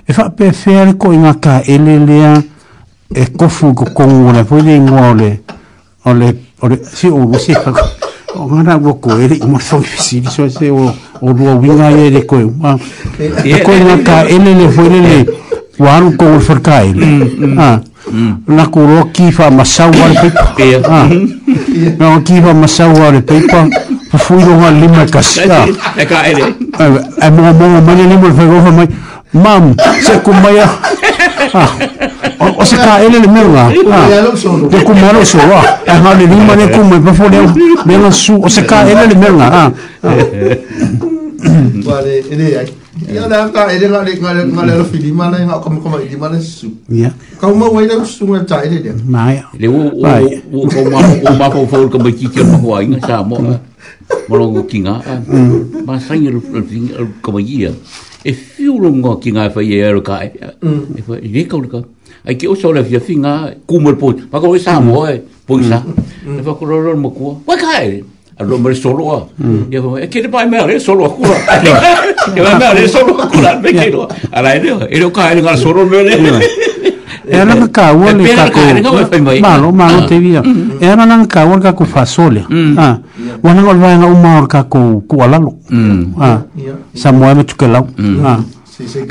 [0.06, 2.34] e wha pe fea le koi ngā ka ele lea
[3.14, 5.32] e kofu ko kongu le poi le ingoa o le
[6.04, 7.86] o le o le si o lua si kako
[8.34, 10.90] o ngana ua ko ele i mwa thongi pesili so se o
[11.22, 11.90] lua winga ah.
[11.92, 12.42] e le koi
[13.44, 15.18] e koi ngā ka ele le poi le le
[15.78, 17.58] wa aru ko ul farkai mm, mm.
[17.58, 17.78] ah
[18.48, 20.28] na ko ro ki fa masau wa pe
[20.90, 21.06] ah
[21.98, 25.66] na ki fa masau wa pe pa fui do ha lima kasta ah.
[25.96, 28.88] e ka ele eh, e eh, mo mo mo ni mo fa go mai
[29.34, 29.64] mam
[30.02, 30.70] se ku mai ah
[32.58, 34.98] o se ka ele le mera de ku ah.
[34.98, 35.94] maro so wa ah.
[35.94, 37.46] e ha le lima ne ku mai pa fo le
[37.86, 39.68] le su o se ka ele le mera ah
[41.86, 42.66] vale ele
[43.06, 46.16] Ia la ka ele la le ngale ngale lo fili mana nga kom kom di
[46.18, 46.66] mana su.
[46.90, 47.14] Ia.
[47.38, 48.92] Kau mau wai le su nga tai le dia.
[49.06, 49.38] Mai.
[49.58, 49.86] Le wo
[50.50, 53.38] wo ko ma ko ma ko fol ko biki ke ma wa inga sa mo.
[54.26, 54.98] Mo lo ko kinga.
[55.86, 56.90] Ma sa ni lo fing
[57.22, 57.70] ko ma ia.
[58.26, 60.18] E fiu lo ngo kinga fa ye lo ka.
[60.26, 61.80] E fa ni ko lo ka.
[62.26, 64.10] Ai ke o so le fia finga ku mo po.
[64.30, 65.22] Ma ko sa mo e.
[65.22, 65.84] Po sa.
[66.26, 67.38] E fa ko lo lo mo ko.
[67.46, 67.54] Wa
[68.38, 69.26] Alo mari solo a.
[69.68, 71.36] ya ko, e kere pai mea re solo aku la.
[72.30, 74.06] E mai mea re solo aku la, me kero.
[74.30, 76.14] Ala e reo, e reo ka e ngara solo meo re.
[77.26, 79.42] E ala ka kaua le kako.
[79.42, 80.38] Malo, malo te via.
[80.78, 82.46] E ala nga kaua le kako fasole.
[83.42, 85.58] Wana ngol vaenga umar kako kualalo.
[86.94, 87.88] Samoa me tukelau.
[88.22, 88.38] Ah.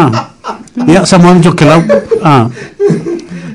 [0.87, 1.83] ia samoa mitokelau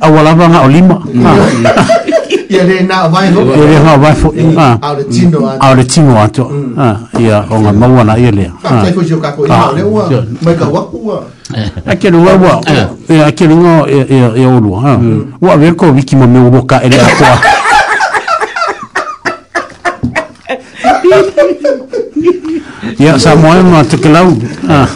[0.01, 1.55] aua lava gao lima mm.
[2.55, 5.57] ia le na vai ho ia le ha vai fo a au le tino a
[5.61, 6.79] au le tino a to mm.
[6.79, 8.83] a ah, ia o nga maua na ia le ah, a ah.
[8.85, 10.09] tai fo ka ko ia le ua
[10.43, 11.19] mai ka wa ua
[11.57, 12.61] eh, a ke wa wa
[13.09, 13.45] e ke
[14.47, 14.99] o lu ha
[15.41, 17.27] wa ve ko wiki mo me wo ka ele a ko
[22.99, 24.31] ia sa mo ma te kelau
[24.69, 24.87] a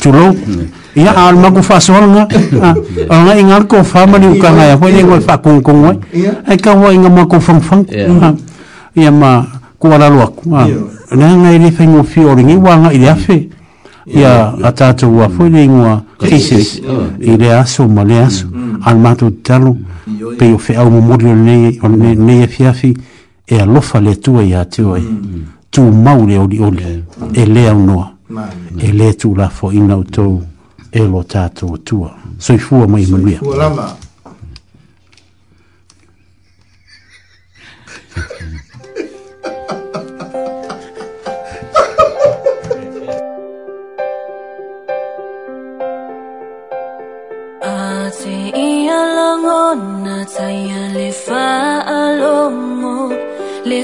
[0.00, 0.82] chulo mm.
[0.96, 2.28] ia ar ma kufa songa ona
[3.10, 6.74] ah, inga ko fama ni ka ngai ko ni fa kung kung ai ai ka
[6.74, 9.42] wa inga ma ku fang fang ia ah, ma
[9.78, 10.50] ku ala ah, lo ku
[11.18, 13.48] na ngai ni fengo fi ori ni wa ngai ia fe
[14.06, 16.82] ia ata to wa fo ni ngwa kisi
[17.20, 18.54] ile aso ma le aso mm.
[18.54, 18.78] Mm.
[18.86, 19.76] al ma tu talo
[20.38, 22.94] pe yo fe au mo mori ni on ni ni e ia fi
[23.46, 25.70] e alofa le tua ia tua mm.
[25.70, 26.84] tu maule oli oli
[27.32, 28.10] e lea unoa
[28.78, 30.52] e le tu la fo ina utou mm.
[30.96, 31.44] e lo tua.
[31.44, 32.16] atua.
[32.38, 33.38] Soifua mai manuia.
[33.38, 33.96] Soifua lama.
[47.62, 48.52] Ate
[50.94, 51.10] le
[51.88, 53.12] alomo,
[53.64, 53.82] le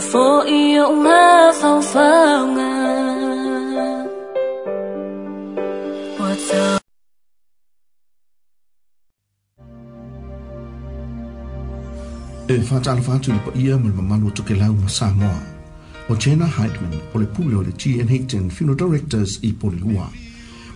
[0.00, 1.22] fo i o ngā
[1.58, 2.68] whawhaunga
[12.48, 15.38] E whātala whātu li pa ia mele mamalu o toke lau ma Samoa.
[16.08, 18.00] O Jenna Heidman, o le pule o le G.
[18.00, 18.08] N.
[18.08, 20.06] Hickton Funeral Directors i Polilua.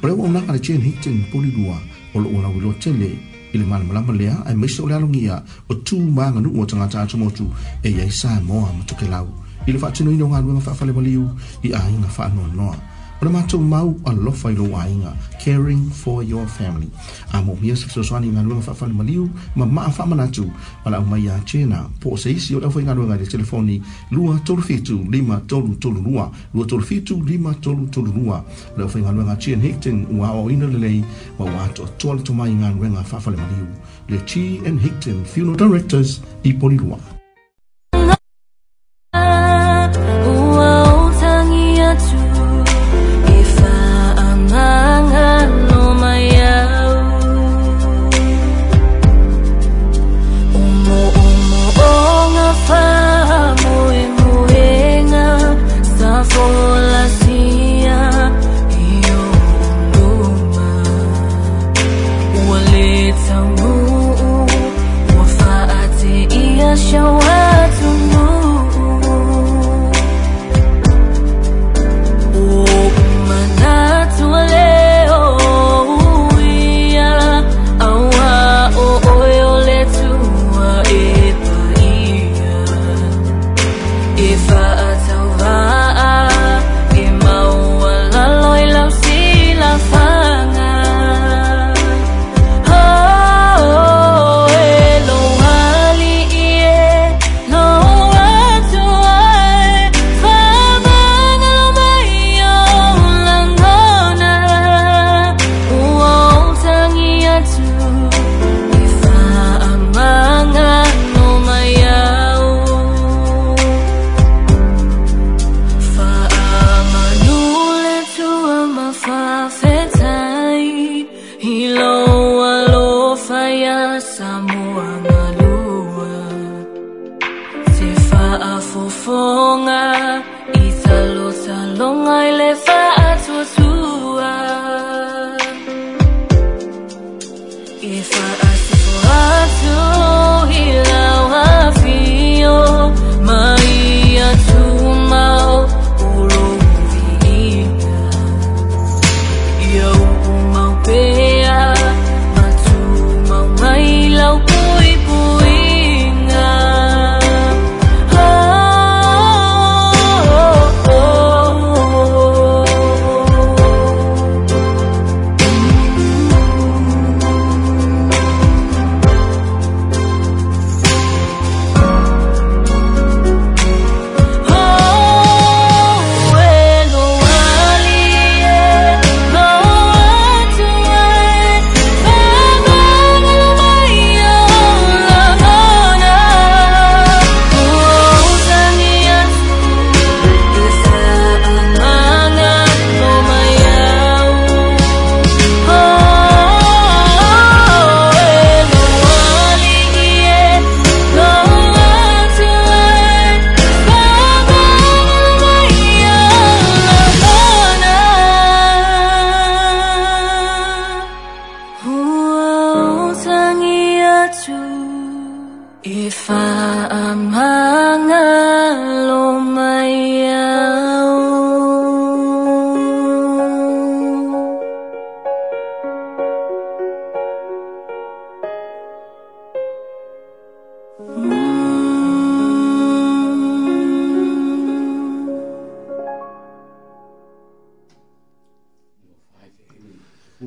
[0.02, 0.74] O le wau naka le G.
[0.74, 0.82] N.
[0.84, 1.78] Hickton i Polilua,
[2.14, 3.14] o le ola wilo tele
[3.52, 5.36] i le malamalama lea ae maise o le alogia
[5.70, 7.44] o tumaga nuu o tagata atomotu
[7.86, 9.28] e iai sa moa ma tokelau
[9.66, 11.24] i le faatinoina o galuega faafale maliu
[11.66, 12.76] i aiga faanoanoa
[13.22, 16.88] o le matou mau alofa i lou aiga uh, caring for your family
[17.32, 20.50] a moumia se fesoasoani i galuega faafalemaliu ma maa faamanatu
[20.84, 23.80] ma le aumai iā tena po o se isi o le aufaigaluega i le telefoni
[24.12, 28.42] 237533 237533
[28.76, 31.04] le aufaigaluega chian higton ua aʻoaʻoina lelei
[31.38, 33.66] ma ua atoatoa le tomai i galuega faafalemaliu
[34.08, 37.21] le chi and higton funeral directors i poli polilua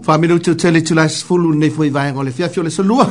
[0.05, 2.83] fa me lu tu tele tu la sfulu ne foi vai ngole fia fiole so
[2.83, 3.07] lua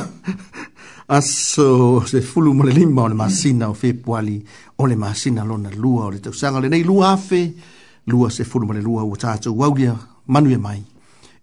[1.07, 4.37] aso se fulu mo le limba o le masina o fe poali
[4.77, 7.53] o le masina lo na lua o le tau sanga le nei lua afe
[8.05, 9.91] lua se fulu mo le lua o tatou waulia
[10.27, 10.81] manu e mai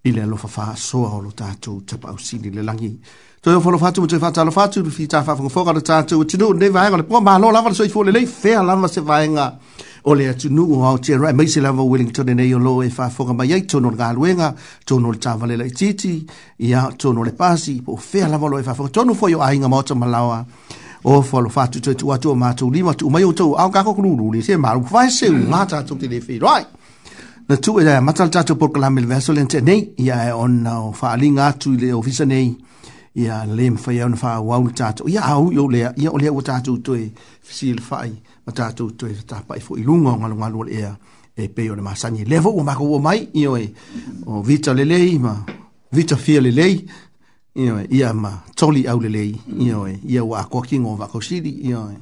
[0.05, 2.99] i le alofa fa soa o lo tatou tapa au sini le langi
[3.43, 6.55] to yo folo fatu mo fatu alofatu fi ta fa fonga fonga le tatou tinu
[6.55, 9.29] ne vai ngole po ma lo lava le soifu le lei fea lava se vai
[9.29, 9.53] ngole
[10.05, 12.59] o le atu nuu o te rai e mai se lava Wellington e nei o
[12.59, 14.55] lo e wha whonga mai ei tono ngā luenga,
[14.85, 16.27] tono le tāwale lai titi,
[16.59, 19.69] ia tono le pasi, po fea lava lo e wha whonga tono fwoi o ainga
[19.69, 20.45] mauta malawa,
[21.05, 23.95] o whalo whātu tue tu atu o mātou lima tu mai o tau au kako
[23.95, 26.65] kuru ni te maru whae se u ngā tātou te lewhi rai.
[27.49, 30.81] Na tu e matal tātou por kalame le vesel en te nei, ia e ona
[30.83, 32.53] o wha ali ngā tu le ofisa nei,
[33.15, 36.19] ia le mwhai au na wha wau tātou, ia au i o lea, ia o
[36.19, 37.07] lea o tātou tue
[37.43, 38.15] fisi le whai
[38.47, 40.93] ma tatou toe ta foʻi luga o galugalu o le ea
[41.37, 43.29] e pei o le masani e lea foʻu ua makou ua mai
[44.27, 45.37] o vita lelei ma
[45.93, 46.83] vita fia lelei
[47.55, 49.33] ioe ia ma toli au lelei
[49.67, 51.95] ioe ia ua akoakiga o vakausili ioe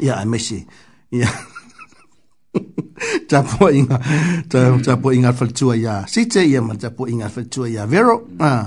[0.00, 0.64] ia ae maise
[1.12, 1.28] ia
[3.28, 3.96] tapuaʻiga
[4.86, 8.64] tapuaʻiga alfaletua iā site ia ma tapuaʻiga alfaletua iā vero ah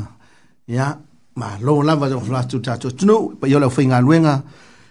[0.70, 0.94] ia
[1.40, 4.38] ma lo lava olatu tatou atunuu pa ia o le aufaigaluega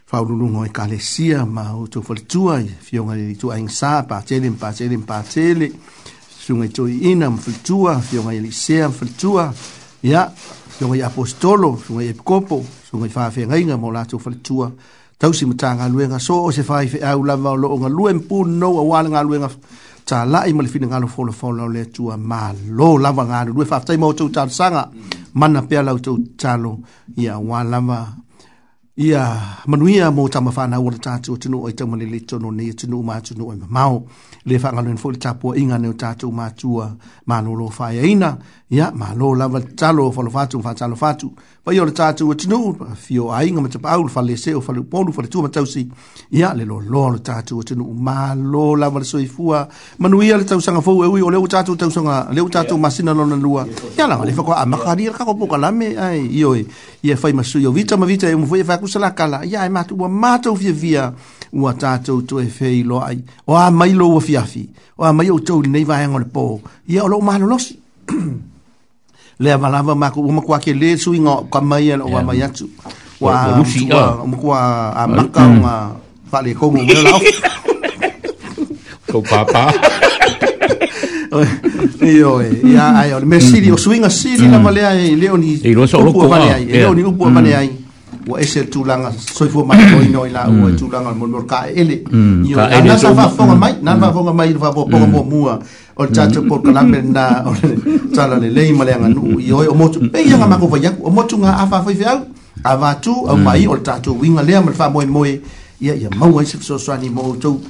[0.07, 4.71] faulunga e kalesia ma o to fortua fiona le tu ain sa pa tele pa
[4.73, 5.73] tele pa tele
[6.47, 9.53] sunga to ina m fortua fiona le sea fortua
[10.03, 14.19] ya fiona i apostolo sunga i epicopo sunga i fa fe ngai mo la to
[14.23, 14.71] fortua
[15.19, 18.23] tau si mtanga luenga so o se fa i au la ma lo nga luen
[18.23, 19.51] pu no a wala nga luenga
[20.07, 23.27] ta la i mali fina nga lo folo folo le tua ma lo la ma
[23.27, 24.87] nga lu fa tai mo to tan sanga
[25.35, 26.79] mana pe la to talo
[27.19, 27.83] ya wala
[28.97, 32.51] ia manuia mo tama fa na wala tatu o tunu o tama le le tono
[32.51, 34.09] ni tunu ma tunu o mau
[34.47, 36.97] le fa ngalo en fo le tapo inga ne tatu ma tua
[37.27, 40.97] ma no lo fa ina ia ma lo lava talo fa lo fatu fa talo
[40.97, 41.31] fatu
[41.63, 44.53] pa yo le tatu o e tinu fio ai nga mata paul fa le se
[44.55, 45.87] o fa le polu fa le tu mata usi
[46.33, 49.69] ia le lo lo le tatu o e tinu ma lo lava le soifua
[50.01, 52.41] manu ia le tau sanga fo e ui o le o tatu tau sanga le
[52.41, 55.13] o tatu masina lo na lua ia la le fa ko a ma ka dir
[55.15, 56.67] ka ko poka la me ai io e
[57.07, 59.45] ia fa ma su yo vita ma vita e mo fa e ku sala kala
[59.47, 61.15] ia e ma tu wa ma tu via via
[61.55, 64.69] o tatu tu e fe lo ai o a mai lo o fiafi
[64.99, 66.59] o a mai o tu nei va ngol po
[66.91, 67.79] ia lo ma lo losi
[69.39, 72.43] le malava ma ku ma kwa ke le su ingo ka mai ala wa mai
[72.43, 72.69] atu
[73.21, 73.53] wa
[74.25, 75.93] ma ku a ma ka ma mm.
[76.31, 77.13] fa le ko mo le la
[79.13, 79.73] ko papa
[82.01, 84.63] io e ya ai o me si di o swinga si di la mm.
[84.63, 87.41] malea e leoni e lo so lo ko va le ai leoni u po va
[87.43, 87.71] le ai
[88.27, 92.03] ua ese tulaga soifua mailoina i laua e tulaga le molomolo kaeele
[92.49, 95.59] iolana sa faafoga mai nan na faafoga mai le faapoopoga muamua
[95.97, 97.71] o le tatou polkalape lenā o le
[98.15, 102.21] talalelei ma le aganuu i oe o motu peiaga makofaiaku o motuga a faafaifeau
[102.65, 105.41] avatu aumai o le tatou uiga lea ma le faamoemoe
[105.81, 107.61] ia ia maua i se fesoasoani mo outou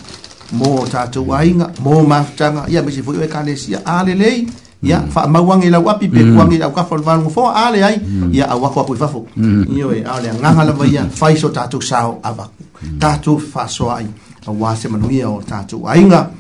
[0.52, 4.46] mo tatou aiga mo mafutaga ia ma se foi oe kalesia alelei
[4.86, 5.10] ia hmm.
[5.10, 7.98] fa mauang i lau api pe kuang i lau ka fol valu fo ale ai
[8.30, 9.94] ia au aku apu fafo io hmm.
[9.98, 12.98] e ale nganga la vai fai so tatu sao ava hmm.
[13.02, 14.06] tatu fa so ai
[14.46, 16.30] wa se manuia o nga ainga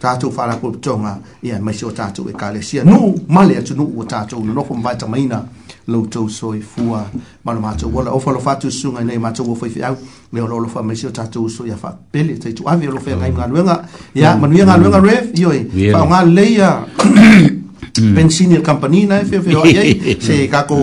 [0.00, 3.74] tatu fa la ko tonga ia mai so tatu e kale sia nu male atu
[3.76, 5.44] nu o tatu no fo mai tamaina
[5.88, 7.02] loutou soifua
[7.44, 9.96] ma lo matou ola ofa alofa atususuga i nei matou o faifeau
[10.32, 13.82] le o loalofa maisi o tatou so ia faapele taituave o lo feagai galuega
[14.14, 15.58] ia manuia galuega ref e, ioe
[15.92, 16.70] faaogā leia
[18.00, 18.14] mm.
[18.14, 20.78] benzine company na fe fe ai se ka ko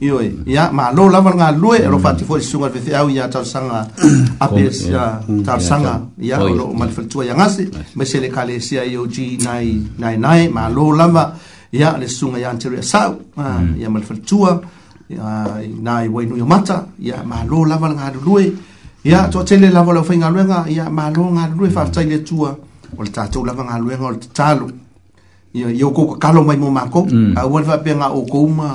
[0.00, 1.90] io ya ma lo la va nga lue mm.
[1.90, 3.86] lo fatti fo si sunga fe fe au ya tal sanga
[4.44, 8.28] apes ya mm, tal sanga ya lo mal fel tua ya ngasi me se le
[8.28, 11.34] kale sia io gi nai nai nai ma lo la va
[11.72, 13.88] ya le sunga ya interior sa ya ah, mm.
[13.90, 14.60] mal fel tua
[15.80, 18.52] nai wai nui mata ya ma lo la va nga lue
[19.02, 19.30] ya mm.
[19.32, 21.88] to tele la va lo fe nga lue nga ya ma lo nga lue fa
[21.88, 22.52] tsai le tua
[22.96, 24.66] o le tatou lava galuega o le tatalo
[25.56, 27.32] yo ko kalo mai mo mako mm.
[27.36, 28.68] a wol va pe o ko mo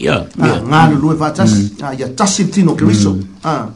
[0.00, 1.52] ya nga lo lo va tas
[1.98, 3.12] ya tasi tino ke isso.
[3.12, 3.22] Mm.
[3.44, 3.66] a ah,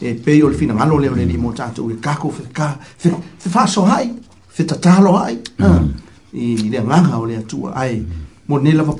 [0.00, 2.44] e pe yo fina nga lo le le mo ta to e ka ko fe
[2.52, 2.78] ka
[3.38, 4.08] fa so hai
[4.48, 5.64] fe ta ta lo hai mm.
[5.64, 5.84] ah,
[6.32, 8.00] i le nga ha o le tu ai
[8.48, 8.94] mo ne la va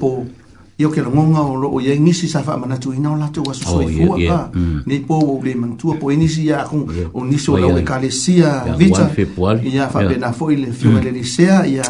[0.81, 3.65] ia ke ke ngonga o loo iai ngisi sa manatu ina o latu wa aso
[3.69, 4.83] soifua oh, a mm.
[4.87, 7.79] nei po ou le manatua po inisi nisi ia aku o nisi oh, o lau
[7.79, 9.11] ekalesia vita
[9.63, 11.13] ia faapena foʻi le fiuga mm.
[11.13, 11.83] le sea ia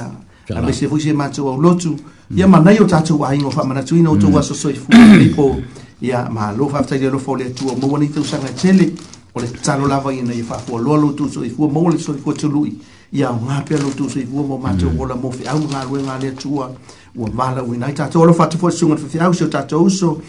[0.56, 1.94] a mese foʻi se matou aulotu
[2.34, 2.50] ia mm.
[2.50, 5.60] manai o tatu ingo manatu ina o faamanatuina outou aso soifua nei po
[6.02, 8.92] ia malo faafetaili alofa o le atua maua nei tausaga e tele
[9.36, 12.74] o le talo lava ina loa ia faafualoa lotou soifua maua le soifua tului
[13.12, 16.74] ia pia aogā pea lotou soifua mo matou ola mo feau galuega a le atua
[17.14, 20.20] ua mala uina i tatou alo fatu foi suga na fefeau se o tatou uso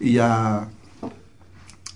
[0.00, 0.60] ia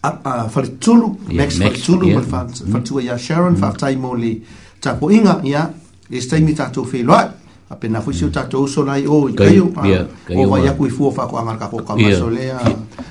[0.04, 4.38] uh, uh, falitulu max falitulu ma le fatua iā sharon faafetai mo le
[4.82, 5.68] tapoʻiga ia
[6.10, 7.28] e se taimi tatou feiloaʻi
[7.70, 11.10] apena foi se o tatou uso nai o i kaio o vai aku i fua
[11.12, 12.58] faakoaga le kapokamaso lea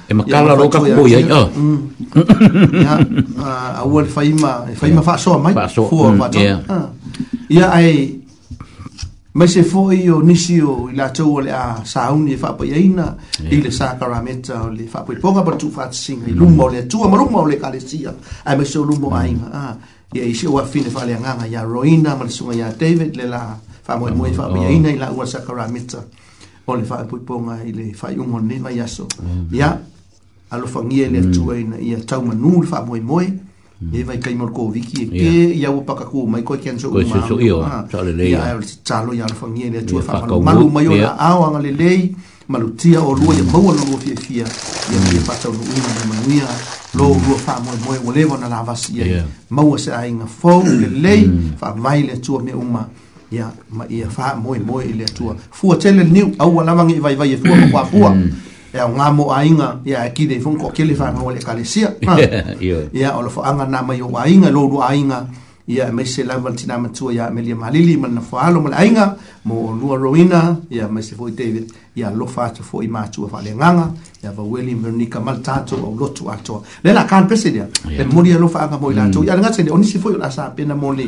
[0.10, 2.94] e makala lo ka ko ia ia
[3.76, 6.88] aua le faima faima faasoa mai fua faatoa
[7.50, 8.27] ia ai
[9.38, 13.06] mai se foʻi o nisi o i latou o le a sauni e faapaiaina
[13.54, 16.40] i le sa karameta o le faapaipoga pa tuufaatasiga i mm.
[16.40, 18.16] luma o le atua ma luma o le kalesia
[18.46, 18.62] ae mai mm.
[18.62, 19.78] ah, se luma o aiga
[20.14, 23.44] ia isi ua afine faaleagaga iā roina ma le suga iā david le la
[23.86, 24.94] faamoemoe faapaiaina mm.
[24.94, 24.96] oh.
[24.96, 26.02] i laua sa karameta
[26.68, 29.06] o le faapaipoga i le faaiuga o lenei maiaso
[29.54, 29.70] ia
[30.50, 33.30] alofagia i le atua ina ia taumanū le faamoemoe
[33.94, 36.80] e vai kai mor ko viki e ke ia o paka ko mai ko ken
[36.80, 40.02] so ko so so io so le ia ia chalo ia fa ngi ne tua
[40.02, 42.10] fa malu mai o a o ang le lei
[42.48, 43.52] malu tia o lua ia hmm.
[43.54, 43.70] mau hmm.
[43.70, 44.46] o lua fi fi ia
[45.14, 46.42] ia pa tau ni ma ma ni
[46.98, 50.12] lo lua fa mo mo o le vona la va si ia mau se ai
[50.12, 52.82] nga fo le lei fa mai le tua me uma
[53.32, 57.16] ia ma ia fa mo mo le tua fu tele ni au la mangi vai
[57.16, 58.00] vai fu ko fu
[58.78, 61.94] ya au ngamo ainga ya e ki dei fonko kele fa ngol e kalesia
[62.68, 65.26] ya ya lo fa anga na mai ainga lo lu ainga
[65.68, 69.74] ya mai se laval tina matua ia meli malili man na falo mal ainga mo
[69.74, 73.52] lua roina ya mesi se foi david ya lo fa to foi matua fa le
[73.56, 73.92] nganga
[74.24, 78.04] ya va weli veronica mal tato o lo lotu ato le na kan pesedia le
[78.06, 79.12] mo ya lo fa anga mo ila hmm.
[79.12, 81.06] to ia ngase ni oni se foi la sa pena le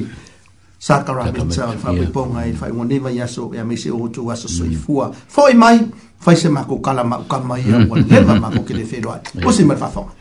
[0.79, 5.11] sa tarameita e faapeipoga e faaiuaneva i aso e amai se o outou aso soifua
[5.27, 5.75] foʻi mai
[6.23, 10.11] fai se makokala maukama ia ua leva makokele feloai o se ma le faafoga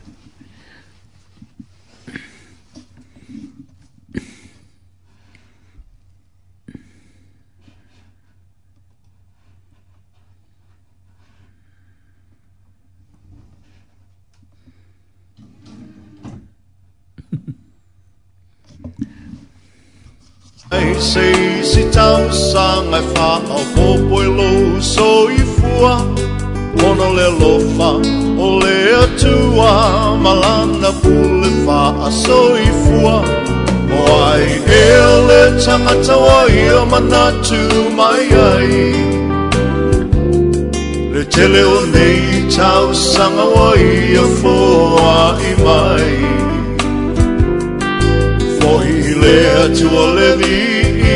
[20.70, 25.94] Ei se si tau sang ai fa au po po lo so i fua
[26.86, 27.90] Ona le lo fa
[28.46, 33.16] o le atua Malanda pule fa a so i fua
[33.90, 34.88] O ai e
[35.28, 37.60] le tangata o i o manatu
[37.96, 38.92] mai ai
[41.14, 46.37] Le tele o nei tau sang au i o fua i mai ai
[49.28, 50.56] Pea tua le vi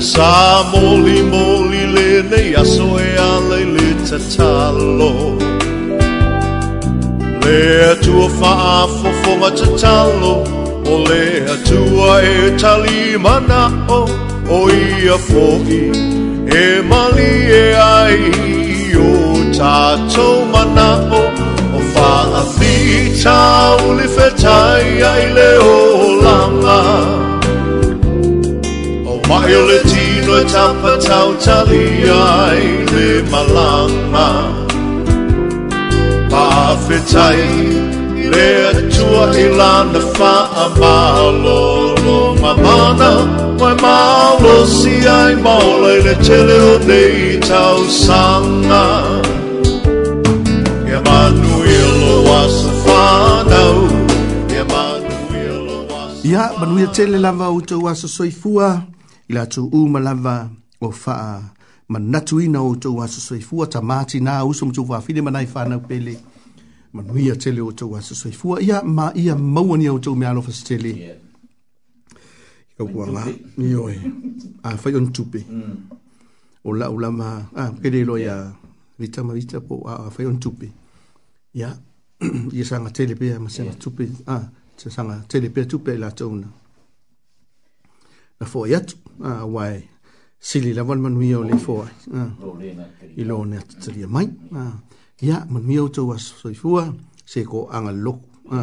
[0.00, 5.36] sa moli moli le nei aso e ale le te talo
[7.40, 8.88] Le atua wha a
[9.20, 10.42] fonga te talo
[10.88, 14.08] O le atua e tali mana o
[14.48, 15.90] O ia fohi
[16.52, 18.18] e mali e ai
[18.96, 21.22] O tatou mana o
[21.76, 26.80] O wha a fita o le whetai ai le o langa
[27.26, 27.29] O
[29.30, 34.26] Mae o le tino e tapatau talia ai le malama
[36.30, 37.42] Pāwhetai
[38.32, 41.62] le atua i lana whaamālolo
[42.42, 43.10] Mamana
[43.60, 48.86] mai mālo si ai maolai le tele o nei tau sanga
[50.96, 53.78] Emanuel o asa whanau
[56.32, 58.68] Ia manuia tele lava o tau asa soifua
[59.30, 60.36] i la tu uma lava
[60.86, 61.42] o faa
[61.92, 65.20] ma natu ina o tau asa soi fua ta mati nā uso mtu wha fide
[65.24, 66.14] manai whanau pele
[66.94, 70.14] ma nui a tele o tau asa soi fua ia ma ia mauani au tau
[70.20, 70.92] mea alofa tele
[72.76, 73.24] ka ua ngā
[73.70, 73.96] ioi
[74.66, 75.76] a whai on tupe mm.
[76.66, 78.36] o la ulama a kere lo ia
[78.98, 80.66] vita ma vita po a whai on tupe
[81.54, 81.70] ia
[82.58, 84.36] ia sanga tele pia ma sanga tupe a
[84.76, 86.34] sanga tele pia tupe la tau
[88.40, 88.88] na fo yat
[89.22, 89.74] a ah, wai
[90.48, 91.88] sili la wan manu yo le fo a
[92.20, 92.30] ah.
[93.20, 94.26] i lo ne at tsiri mai
[94.56, 94.76] a ah.
[95.28, 96.70] ya man mio to was so i fo
[97.32, 98.20] se ko anga lok
[98.58, 98.62] a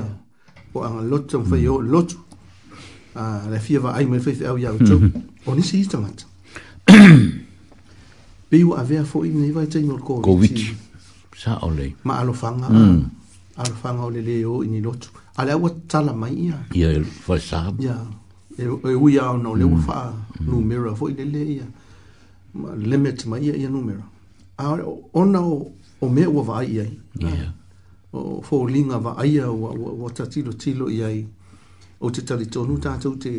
[0.73, 2.09] ko anga lot tsam fo yo lot
[3.21, 4.97] a la fi va ai me fi au ya to
[5.45, 6.25] oni si tamat
[8.49, 10.57] be u ave fo i ne vai tsim ko ko wit
[11.41, 12.39] sa ole ma alo mm.
[12.41, 12.67] fanga
[13.61, 15.01] alo fanga ole le yo ni lot
[15.39, 16.87] ala wat tala mai ya ya
[17.25, 18.07] fo sa ya yeah.
[18.57, 19.81] E, e ui au nao leo mm.
[19.87, 20.47] faa mm.
[20.51, 21.65] numera fo i le le ia
[22.53, 24.01] ma limit ma ia ia numera
[24.57, 24.63] a
[25.13, 25.71] ona o,
[26.01, 26.99] o mea ua vaa iai
[28.13, 31.27] o fo linga vaa ia ua, ua, ua ta tilo tilo iai
[32.01, 33.31] o te talitonu e tatou te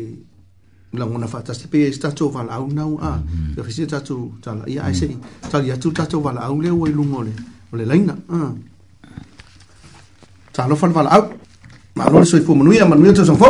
[0.93, 3.63] la ngona fa ta sepe e stato vala au nau a ya mm-hmm.
[3.65, 4.99] fisi e tatou tala ia ai mm.
[4.99, 5.17] sei
[5.51, 7.33] tali atu tatou vala au leo i lungole
[7.73, 8.53] o le laina a
[10.55, 11.25] tala fal vala au
[11.95, 13.49] ma lo soifu manuia manuia tatou fo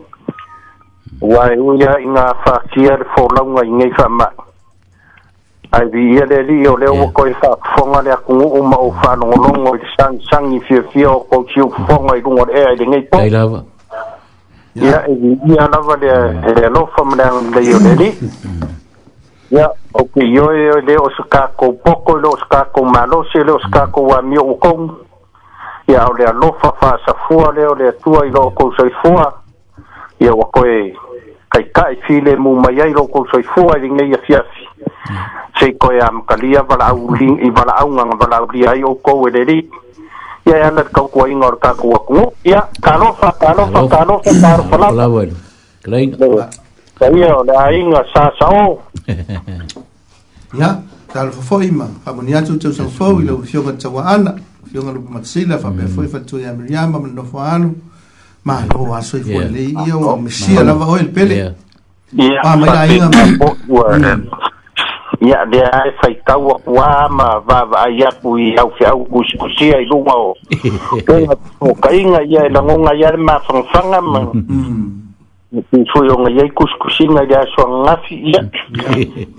[1.21, 4.29] wai uia i ngā whākia le wholaunga i ngei whamai.
[5.71, 8.89] Ai vi ia le li o leo wako i whafonga le aku ngu uma o
[8.89, 12.71] whanongolongo i sang sang i fia fia o kou siu whonga i rungo le ea
[12.73, 13.21] i le ngei pō.
[13.23, 13.61] Ei lava.
[14.75, 16.11] Ia e vi ia lava le
[16.55, 18.09] le lofa mleang le i o le li.
[19.51, 23.51] Ia o ki io e o le o sakako poko le o sakako malose le
[23.53, 24.97] o sakako wa mio o kongu.
[25.87, 29.31] Ia o le alofa whaasafua le o le tua i lo kou saifua.
[30.21, 30.77] Ia wako e...
[30.87, 31.09] Ia
[31.51, 34.39] kai kai file mu mai ai lo ko soi fua i ngai asia
[35.59, 38.95] se ko ya mkalia bala u ling i bala au nga bala u ai o
[38.95, 39.59] ko we ri
[40.47, 43.83] ya ya na ko ko i ngor ka ko ko ya kalo fa kalo fa
[43.83, 45.35] kalo fa kalo fa la bueno
[45.83, 46.15] klein
[47.01, 48.77] Sabía, le ahí nga sa sa o.
[50.53, 53.73] Ya, tal fo fo ima, fa mo niatu tau sa fo i lo fio ka
[53.73, 54.37] tawa ana,
[54.69, 55.97] fio ka lupa matsila, fa pe mm.
[55.97, 57.41] fo i fa tu ya miriama, mo no fo
[58.43, 61.37] ma lo aso i fuan nei ia ua mesia lava oe le pele
[62.41, 64.15] a mai la inga ma
[65.23, 68.83] ia de ai fai tau a pua ma va va ia pu i au fi
[68.89, 70.33] au kus kusia i lunga o
[71.59, 74.25] o ka inga ia e langonga ia ma fangfanga ma
[75.53, 78.41] i fui o ngai kus kusina ia so ngafi ia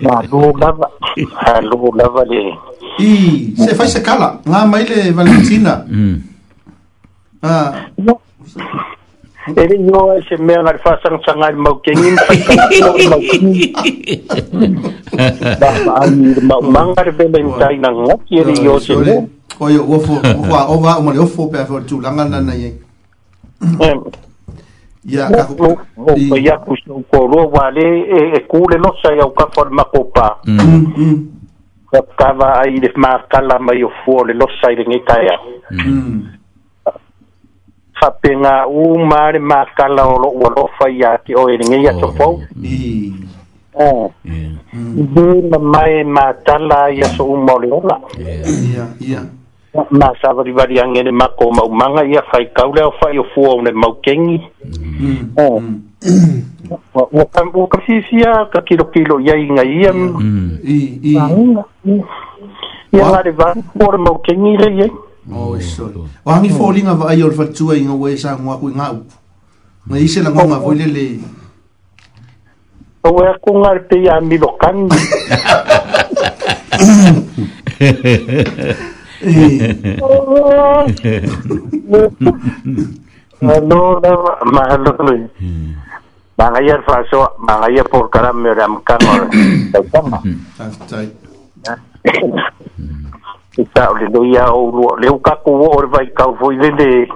[0.06, 0.86] ma lo lava
[1.18, 2.42] a lo lava le
[3.02, 5.82] i se fai se kala nga mai le valentina
[7.42, 7.86] ah
[9.54, 13.70] E ri ngō e se mea ngari whāsang sa ngāi mau kengi mau kengi.
[15.58, 19.18] Ba maani mau mangare bela i tai na ngaki e ri ngō se mea.
[19.60, 22.70] O i ofo, ofa o wā o mani ofo pēr whāu tū langa nana i.
[25.10, 25.72] Ia ka ku.
[26.06, 27.86] O pa ia ku sō kōrua wāle
[28.38, 30.28] e kūle no sa iau ka whāre makopa.
[31.90, 35.34] Ka kawa ai le mākala mai o fō le losa i le ngai kaya.
[35.74, 36.38] Mm.
[38.02, 40.18] fapenga u mare makala o
[40.56, 43.12] lo faya ki o e ringe ya to fo i
[43.74, 44.10] oh,
[45.14, 49.20] bu na mai matala ya so u mo lo la ya ya
[49.90, 51.50] ma sa vari vari ange ne ma ko
[51.82, 54.38] manga ya fai kaula o fai o fuo ne mau kengi
[55.38, 55.46] o
[57.20, 58.18] o kan o ka si si
[58.52, 60.78] ka kilo kilo ya i ya i
[61.14, 61.16] i
[62.98, 64.90] ya ma de va por mau kengi re ye
[65.30, 66.02] Oh, sorry.
[66.26, 66.54] Wangi oh.
[66.58, 66.58] oh.
[66.58, 68.90] falling va ayo fatua inga wae sa ngwa ku nga.
[69.86, 71.06] Na ise la ngwa ko le le.
[73.06, 74.90] Ngwa ku ngar te ya mi lokan.
[76.82, 76.90] Eh.
[83.42, 85.12] No, no, no, no.
[86.38, 89.02] Bang ayer faso, bang ayer por karam meram kan.
[89.74, 91.10] Ha, Tai.
[93.58, 97.06] i tau le noi au lua leu kaku o le vai kau foi lele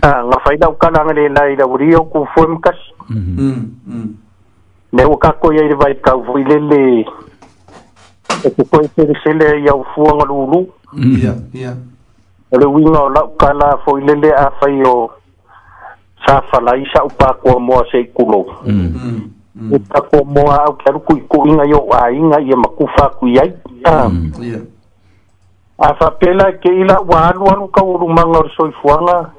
[0.00, 2.76] nga fai dau kalanga le nai da uri o ku foi mkas
[4.92, 7.04] ne o kako ia le vai kau foi lele
[8.44, 10.66] e ku koi se sele ia u fuanga lulu
[11.16, 11.76] ia ia
[12.52, 15.08] o le winga o lau kala foi lele a fai o
[16.26, 18.44] sa falai sa upa ko mo se kulo
[19.72, 23.48] upa ko mo au karu ku ku inga yo a inga ia makufa ku iai
[24.44, 24.60] ia
[25.78, 29.30] afa pela ke ila wa anu anu ka uru mangor soi fuanga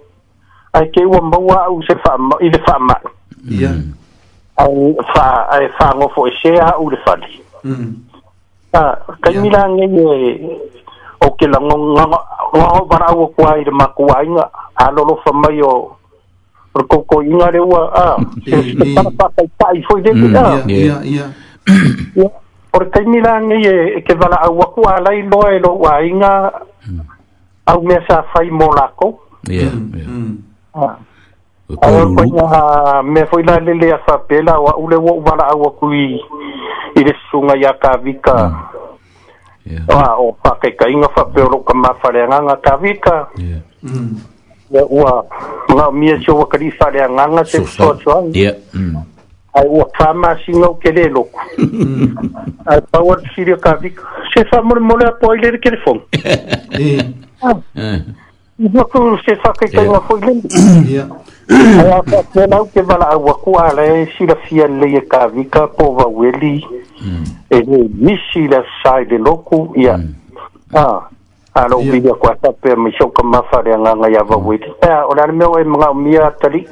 [0.73, 2.95] ai ke wa mawa u se fa ma i de fa ma
[3.51, 3.75] ya
[4.63, 7.31] au fa ai fa mo fo se ha u de fa ni
[7.63, 7.91] mm
[8.71, 10.15] ah ka mi la nge ye
[11.25, 12.05] o ke la ngo ngo
[12.55, 14.45] ngo bara u ko ai de ma ko ai nga
[14.79, 15.91] a lo lo fa mai o
[16.71, 19.27] por ko ko inga re wa ah ni ni pa pa
[19.59, 21.25] pa i foi de ya ya ya
[22.79, 25.59] por te ni la e, e ke vala a wa ku ala i lo e
[25.59, 26.31] lo wa inga
[26.87, 26.99] hmm.
[27.67, 29.07] au me sa fai mo la ko
[29.51, 30.35] yeah hmm, yeah mm.
[30.75, 32.39] Mm.
[32.47, 33.01] Ah.
[33.03, 35.91] me foi la le le a fa pela wa ule wo vala a wa ku
[35.91, 36.05] i
[36.95, 38.55] i le sunga ya ka hmm.
[39.67, 42.55] yeah ah, o pa ke ka inga fa pe ro ka ma fa le nga
[42.63, 44.15] ka vika yeah mm.
[44.71, 45.11] ya wa
[45.75, 47.91] ma mi e cho wa ka ri fa le nga nga se so
[48.31, 48.95] yeah mm.
[49.53, 51.39] ai o fama singa o kele loko
[52.67, 53.99] ai power sirio kavik
[54.33, 55.99] se fa mor mole apoio ele que ele fom
[58.59, 60.35] Ibu aku sesak kita yang aku ini.
[60.99, 61.07] Ya.
[62.35, 66.59] Saya tahu ke bala aku ala sila fian le kavika po va weli.
[66.99, 67.23] Mm.
[67.47, 70.11] Ele eh, misi la sai de loku ia mm.
[70.75, 71.07] Ah.
[71.55, 74.67] Alo bia kwa ta pe mi shoka mafare nga nga ya va weli.
[74.83, 76.67] Ah, ona me o mga tali.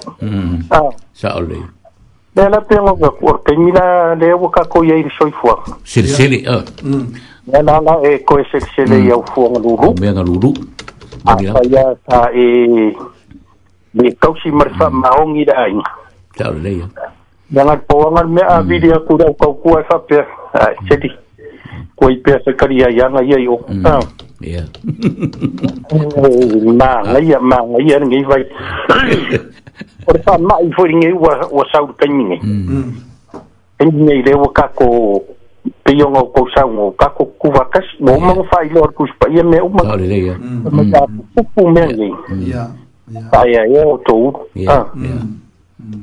[0.68, 0.92] Ah.
[1.16, 1.77] Saole.
[2.38, 5.50] le la te mo ga kur te mira le wo ka ko yai soi fu
[5.84, 6.42] sir sir e
[7.52, 10.54] na na na e ko se le yo fu ngu lu me na lu lu
[11.26, 11.54] ma ya
[12.08, 12.94] sa e
[13.94, 14.90] ni ko si mar fa
[15.54, 15.74] ai
[16.38, 16.88] ta le ya
[17.50, 20.22] na na po ma me a video ku ra ko ku sa pe
[20.88, 20.96] se
[21.98, 23.98] ko i pe se ka ya na ya yo ha
[24.42, 24.66] ia
[26.62, 28.44] magaia magaia negei fai
[30.08, 32.62] ore faamaʻi foi lige ua ua saulu taimige mm.
[32.70, 32.94] mm.
[33.78, 34.88] taiminei le ua kako
[35.84, 41.74] peioga o kou saugo kako kuvakasi mo umago faailoa lekusipaia mea umaaupu mm.
[41.74, 42.16] mea gei
[43.32, 44.34] aea ia o touru
[44.70, 44.86] ah.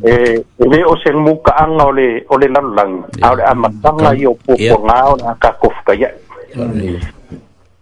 [0.02, 0.10] e
[0.58, 5.36] e le o sen muka anga ole ole lalang ole amatanga yo popo nga ona
[5.40, 6.10] ka kofka ya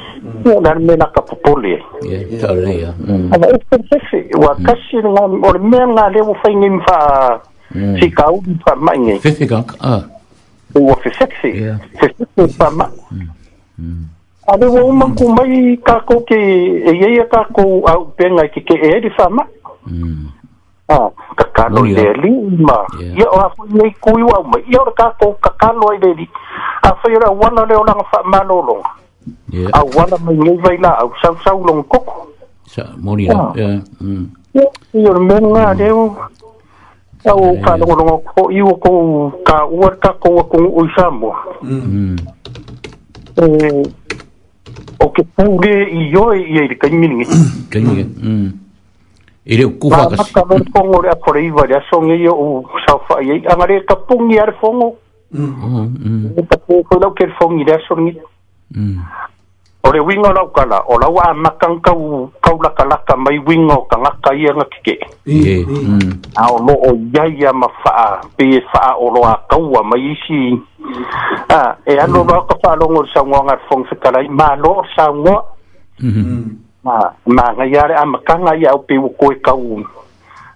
[0.46, 1.76] no dan me na ka popoli
[2.08, 6.34] ye tore ya mm ai o pense wa kashi na o me na le o
[6.40, 6.98] fa ngin fa
[8.00, 10.08] si ka u fa mai ngi fi fi gank a
[10.76, 11.52] o wa fi sexy
[12.00, 14.04] fi sexy fa ma mm
[14.48, 16.40] a le o ma ku mai ka ko ke
[16.80, 19.44] e ye ka ko au pe nga ke ke e di fa ma
[19.84, 20.35] mm
[20.88, 22.30] Oh, kakano i leli
[22.62, 26.30] ma ia o afu nei kui wau ma ia o kako kakano i leli
[26.84, 29.70] a whaira wana leo langa wha manolonga a dạ.
[29.74, 32.28] à, wana mai ngei vai la au sau sau long koko
[32.68, 33.82] sa mori la ia
[34.94, 36.16] ia o mea ngā leo
[37.26, 38.92] au whanongononga ko i o ko
[39.48, 41.36] ka ua kako a kongu ui Samoa
[45.06, 47.26] o ke pūre i oi i eiri kai miningi
[47.74, 48.62] kai miningi
[49.46, 50.34] i reo kuha kasi.
[50.34, 53.46] Ka mo pongo rea kore iwa rea songe i o saufa i ei.
[53.48, 54.96] Anga rea ka pungi ar fongo.
[56.50, 58.18] Ka pungi lau ker fongi rea songe.
[59.86, 63.86] O re wingo lau kala, o lau a makang kau kau laka laka mai wingo
[63.86, 64.96] ka ngaka i anga kike.
[65.30, 65.62] Ie.
[66.38, 70.02] A o lo o iai a ma faa, pe faa o lo a kaua mai
[70.12, 70.58] isi.
[71.86, 75.38] E ano lau ka faa longo sa ngonga fongi fikalai, ma lo sa ngonga.
[76.02, 77.02] Mhm ma
[77.34, 79.82] ma nga yare ama kanga ya o pe ko ka u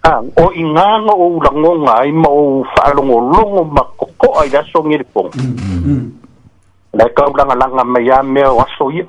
[0.05, 4.49] a o inganga o lango nga i mo fa longo longo ma ko ko ai
[4.53, 5.33] da so ngir pong
[6.93, 9.01] le ka u langa langa me ya me wa so ye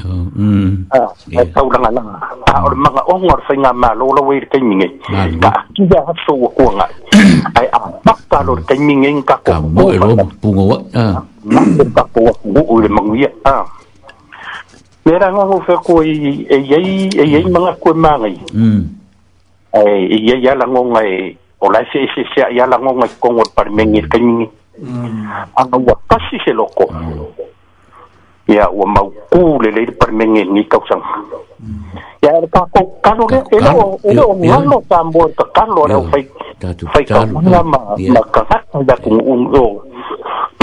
[0.00, 1.04] a
[1.36, 2.16] le ka u langa langa
[2.48, 4.88] a o ma nga o ngor fa nga ma lo lo we ke minge
[5.44, 6.88] ka ki ya ha so ko nga
[7.60, 10.78] ai a pa ka lo ke minge ka ko mo ro pungo wa
[11.44, 12.32] ma ko ka ko
[12.72, 13.60] u le mangia a
[15.06, 18.36] me rangago feko i eiai eiai magakoe magai
[19.72, 24.08] ae ia ia lagoga e o lai feefefea ia lagoga i kogo e palimegi le
[24.08, 24.50] kaimigi
[25.54, 26.90] agaua tasi se loko
[28.48, 31.06] ia ua maukū lelei le palimegi ni kausaga
[32.22, 33.70] ia ele kakou kalo lea ele
[34.04, 36.26] ele o galo tamo e kakalo ale o fai
[36.92, 37.62] fai kauga ma
[37.96, 39.82] ma kakaka ia kuguugi o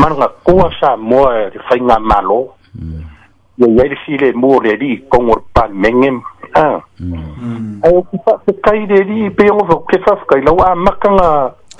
[0.01, 3.12] managa koa sa moa e le faiga malo mm.
[3.57, 6.21] ya ya si le mo le di con or pan mengem
[6.57, 7.85] ah mm.
[7.85, 11.07] o ku fa kai le di pe yo fo ke fa kai la wa maka
[11.13, 11.31] nga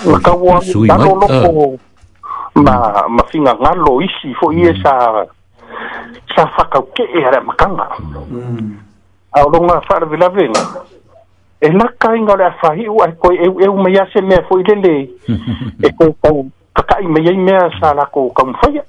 [0.06, 2.62] la ka wa ta no lo ko ah.
[2.62, 2.76] ma
[3.10, 4.82] ma singa nga lo isi fo ie mm.
[4.86, 5.26] sa
[6.38, 7.88] sa fa ka ke era maka nga
[8.30, 8.78] mm
[9.34, 10.62] au lo nga fa de la vela
[11.58, 14.38] e na ka inga le fa hi wa ko e e me ya se me
[14.46, 14.96] fo ile le
[15.82, 16.14] e ko
[16.70, 18.86] ka ka i me ya me sa la ko ka mfa ya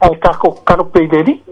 [0.00, 1.42] ai kako karo pei deri.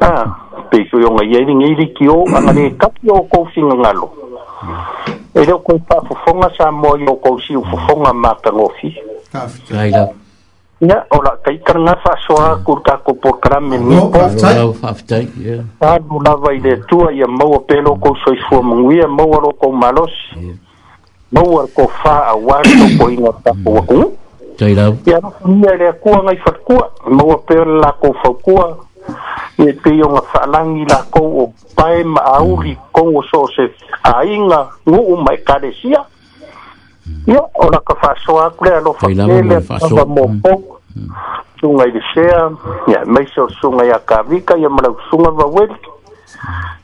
[0.00, 4.10] Ah, ah pei kui o ngai eiri ngiri ki o, angani kaki o kousinga ngalo.
[4.62, 4.84] Mm.
[5.34, 8.56] E reo koi pa fufonga sa moa i o kousi o fufonga mata mm.
[8.56, 8.90] ngofi.
[9.68, 10.08] Kaila.
[10.82, 13.94] Ia, ora, kai karanga fa soa kur kako por karame ni.
[13.96, 14.56] Ngo, kaftai.
[14.58, 15.64] Ngo, kaftai, ia.
[15.80, 18.00] Anu lava i rea tua i a maua pelo mm.
[18.00, 20.12] kousoi fua munguia, maua roko malos.
[21.32, 24.10] Maua ko faa awari toko inga tapu wakungu.
[24.10, 24.20] Ia.
[24.62, 28.66] straight up ya ya le kua ngai fat kua mo pe la ko fa kua
[29.58, 33.22] ni pe yo nga fa langi la ko o pai ma au ri ko o
[33.26, 33.66] so se
[34.06, 35.98] ainga ngu u mai ka de sia
[37.26, 40.52] ya ora ka fa so a kule lo fa le fa mo po
[41.58, 42.46] sunga i sea
[42.86, 45.74] ya mai so sunga ya ka vika ya mala sunga va wel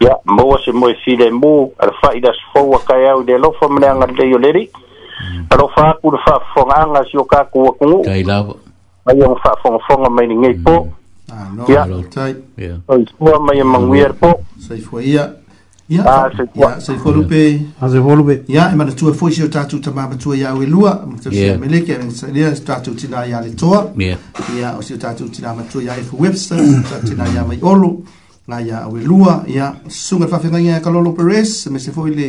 [0.00, 3.80] ya maua se moe file mu ala faida sefou wa au i le alofa ma
[3.80, 5.46] le agatei o hmm.
[5.50, 8.10] alofa aku le faafofogaaga sio kaku akuguu hmm.
[8.10, 8.22] ah, ai
[9.06, 10.88] aga faafogafoga mai ligei po
[11.68, 11.86] ia
[12.86, 14.34] soifua mai e maguia le po
[14.68, 15.30] saifua ia
[16.06, 16.30] ah,
[16.86, 20.66] saifua lupe ah, saifua lupe ia e manatua foi sio tatou tamā matua ya ue
[20.66, 23.86] lua matausiameleke e amesalia tatou tinā iā le toa
[24.60, 26.58] ya o sio tatou tinā matua ya e fuwebster
[26.90, 28.04] tatou tinā iā mai olu
[28.46, 31.90] Naya ia aue lua ia ya sungai le faafegaia ya e kalolo peres me se
[31.90, 32.28] foʻi le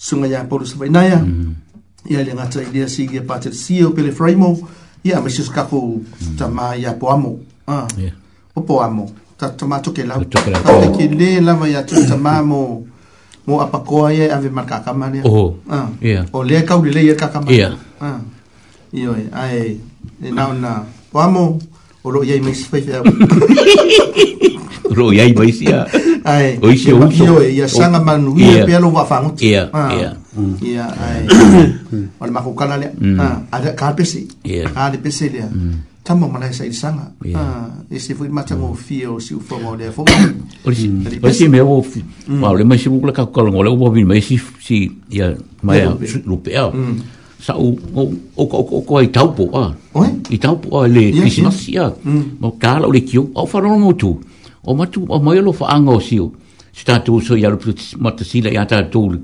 [0.00, 2.16] suga iā ya polu savainaia ia mm-hmm.
[2.16, 4.56] i le gata i lea sige patelesia o pele fraimo
[5.04, 5.24] ia mm-hmm.
[5.24, 6.00] ma sus kakou
[6.40, 7.40] tamā iā poamo
[8.56, 9.04] o poamo
[9.38, 12.86] tatamā tokelau tatekele lava iā tui tamā mo
[13.46, 15.28] mo apakoa ia e ave malakakama lea
[16.32, 17.50] o lea e kaulelei e kakama
[18.92, 19.76] ioe ae
[20.24, 21.58] e na poamo
[22.04, 23.04] o loo iai maisi faifeau
[24.90, 25.86] 罗呀伊巴西呀，
[26.22, 29.92] 巴西欧洲，伊呀桑格曼乌尔佩罗瓦方特，呀，呀，
[30.74, 31.24] 呀，哎，
[32.18, 34.18] 我尼马乌克兰咧，啊，阿得卡 PC，
[34.74, 35.48] 阿得 PC 咧，
[36.04, 37.08] 怎么马来西亚伊桑啊？
[37.90, 40.04] 伊西福尼马怎么 feel 西福尼马伊福
[40.64, 41.84] 尼，巴西咩福
[42.26, 45.32] 尼，哇，我尼马西福尼卡克咯，我尼马福尼，巴西西呀，
[45.62, 46.72] 马呀卢佩奥，
[47.46, 48.04] 奥奥
[48.48, 49.74] 奥奥伊知道不啊？
[50.30, 50.86] 伊知道不啊？
[50.88, 51.90] 咧伊西福尼亚，
[52.38, 54.20] 马卡劳里丘奥弗罗莫图。
[54.66, 56.32] o matu o mai lo ya fa anga o sio
[56.72, 59.14] se tātou so i arupu ya i atātou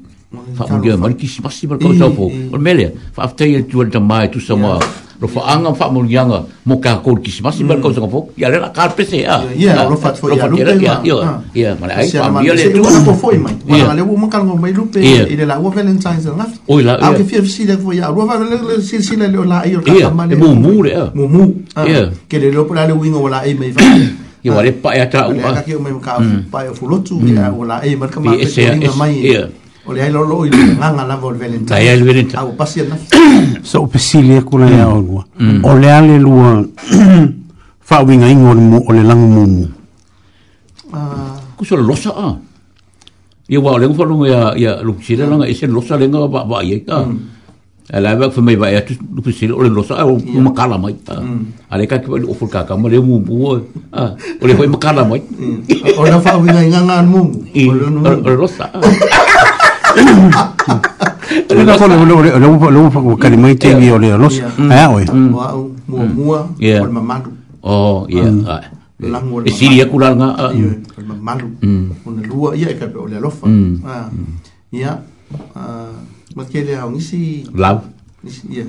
[0.57, 3.93] fa mungia mani kisi masi mara kau taupo o mele fa aftai e tuan ya
[3.97, 4.91] tamai tu sama ya.
[5.21, 7.89] lo fa anga fa mungianga mo ka kau kisi masi mara mm.
[7.89, 11.03] ya taupo i arela karpese ya ya lo fa ya, arupu ya ah.
[11.11, 11.19] ya
[11.55, 14.57] ia mara ai fa mungia le tu wana po foi mai wana le wuma kango
[14.69, 17.79] mai lupe ya le la ua valentines na ngafi oi la au ke fia visile
[17.85, 20.55] fo ia rua valentines sila sila le o la i o kakamale ia e mu
[20.55, 21.55] mu le a mu
[21.95, 23.83] ya ke le lopo la le wingo wala i mai fa
[24.41, 26.13] ia wale pa ia tau a ka ki ka
[26.53, 28.33] pa ia fulotu ia ola e mar ka ma
[29.01, 29.43] mai ia
[30.05, 32.81] ai lolo i nganga lava o le velenta au pasi
[33.71, 35.51] so pesili kula ia ya, olua hmm.
[35.61, 35.69] hmm.
[35.69, 36.49] o ale lua
[37.89, 38.53] whawinga ingo
[38.89, 39.69] o le langu
[41.91, 42.35] losa a ah.
[43.51, 46.57] ia ya, wa o lengu whalunga ya, ia lukusira langa sen losa lenga wa ba
[46.65, 46.81] ia ah.
[46.89, 47.40] ka hmm.
[47.91, 50.15] ala va fa mai va ya lu pisi ole lo sa o
[50.47, 50.95] makala mai
[51.73, 53.37] ale ka ki o ful ka ka mole mu bu
[53.91, 54.11] ah
[54.43, 55.21] ole foi makala mai
[55.99, 58.67] o na fa winga inga ngan mu o lo sa
[61.57, 64.47] le na kono lo lo lo lo ka mai te ni ole lo sa
[64.79, 66.47] ah oi mu mu ah.
[66.79, 67.31] ah, o mamadu
[67.67, 68.63] oh yeah
[69.15, 70.19] lango le siria kula hmm.
[70.23, 71.49] nga o mamadu
[72.31, 73.51] lua ia ka ole lo fa
[73.99, 75.91] ah
[76.35, 77.43] Makelea o nisi...
[77.55, 77.81] Lau.
[78.23, 78.65] Nisi, ia.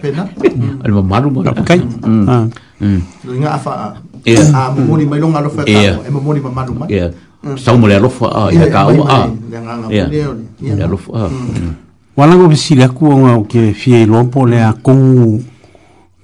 [0.00, 0.28] Pena.
[0.28, 0.82] Ani mm.
[0.86, 1.42] é ma maru mo.
[1.42, 1.82] Kai.
[2.02, 2.26] Mm.
[2.28, 2.44] Ah.
[2.80, 3.00] Mm.
[3.26, 3.86] Lo inga afa a.
[4.24, 4.44] Ia.
[4.54, 6.02] A mamoni mai longa alofa e tamo.
[6.06, 6.88] E mamoni ma maru mai.
[6.94, 7.10] Ia.
[7.56, 8.52] Sau mo le alofa a.
[8.52, 9.24] Ia ka o a.
[9.52, 10.36] Ia nganga puleo.
[10.62, 11.30] Ia alofa a.
[12.16, 15.42] Wala mo besi laku o ngau ke fie lompo le a kongu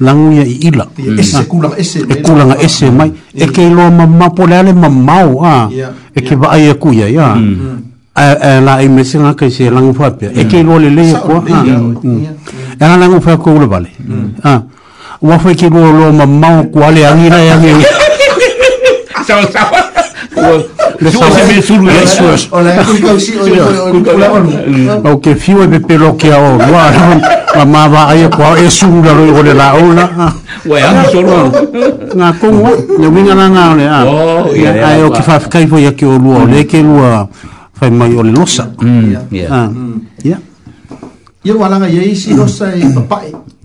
[0.00, 1.44] langia i ila e mm.
[1.50, 5.68] kulanga ese e kulanga ese mai e ke lo mamma po le mamau a
[6.14, 7.42] e ke vai e kuia ya mm.
[7.44, 7.82] Mm.
[8.14, 11.04] a la e mesi nga ke se langu fa pe e ke lo le le
[11.20, 11.64] ko e ha
[12.78, 13.90] e la langu fa ko le vale
[14.46, 14.62] a
[15.22, 17.82] wa fa ke lo lo mamau ko le angira ya ngi
[19.26, 19.87] sawa sawa
[25.02, 26.90] o ke fio e pelo ke o wa
[27.54, 30.04] ma ma va ai ko e suru la roi ole la ona
[30.66, 31.50] wa ya so ro
[32.14, 34.00] na ko wa le winga na na ole a
[34.86, 37.00] ai o ke fa fa kai fo ya ke o lu ole ke lu
[37.72, 38.70] fa mai ole losa
[39.30, 39.70] ya ya
[41.44, 43.32] ya wa la ga ye si losa e papai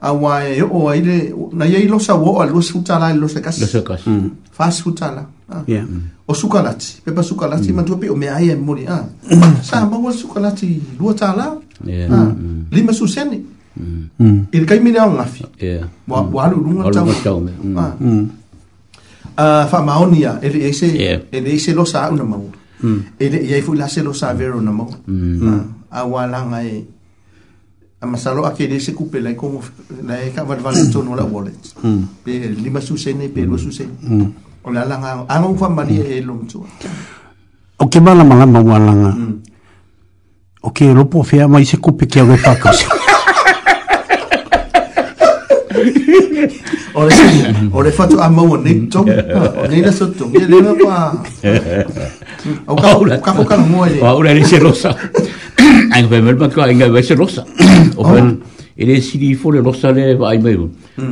[0.00, 3.26] aua e oo ai le na iai losa ua oo a lua sefutala i le
[3.28, 4.30] mm.
[4.50, 5.60] fa su tala ah.
[6.26, 8.00] o su pe pa su pepa sukalati matua mm.
[8.00, 9.04] pe o me ai e mori a ah.
[9.04, 9.62] mm.
[9.62, 12.34] sa ma wo maua le sukalati lua tālā ah.
[12.72, 13.36] lima susene
[14.54, 15.44] i le kaimi le aogafi
[16.08, 17.44] ua aluuluga tau
[19.70, 20.86] faamaoni a e leʻi se
[21.30, 22.52] e leʻi se losa aʻu na maua
[23.20, 24.96] e leʻi ai foʻi la se lo sa vero na ma wo
[25.90, 26.74] a wa la nga e
[28.02, 29.60] a ah, masalo a kele se kupe lai kongo
[30.08, 31.92] lai ka vat vale tono la wallet hmm.
[31.92, 32.08] Hmm.
[32.24, 34.32] pe lima susene pe lo susene hmm.
[34.64, 36.64] o la langa anga ufa mali e lo mtua
[37.76, 39.12] o ke mala mala ma walanga
[40.62, 42.86] o ke ropo fea mai se kupe ke ave pakasi
[46.94, 47.14] o le
[47.72, 51.12] o le fatu amo o ni tong o ni na sotu ni le pa
[52.66, 54.94] o ka o ka o ka mo le o le se rosa
[55.92, 57.44] ai pe mel pa ai phải se rosa
[57.96, 58.18] o pe
[58.76, 60.50] ele si di fo le rosa le vai me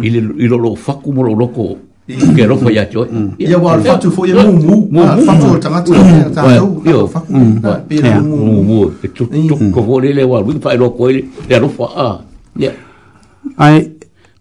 [0.02, 1.76] ile ile lo faku mo lo loko
[2.08, 3.06] ke ro fa ya cho
[3.38, 5.92] ya wa fatu fo ya mu mu fatu tanga tu
[6.34, 10.90] ta lo yo faku mu mu tu tu ko le le wa wi fa lo
[10.90, 11.24] ko le
[11.58, 12.08] ro fa a
[12.56, 12.72] ya
[13.58, 13.97] ai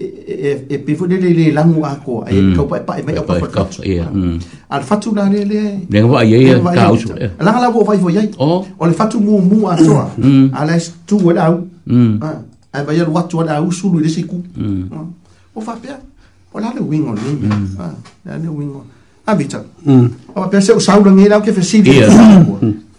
[0.00, 3.24] e e pe fo le le langu a ko e ko pa pa mai o
[3.28, 4.08] pa ka ia
[4.74, 5.62] al fatu na le le
[5.92, 7.08] le va ia ia ka usu
[7.46, 9.92] la la vo vai vo ia o le fatu mu mu a so
[10.60, 11.54] ala stu wa dau
[12.72, 14.38] a va ia watu ala usu lu le siku
[15.56, 15.88] o fa pe
[16.54, 17.30] o la le wingo le
[18.24, 18.80] la le wingo
[19.28, 19.60] a vita
[20.34, 21.84] o pe se o saula ngi la ke fe si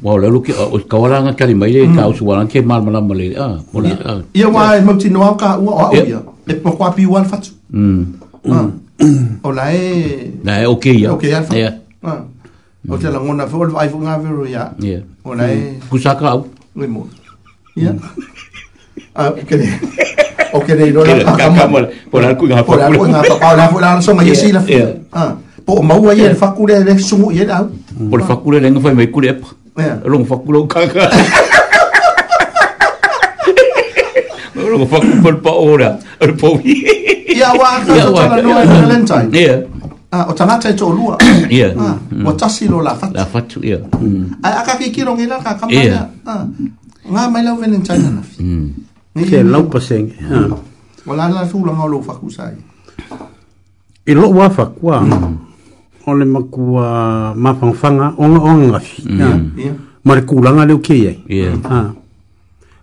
[0.06, 3.04] Wow, lalu ke o kawala nga kali mai le ka usu wala ke mal malam
[3.10, 4.18] male ah mole ah.
[4.38, 6.18] Ia wa mo tinoa ka u a ia.
[6.48, 7.52] e poko api wal fatu.
[7.70, 8.02] Mm.
[8.50, 8.66] Ah.
[9.02, 9.42] Mm.
[9.44, 9.78] O oh, la e...
[9.78, 10.34] Eh.
[10.44, 11.14] La e eh, okei ya.
[11.14, 11.54] Okei alfa.
[12.04, 12.24] Ah.
[12.88, 14.70] O te langona fe, o le vaifu ngā vero ya.
[14.80, 15.04] Yeah.
[15.24, 15.80] O la e...
[15.90, 16.48] Kusaka au.
[16.76, 17.08] Ui mo.
[17.76, 17.94] Ya.
[19.16, 19.68] Ah, kere.
[20.54, 21.86] O kere i lola pakamu.
[22.12, 22.90] Pola alku ngā pakula.
[22.90, 24.66] Pola alku ngā Pola Pola alku ngā pakula.
[24.70, 24.94] Yeah.
[25.14, 25.36] Ah.
[25.66, 27.70] Po maua ia le fakule le sumu ia au.
[28.10, 29.48] Pola le fakule le ngā fai mai kule epa.
[29.78, 30.02] Yeah.
[30.06, 31.10] Longu fakule o kaka.
[31.10, 31.50] Yeah
[34.78, 36.74] lo whakupol pa ora ar powi
[37.36, 39.56] ia wa ka so tala no e valentine ia ya.
[40.12, 41.16] Ah, o tangata e tō lua.
[41.48, 41.72] Ia.
[41.80, 41.96] Ah,
[42.28, 43.16] o tasi lo Lafat fatu.
[43.16, 43.80] La fatu, ia.
[44.44, 45.40] Ai, aka ki kiro ngira
[45.72, 46.04] iya.
[46.20, 46.44] ka Ah,
[47.08, 47.48] ngā mai hmm.
[47.48, 48.44] lau valentine na fi.
[49.32, 50.12] Ke lau paseng.
[50.20, 50.52] Hmm.
[50.52, 50.60] Ah.
[51.08, 52.56] Walau la la tūla ngā lo whakusai.
[54.12, 55.00] I lo wa whakua.
[55.00, 55.40] Hmm.
[56.06, 56.86] O le makua
[57.34, 59.08] mawhangwhanga onga onga fi.
[59.16, 59.32] Ia.
[60.04, 61.54] Mare kūlanga Iya.
[61.64, 61.92] Ah.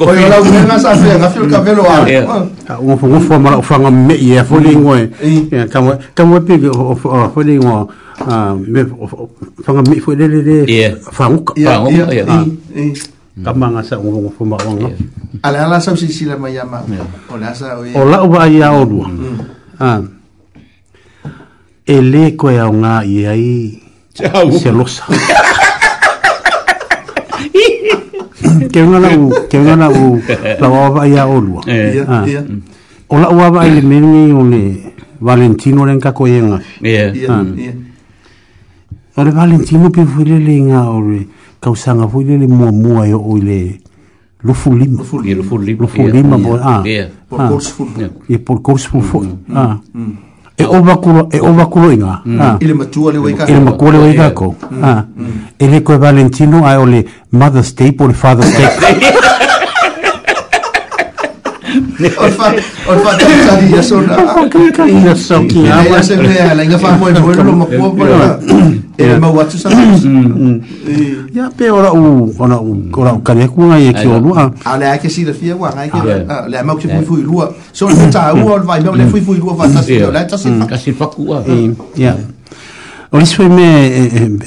[0.00, 2.04] o ia lau mena sa se nga fil ka velo ar
[2.80, 5.04] o fo fo mala fo nga me ia fo ni ngoi
[5.50, 7.88] ia ka mo ka mo pe o fo ni ngo
[8.68, 8.80] me
[9.62, 10.56] fo nga me fo le le le
[11.00, 12.24] fa ngo fa ngo ia
[13.40, 14.88] ka manga sa ngo fo ma ngo
[15.42, 16.84] ala ala sa si sila ma yama
[17.32, 19.00] o la sa o ia o la o ba ia o du
[19.80, 20.00] ah
[21.88, 23.80] ele ko ia nga ia i
[24.60, 25.06] se losa
[28.72, 30.06] ke nga la u ke nga la u
[30.62, 32.02] la wa ba ia olua ia
[33.08, 34.62] o la wa ba ile mengi e one
[35.20, 37.42] Valentino renka ko yenga ia ah.
[37.44, 37.72] ia
[39.16, 41.24] Ore Valentino pe fuile le nga ore
[41.60, 43.80] kausanga fuile le mua mua yo oile
[44.44, 46.84] lufu lima lufu lima lufu lima bo ah, ah.
[47.28, 47.90] por course full
[48.28, 50.25] e por course full ah mm.
[50.58, 52.40] e o vakuro e o vakuro ina mm.
[52.40, 52.56] ah.
[52.60, 54.84] ile matua le waika ile makua le waika ko mm.
[54.84, 55.34] ah mm.
[55.58, 58.68] ele ko valentino ai ole mother's day por father's day
[61.96, 63.24] och fatta
[65.16, 68.40] Son ia se mea laiga faamoemoe lomakua pala
[68.98, 69.70] e mau atu sa
[71.36, 75.70] ia pe orau orau orau kaleku gai e keolua a le ae ke silafia ua
[75.74, 75.90] gai
[76.48, 80.02] le ae mau ke fuifuilua so le fataua o le vaimea o le fuifuilua fatasi
[80.02, 80.26] o le ae
[80.70, 81.44] tasi fakua
[81.96, 82.14] ia
[83.12, 83.96] o le sue me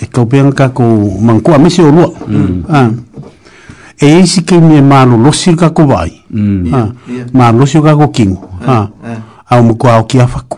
[0.02, 0.84] e kaupega kako
[1.22, 2.12] mankua misi olua
[4.02, 6.72] e isi ke me malu losi ka ko vai mm.
[6.72, 7.28] ha yeah.
[7.34, 8.88] ma losi ka ko kingu ha
[9.50, 10.58] au mo kwa ki afa ku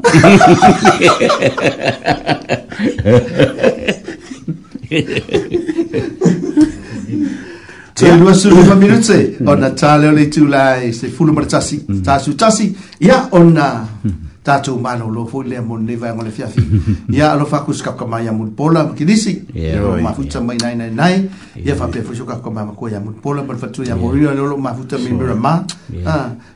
[7.95, 12.01] Te lua suru ma minute ona tale ole tu lai se fulu martasi mm.
[12.01, 14.29] tasu tasi ya ona mm.
[14.43, 16.61] tatou mālau lofoi lea mo lenei vaega o le fiafi
[17.15, 19.43] ia alofa akusikaukamai ia mulupola ma kilisi
[19.81, 21.29] loo mafuta mai nainainai
[21.65, 24.57] ia faapea foi sokaukamai makua ia mulupola ma le faatua ia moria le o loo
[24.57, 25.63] mafuta me miramā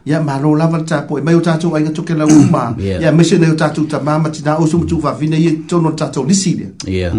[0.06, 3.56] ia mālou ah, lava le tapoe mai o tatou aiga tokelau uma ia mesenei o
[3.56, 6.56] tatou tamā ma tinā ouso matufaafina ia tono ah, le tatou lisi
[6.88, 7.12] lea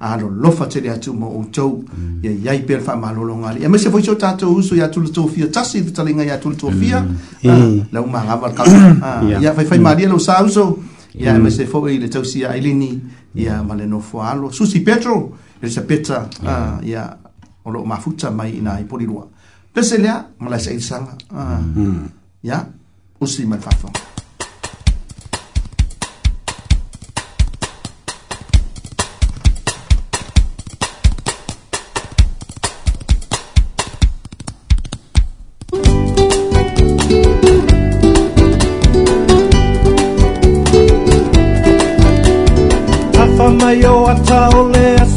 [0.00, 2.24] alolofa tele atu mo outou mm.
[2.24, 4.80] ia iai pea le faamalologa ali ia mese foi so tatou uso mm.
[4.80, 4.80] ah, mm.
[4.80, 7.04] ia tuletofia tasi le talega ia tuletofia
[7.92, 10.82] lau magava le kau ia faifai mali ia lau sausau
[11.14, 11.42] ia e mm.
[11.46, 12.90] maise foʻi le tausi a ailini
[13.38, 13.86] ia ma le
[14.26, 16.76] alo susi petro e elisapeta mm.
[16.82, 17.02] ia
[17.64, 19.24] o loo mafuta mai ina i polilua
[19.74, 21.14] pese lea ma laisailesaga
[21.76, 22.06] mm.
[22.42, 22.58] ia
[23.22, 24.11] usi ma le faafoga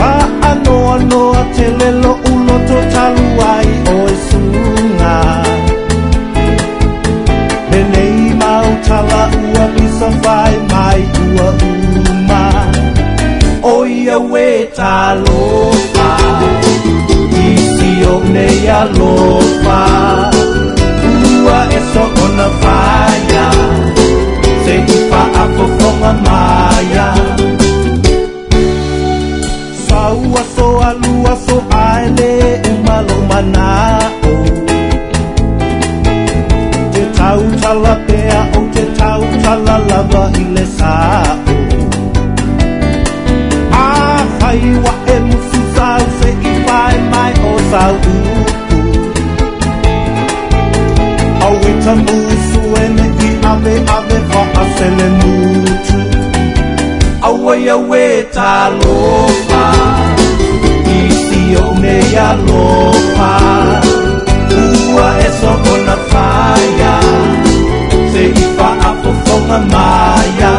[0.00, 0.10] Wha
[0.50, 5.15] anoa noa te lelo uloto talu ai o e sūna
[7.70, 9.23] Me nei mau tala
[9.55, 11.00] ua misa whai mai
[11.32, 12.44] ua uma
[13.73, 13.74] O
[14.05, 14.47] ia we
[14.82, 16.00] tā loa
[19.02, 19.90] sofa
[21.40, 23.47] kuwa esok unafanya
[24.64, 27.08] sehipa afofonga maya
[29.89, 34.36] saua so alua so aele emalomanao
[36.92, 41.39] te tautala pea o te tautala lava i le sao
[43.84, 48.22] ahai wa e mususau se i fae mai o sau
[51.96, 55.82] وين دي أبي أبي فأسل نوت
[57.24, 59.70] أوي أوي تالوفا
[60.88, 63.32] إيسي يومي يالوفا
[64.94, 66.94] Ua e soko na whaia
[68.12, 70.52] Se ipa apo fonga maia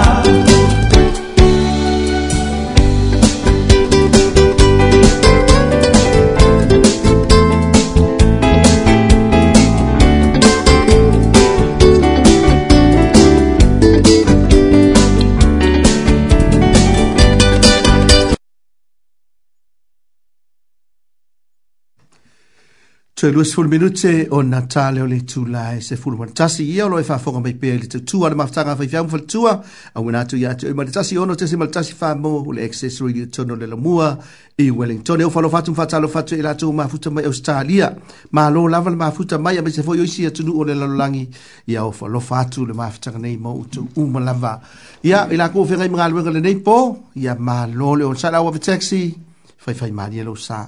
[23.24, 26.66] So lu sful minute o Natale o le tu la e se ful wan tasi
[26.68, 29.08] ia lo fa e fonga mai pe le tu tu ala mafta nga fa fiam
[29.08, 29.64] fal tu a
[29.96, 33.28] wana tu ya tu mal tasi ono tasi mal tasi fa mo le access ri
[33.32, 34.20] tu no le mua
[34.60, 37.96] i Wellington e falo fatu fa talo fatu ila e tu ma futa mai Australia
[38.32, 41.26] ma lo lava ma futa mai ame se fo yo sia tu no le lalangi
[41.72, 44.60] ia o falo fatu le mafta nga nei mo tu u ma lava
[45.02, 48.44] ia ila ko fe ngai mga le nei po ia ma lo le o sala
[48.44, 49.16] o taxi
[49.64, 50.68] fa fa mani lo sa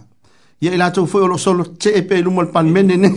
[0.61, 3.11] ia i latou foi o solo tee e pe luma le panemene ne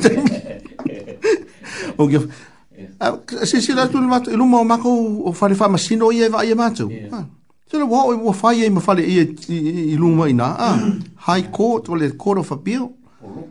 [3.44, 6.28] sesi latu le matou i e luma o makou o fa faamasino o va e
[6.28, 7.24] vaaia e matou ah.
[7.70, 10.78] sele ua oo ua fai ai ma fale ia i luma inā a ah,
[11.28, 12.90] hai court o le court of appeal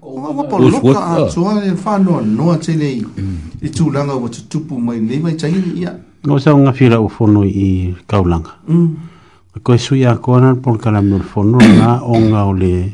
[0.01, 3.05] ua pauloka atua e fanoanoa telei
[3.61, 5.95] i tulaga ua tutupu mai lei mai taili ia
[6.27, 8.93] o saugafila ua fono i kaulaga mm.
[9.63, 12.93] koe Ko akoana pokalamiole fono na oga o le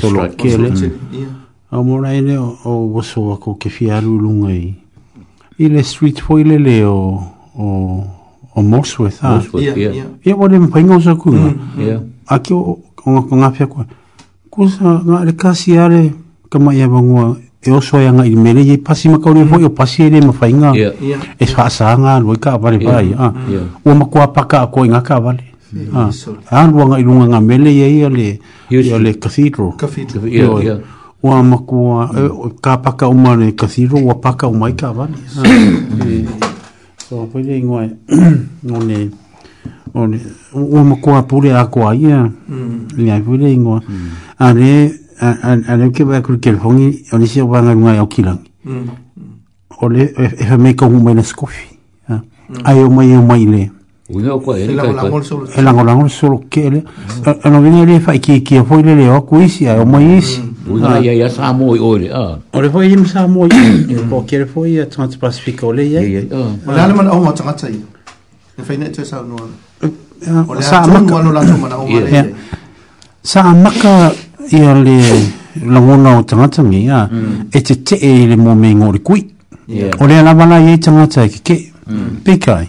[0.00, 1.70] solo kele mm.
[1.70, 4.74] a moraine o o so ko ke fiaru lungai
[5.58, 7.20] i le street foi le le o
[7.56, 7.66] o
[8.54, 9.20] o mosweth
[9.58, 9.92] e ia ia
[10.24, 11.34] ia mo le pingo so ku
[11.78, 13.84] ia a ki o ko nga fia ko
[14.50, 16.12] ku sa nga le kasi are
[16.50, 19.66] kama ia bangua e o so yanga i mele ye pasi ma kauri foi mm.
[19.66, 23.14] o pasi ele ma fainga ia ia e fa sa nga lo ka vale vai
[23.18, 23.32] ah
[23.84, 25.53] o ma ko apaka ko nga ka vale
[26.50, 27.00] aluaga ah.
[27.00, 28.38] i luga gamele ia ia le
[28.70, 30.80] ia le cathedral
[31.22, 32.30] ua makua eh,
[32.60, 35.42] ka paka uma le cathedral ua paka uma ka avani ah.
[35.48, 36.26] mm.
[36.98, 37.88] so pele ingoe
[38.66, 39.10] ngone
[39.94, 40.18] ole
[40.52, 42.30] ua makua pule a koa ia eh.
[42.48, 42.98] mm.
[42.98, 44.08] ia pele ingoa mm.
[44.38, 44.92] ale
[45.68, 48.50] ale ke vai kru kelfongi ole si ua ngai au kilangi
[49.80, 51.66] ole e fa e me ka uma na skofi
[52.10, 52.20] eh.
[52.64, 53.70] ai o mai o mai le
[54.12, 54.66] ko e
[55.62, 56.84] langolango le solo kele
[57.42, 60.84] alogene le fa ki foi le le aku kuisi a o mai isi mm-hmm.
[60.84, 60.98] ah.
[61.00, 65.66] ia samo i ole o le foi ima samo i pokele foi a tagata pacifika
[65.66, 66.28] o le iai
[66.66, 67.82] olale manaoga o tagata i
[68.56, 70.82] e faina toe Sa
[72.00, 72.34] eh,
[73.22, 74.12] saamaka
[74.50, 74.96] ia le
[75.66, 77.48] lagona o tagata meia mm.
[77.50, 79.34] e tetee i le momeigo o le kui
[79.98, 82.20] o lea lavalaiai tagata ki e keke mm.
[82.22, 82.68] peikai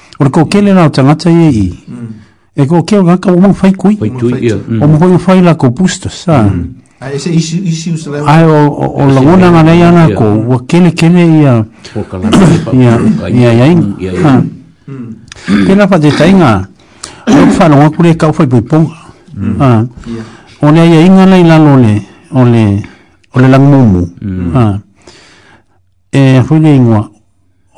[0.21, 1.73] Por ko kele na tanga tai e.
[1.89, 2.13] Mm.
[2.53, 3.97] E ko ke ga ka mo fai kui.
[3.97, 6.45] O mo ko fai la ko pusto sa.
[6.45, 6.77] Mm.
[7.01, 8.21] Ai e se isu isu se la.
[8.29, 11.65] Ai o o la una na nei ana ko wa kele kele e ia.
[13.33, 14.45] Ia ia ia.
[15.65, 16.67] Ke na fa de tainga.
[17.25, 17.49] Mm.
[17.49, 18.93] O fa no ko le ka fai pui pong.
[19.57, 19.81] Ah.
[20.61, 21.97] O le ia inga nei la lo le.
[22.37, 22.77] O le
[23.33, 24.05] o le lang mumu.
[24.53, 24.77] Ah.
[26.13, 27.09] E fu le ingwa.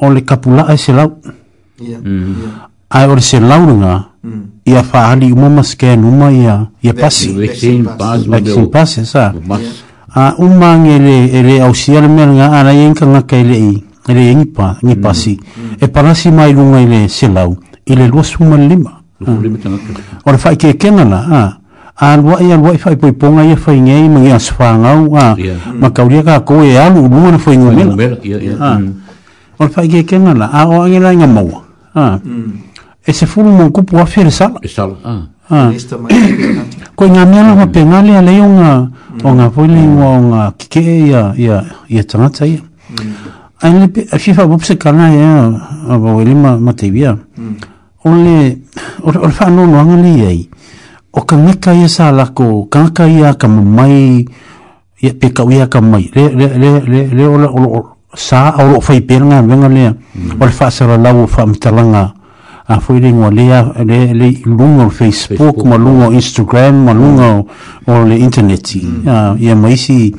[0.01, 1.19] O le kapula ai se lau.
[1.23, 1.39] Mm.
[1.81, 1.97] Yeah.
[2.05, 2.69] Mm.
[2.93, 4.61] Ai ora se launga mm.
[4.65, 7.33] ia whaani i mama scan uma ia, ia pasi.
[7.33, 8.25] Vaccine, vaccine pass.
[8.27, 9.33] Vaccine pass, sa.
[9.33, 10.33] Yeah.
[10.37, 13.57] Uh, uma ngi ele, ele au siara mea nga ara i enka nga ka ele
[13.57, 13.83] i.
[14.07, 15.01] Ele i ngipa, ngi mm.
[15.01, 15.33] pasi.
[15.39, 15.73] Mm.
[15.81, 17.57] E parasi mai runga ele se lau.
[17.85, 19.01] Ele lua suma lima.
[19.19, 19.29] Uh.
[19.29, 19.57] Mm.
[20.25, 21.43] Ora whaike e kenana, ha.
[21.45, 21.51] Uh.
[21.97, 25.35] a lua ia lua i faipoiponga ia faigeai ma gi asofagau a
[25.77, 27.95] ma kauliakakō e alu uluga na faigomela
[29.59, 32.51] on fa ge ken ala a o ngela nga mo ha mm.
[33.05, 35.29] e se fulu mo ku po afir sa e sa ah.
[35.49, 35.71] ha
[36.95, 38.53] ko nga mi ala pe nga le ala yon
[39.21, 42.61] o nga po le mo o nga ki ke ya ya ya tana tsa ya
[43.61, 45.29] a ni pe a fifa bo se kana ya
[45.89, 47.71] a bo le ma ma te bia mm.
[48.03, 48.67] Ole,
[49.07, 50.43] or fa no no ngali ai.
[51.15, 54.27] O ka mika ia sa la ko, ka ka ia ka mai,
[54.99, 56.11] ia pe ka ia ka mai.
[56.11, 59.87] Le le le le le ola ola sa au lo fai pelnga venga le
[60.39, 62.13] o le fasa la lau fa mitalanga
[62.67, 63.47] a foi le ngo le
[63.85, 67.47] le le lungo facebook ma lungo instagram ma lungo
[67.87, 68.75] o le internet
[69.05, 70.13] ya ya mai si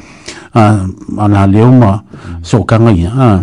[0.54, 0.84] a
[1.18, 2.02] ana le uma
[2.42, 3.40] so kanga ya a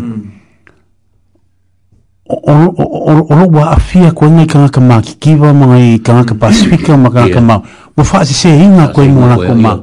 [2.30, 6.34] o o o o wa afia ko ni kanga ka ma ki ki ma ka
[6.36, 9.74] pasifika ma kanga ka ma yeah mo fa se inga ko mo na ko ma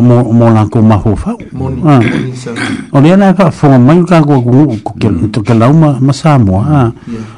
[0.02, 1.34] mo mo na ko ma fa
[2.92, 5.30] o le na fa fo ma ka ko ko ke mm.
[5.30, 6.90] to ke la ma ma sa mo ha ah.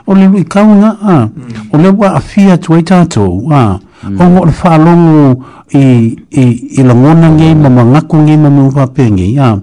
[0.06, 1.22] o le lu ka nga ha ah.
[1.28, 1.72] mm.
[1.72, 2.76] o le wa afia to ah.
[2.76, 2.80] mm.
[2.80, 3.64] e ta to ha
[4.08, 4.94] o mo le fa lo
[5.76, 6.44] i i
[6.80, 9.28] i le mo na nge ma ma nga ko nge ma mo fa pe nge
[9.36, 9.60] ha o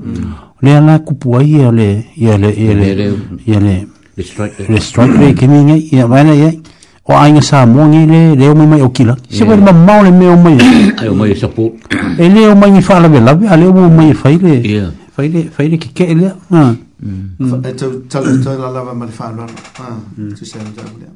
[0.62, 3.08] le na ku po ye le ye le ye le
[3.48, 3.76] ye le
[4.14, 6.62] le strike le strike ke nge ye ma na ye
[7.04, 9.60] o ainga sa mo ni le le o mai o kila se yeah.
[9.60, 10.56] ma mau le me o mai
[11.04, 11.76] ai o mai e sapo
[12.24, 14.96] e le o mai ni e fala be lave ale o mai fai e le
[15.12, 17.44] fai le fai le ki ke le ah mm.
[17.44, 17.52] mm.
[17.64, 19.44] e to to to la lava ma le fala
[19.84, 20.32] ah mm.
[20.32, 21.12] to se ndo le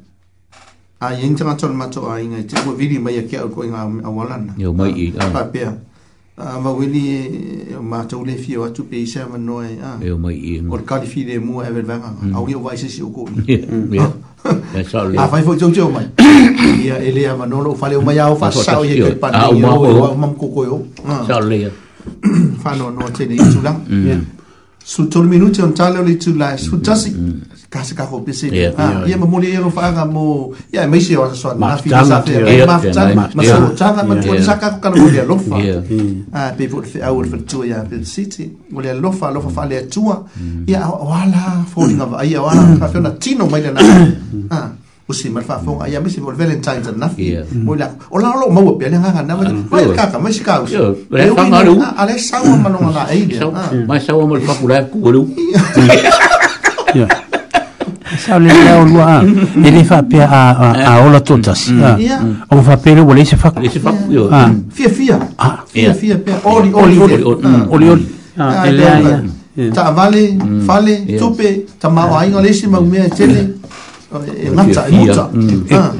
[1.00, 4.52] ai ingi tanga tonu matu ainga te mo vidi mai ke au ko inga awalana
[4.60, 5.48] yo mai i ah pa
[6.38, 10.34] a ma wini ma tau le fio atu pe isa ma noe a e mai
[10.42, 13.26] i o ka fi de mo e vanga au yo vai se si o ko
[15.16, 16.08] a fai fo tau tau mai
[16.84, 19.30] ia ele a no lo fale o mai au fa sa o ye ke pa
[19.30, 20.86] ni o mam ko ko yo
[21.26, 21.72] sa le
[22.62, 23.76] fa no no te ni sula
[24.84, 27.12] su tol minuti on talo le tu la su tasi
[27.68, 28.72] ka se ka ko pese ia
[29.20, 32.64] mo le ro fa mo ia me se o so na fi sa te ia
[32.64, 35.60] ma ta ma so ta ma ko sa ka ko ka mo le lo fa
[36.32, 39.44] a pe vo fe au fe tu ia pe city mo le lo fa lo
[39.52, 39.84] fa le
[40.64, 43.80] ia wala fo nga ia wala ka fe na tino mai le na
[44.50, 44.72] a
[45.04, 47.04] usi mal fa fo ia vol valentine ta na
[47.60, 49.44] mo la o la lo mo pe le nga na va
[49.92, 50.80] ka ka me se ka usi
[51.12, 52.16] le fa ma ale
[53.12, 53.28] ai
[54.88, 54.98] ku
[58.18, 58.48] Sao eh.
[58.48, 58.96] tota, mm.
[58.98, 59.20] ah.
[59.22, 59.62] mm.
[59.62, 60.28] le lea o lua E le whapea
[60.86, 61.70] a ola totas
[62.50, 64.46] O whapea o leise whaku Leise whaku yo ah.
[64.48, 64.64] mm.
[64.70, 65.58] Fia fia ah.
[65.72, 66.98] Fia fia pea Oli oli
[67.70, 68.06] Oli oli
[68.66, 73.48] E lea ia Ta avale, fale, tope Ta mao ainga leise mau mea e tele
[74.38, 75.30] eh, e ngata e muta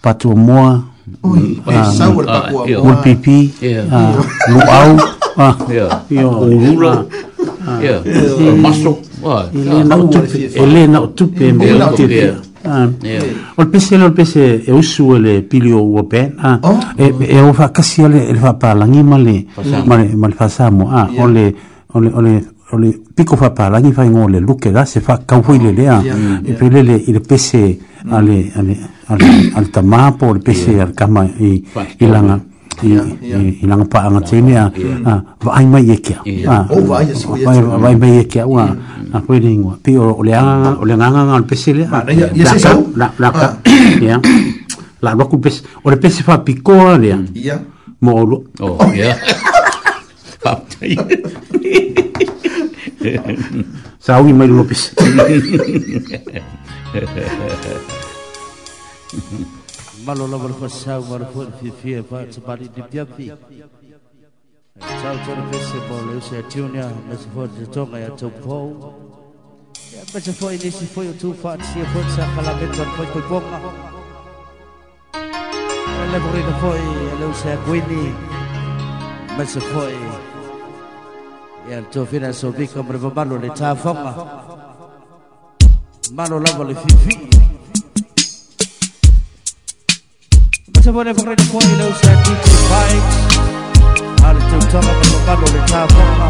[0.00, 0.82] patua moa
[1.22, 1.74] Uy, oh, iya.
[1.74, 2.32] eh, ah, sour iya.
[2.32, 2.62] pakua.
[2.64, 3.82] Ah, Ulpipi, iya.
[3.90, 4.12] ah,
[4.48, 4.88] luau,
[5.68, 5.86] ya,
[6.26, 6.94] ulura,
[8.62, 8.98] masuk.
[9.52, 12.22] Elena utupe, Elena utupe, Elena utupe.
[13.56, 16.56] O pesel, pese, pesel, pese, e usu ele pilio ua pe, e ah.
[16.64, 16.80] o oh.
[16.96, 19.18] eh, fa kasi ele, ele fa palangi ma
[20.90, 21.44] ah, o le,
[21.92, 21.98] o
[22.72, 25.84] o le piko fa pa langi fa ngole luke da se fa ka wile le
[26.44, 28.12] e pele le il pese mm.
[28.12, 28.78] ale ale
[29.58, 31.64] al tamapo il pese al kama i
[31.98, 32.40] ilanga
[32.82, 34.68] i langa pa anga tene a
[35.38, 36.22] va ai mai ekia
[36.70, 38.76] o va ai e va e mai ekia wa
[39.10, 43.28] a pele ngwa pi o le anga o le anga ngal pese le la la
[43.28, 43.58] ah.
[44.06, 44.20] la
[45.00, 47.10] la lo ku pese o le pese fa piko le
[47.98, 48.92] mo o oh
[53.98, 54.92] Saúl y Mario López.
[60.04, 63.26] Malo la barfa sao barfa fi fi fa tsbali di piafi.
[65.00, 68.58] Sao tsor fese bolo se tunia mas for de tonga ya topo.
[70.12, 73.58] Mas ini si foi o tu fa se for sa kala beton foi foi bonga.
[76.04, 76.80] Ele morreu foi
[77.12, 78.06] ele se guini.
[79.36, 79.94] Mas foi
[81.70, 84.14] yalitofina sofika mreva malo le tafonga
[86.14, 87.14] malo lava le fifi
[90.74, 93.16] matamone fakarani koi leo sa DJ Bikes
[94.28, 96.28] alitoutanga mreva malo le tafonga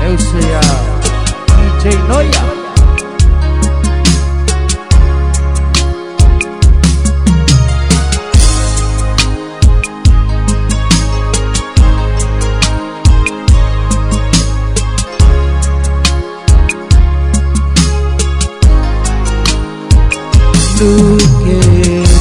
[0.00, 0.64] leo sa ya
[1.46, 2.65] DJ Noya
[20.78, 22.15] together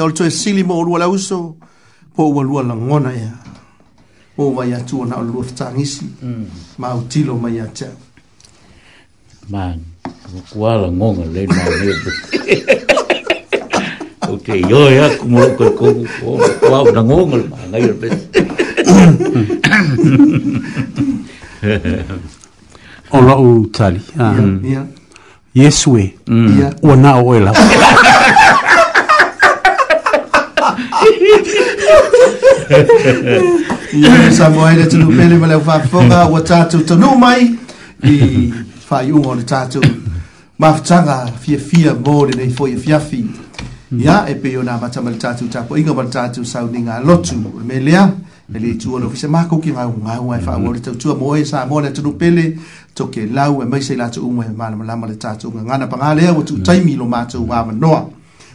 [0.00, 0.08] ia o mm.
[0.08, 1.56] le toe sili mo o lua lauso
[2.16, 3.32] po ua lua lagona ea
[4.38, 6.04] o vai atu ona o lua fatagisi
[6.78, 7.96] ma autilo mai iā te au
[9.48, 9.78] man
[10.52, 11.92] kua lagoga le mane
[14.28, 16.08] o te ioe aku lagoga le
[17.48, 17.82] magai
[21.62, 22.04] le
[23.10, 24.00] o lo'u tali
[25.54, 26.14] iesu e
[26.82, 27.54] ua na o e lau
[33.96, 37.42] Ia sa moa ele tulu pele ma leo whafonga o tātou tanu mai
[38.04, 38.52] i
[38.88, 39.82] whaiunga o le tātou
[40.58, 43.22] mawhtanga fia fia mōre nei fōi e fiafi.
[43.98, 46.68] Ia e pe o nā mata ma le tātou tāpo inga ma le tātou sau
[46.70, 48.04] ni ngā lotu e me lea
[48.52, 50.72] e le tua lo fisa mako ki ngā ngā ngā e whaua mm.
[50.76, 52.46] le tautua moa e sa moa le tunu pele
[52.94, 56.34] toke lau e maise i lato umo e mālama lama le tātou ngā ngana pangalea
[56.34, 58.04] o tu taimi lo mātou wāma noa.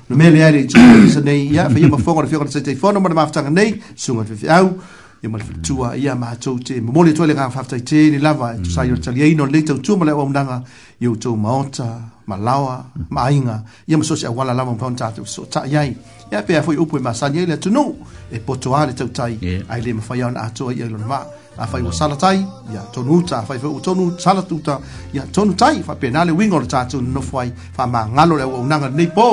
[0.09, 0.77] no mele ai tu
[1.07, 4.23] isa nei ia fa ia mafonga de fiona sete fono mo de mafanga nei sunga
[4.23, 4.77] fi fi au
[5.23, 8.19] ia mal tua ia ma tu te mo le tole ga fa fa te ni
[8.19, 10.61] lava tu sai yo tali no le tu mo le o mnanga
[10.99, 15.65] yo tu maota malawa mainga ia mo so se wala lava mo ta so ta
[15.65, 15.81] ia
[16.29, 17.95] ia pe fa yo pu ma sa ni le tu no
[18.29, 21.25] e potuale tu tai ai le mo e fa ia na tu ia lo ma
[21.57, 24.75] afai ua salatai tai ia tonu uta afai foi ua tonu sala tuta
[25.13, 29.07] ia tonu tai faapena le uiga o le tatou nonofo ai faamagalo le auaunaga lenei
[29.15, 29.27] pō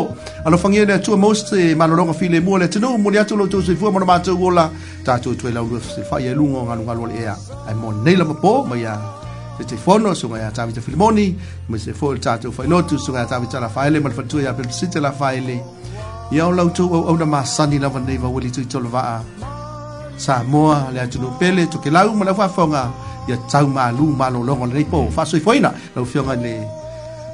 [0.45, 4.07] alofagia le atua mose malologa filemua le atunuu mo le atu loutou soifua ma na
[4.07, 4.71] matou ola
[5.05, 7.37] tatou tuai laulua faia e luga o galugalu o le ea
[7.69, 8.99] ae mo lenei lava pō ma ia
[9.63, 9.77] se
[10.15, 11.37] suga iā tavita filemoni
[11.69, 15.63] ma se foi tatou failotu suga iā tavita lafaele ma le fanitua iā pelepesite lafaele
[16.31, 19.23] ia o lautou auauna masani lava nei vaualitui tolovaa
[20.19, 22.91] sa Samoa le atu no pele to ke lau ma la fafonga
[23.29, 26.55] ya tau ma lu ma lo lo ngai po fa so foina lo fionga le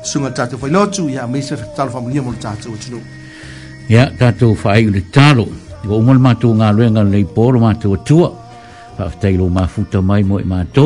[0.08, 3.00] sunga tatu foi no tu ya me se tal fa mulia mo tatu tu no
[3.88, 5.46] ya tatu fa ai le talo
[5.88, 8.16] go mo ma tu nga lo nga le po ma tu tu
[8.96, 10.84] fa te lo ma futa mai mo ma tu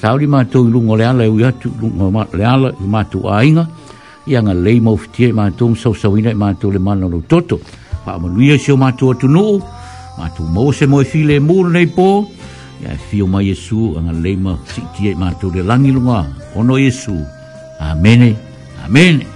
[0.00, 3.00] sau di ma tu lu ngole ala u ya tu lu ma le ala ma
[3.12, 3.64] tu ainga
[4.32, 7.06] ya nga le mo fti ma tu so so ina ma tu le ma no
[7.14, 7.56] lo toto
[8.04, 9.46] fa mo lu ya so ma tu tu no
[10.16, 12.24] ma tu mo se mo file mo nei po
[12.82, 16.24] ya fi o ma yesu anga leima si ti ma tu le langi lunga
[16.56, 17.14] ono yesu
[17.78, 18.34] amen
[18.84, 19.35] amen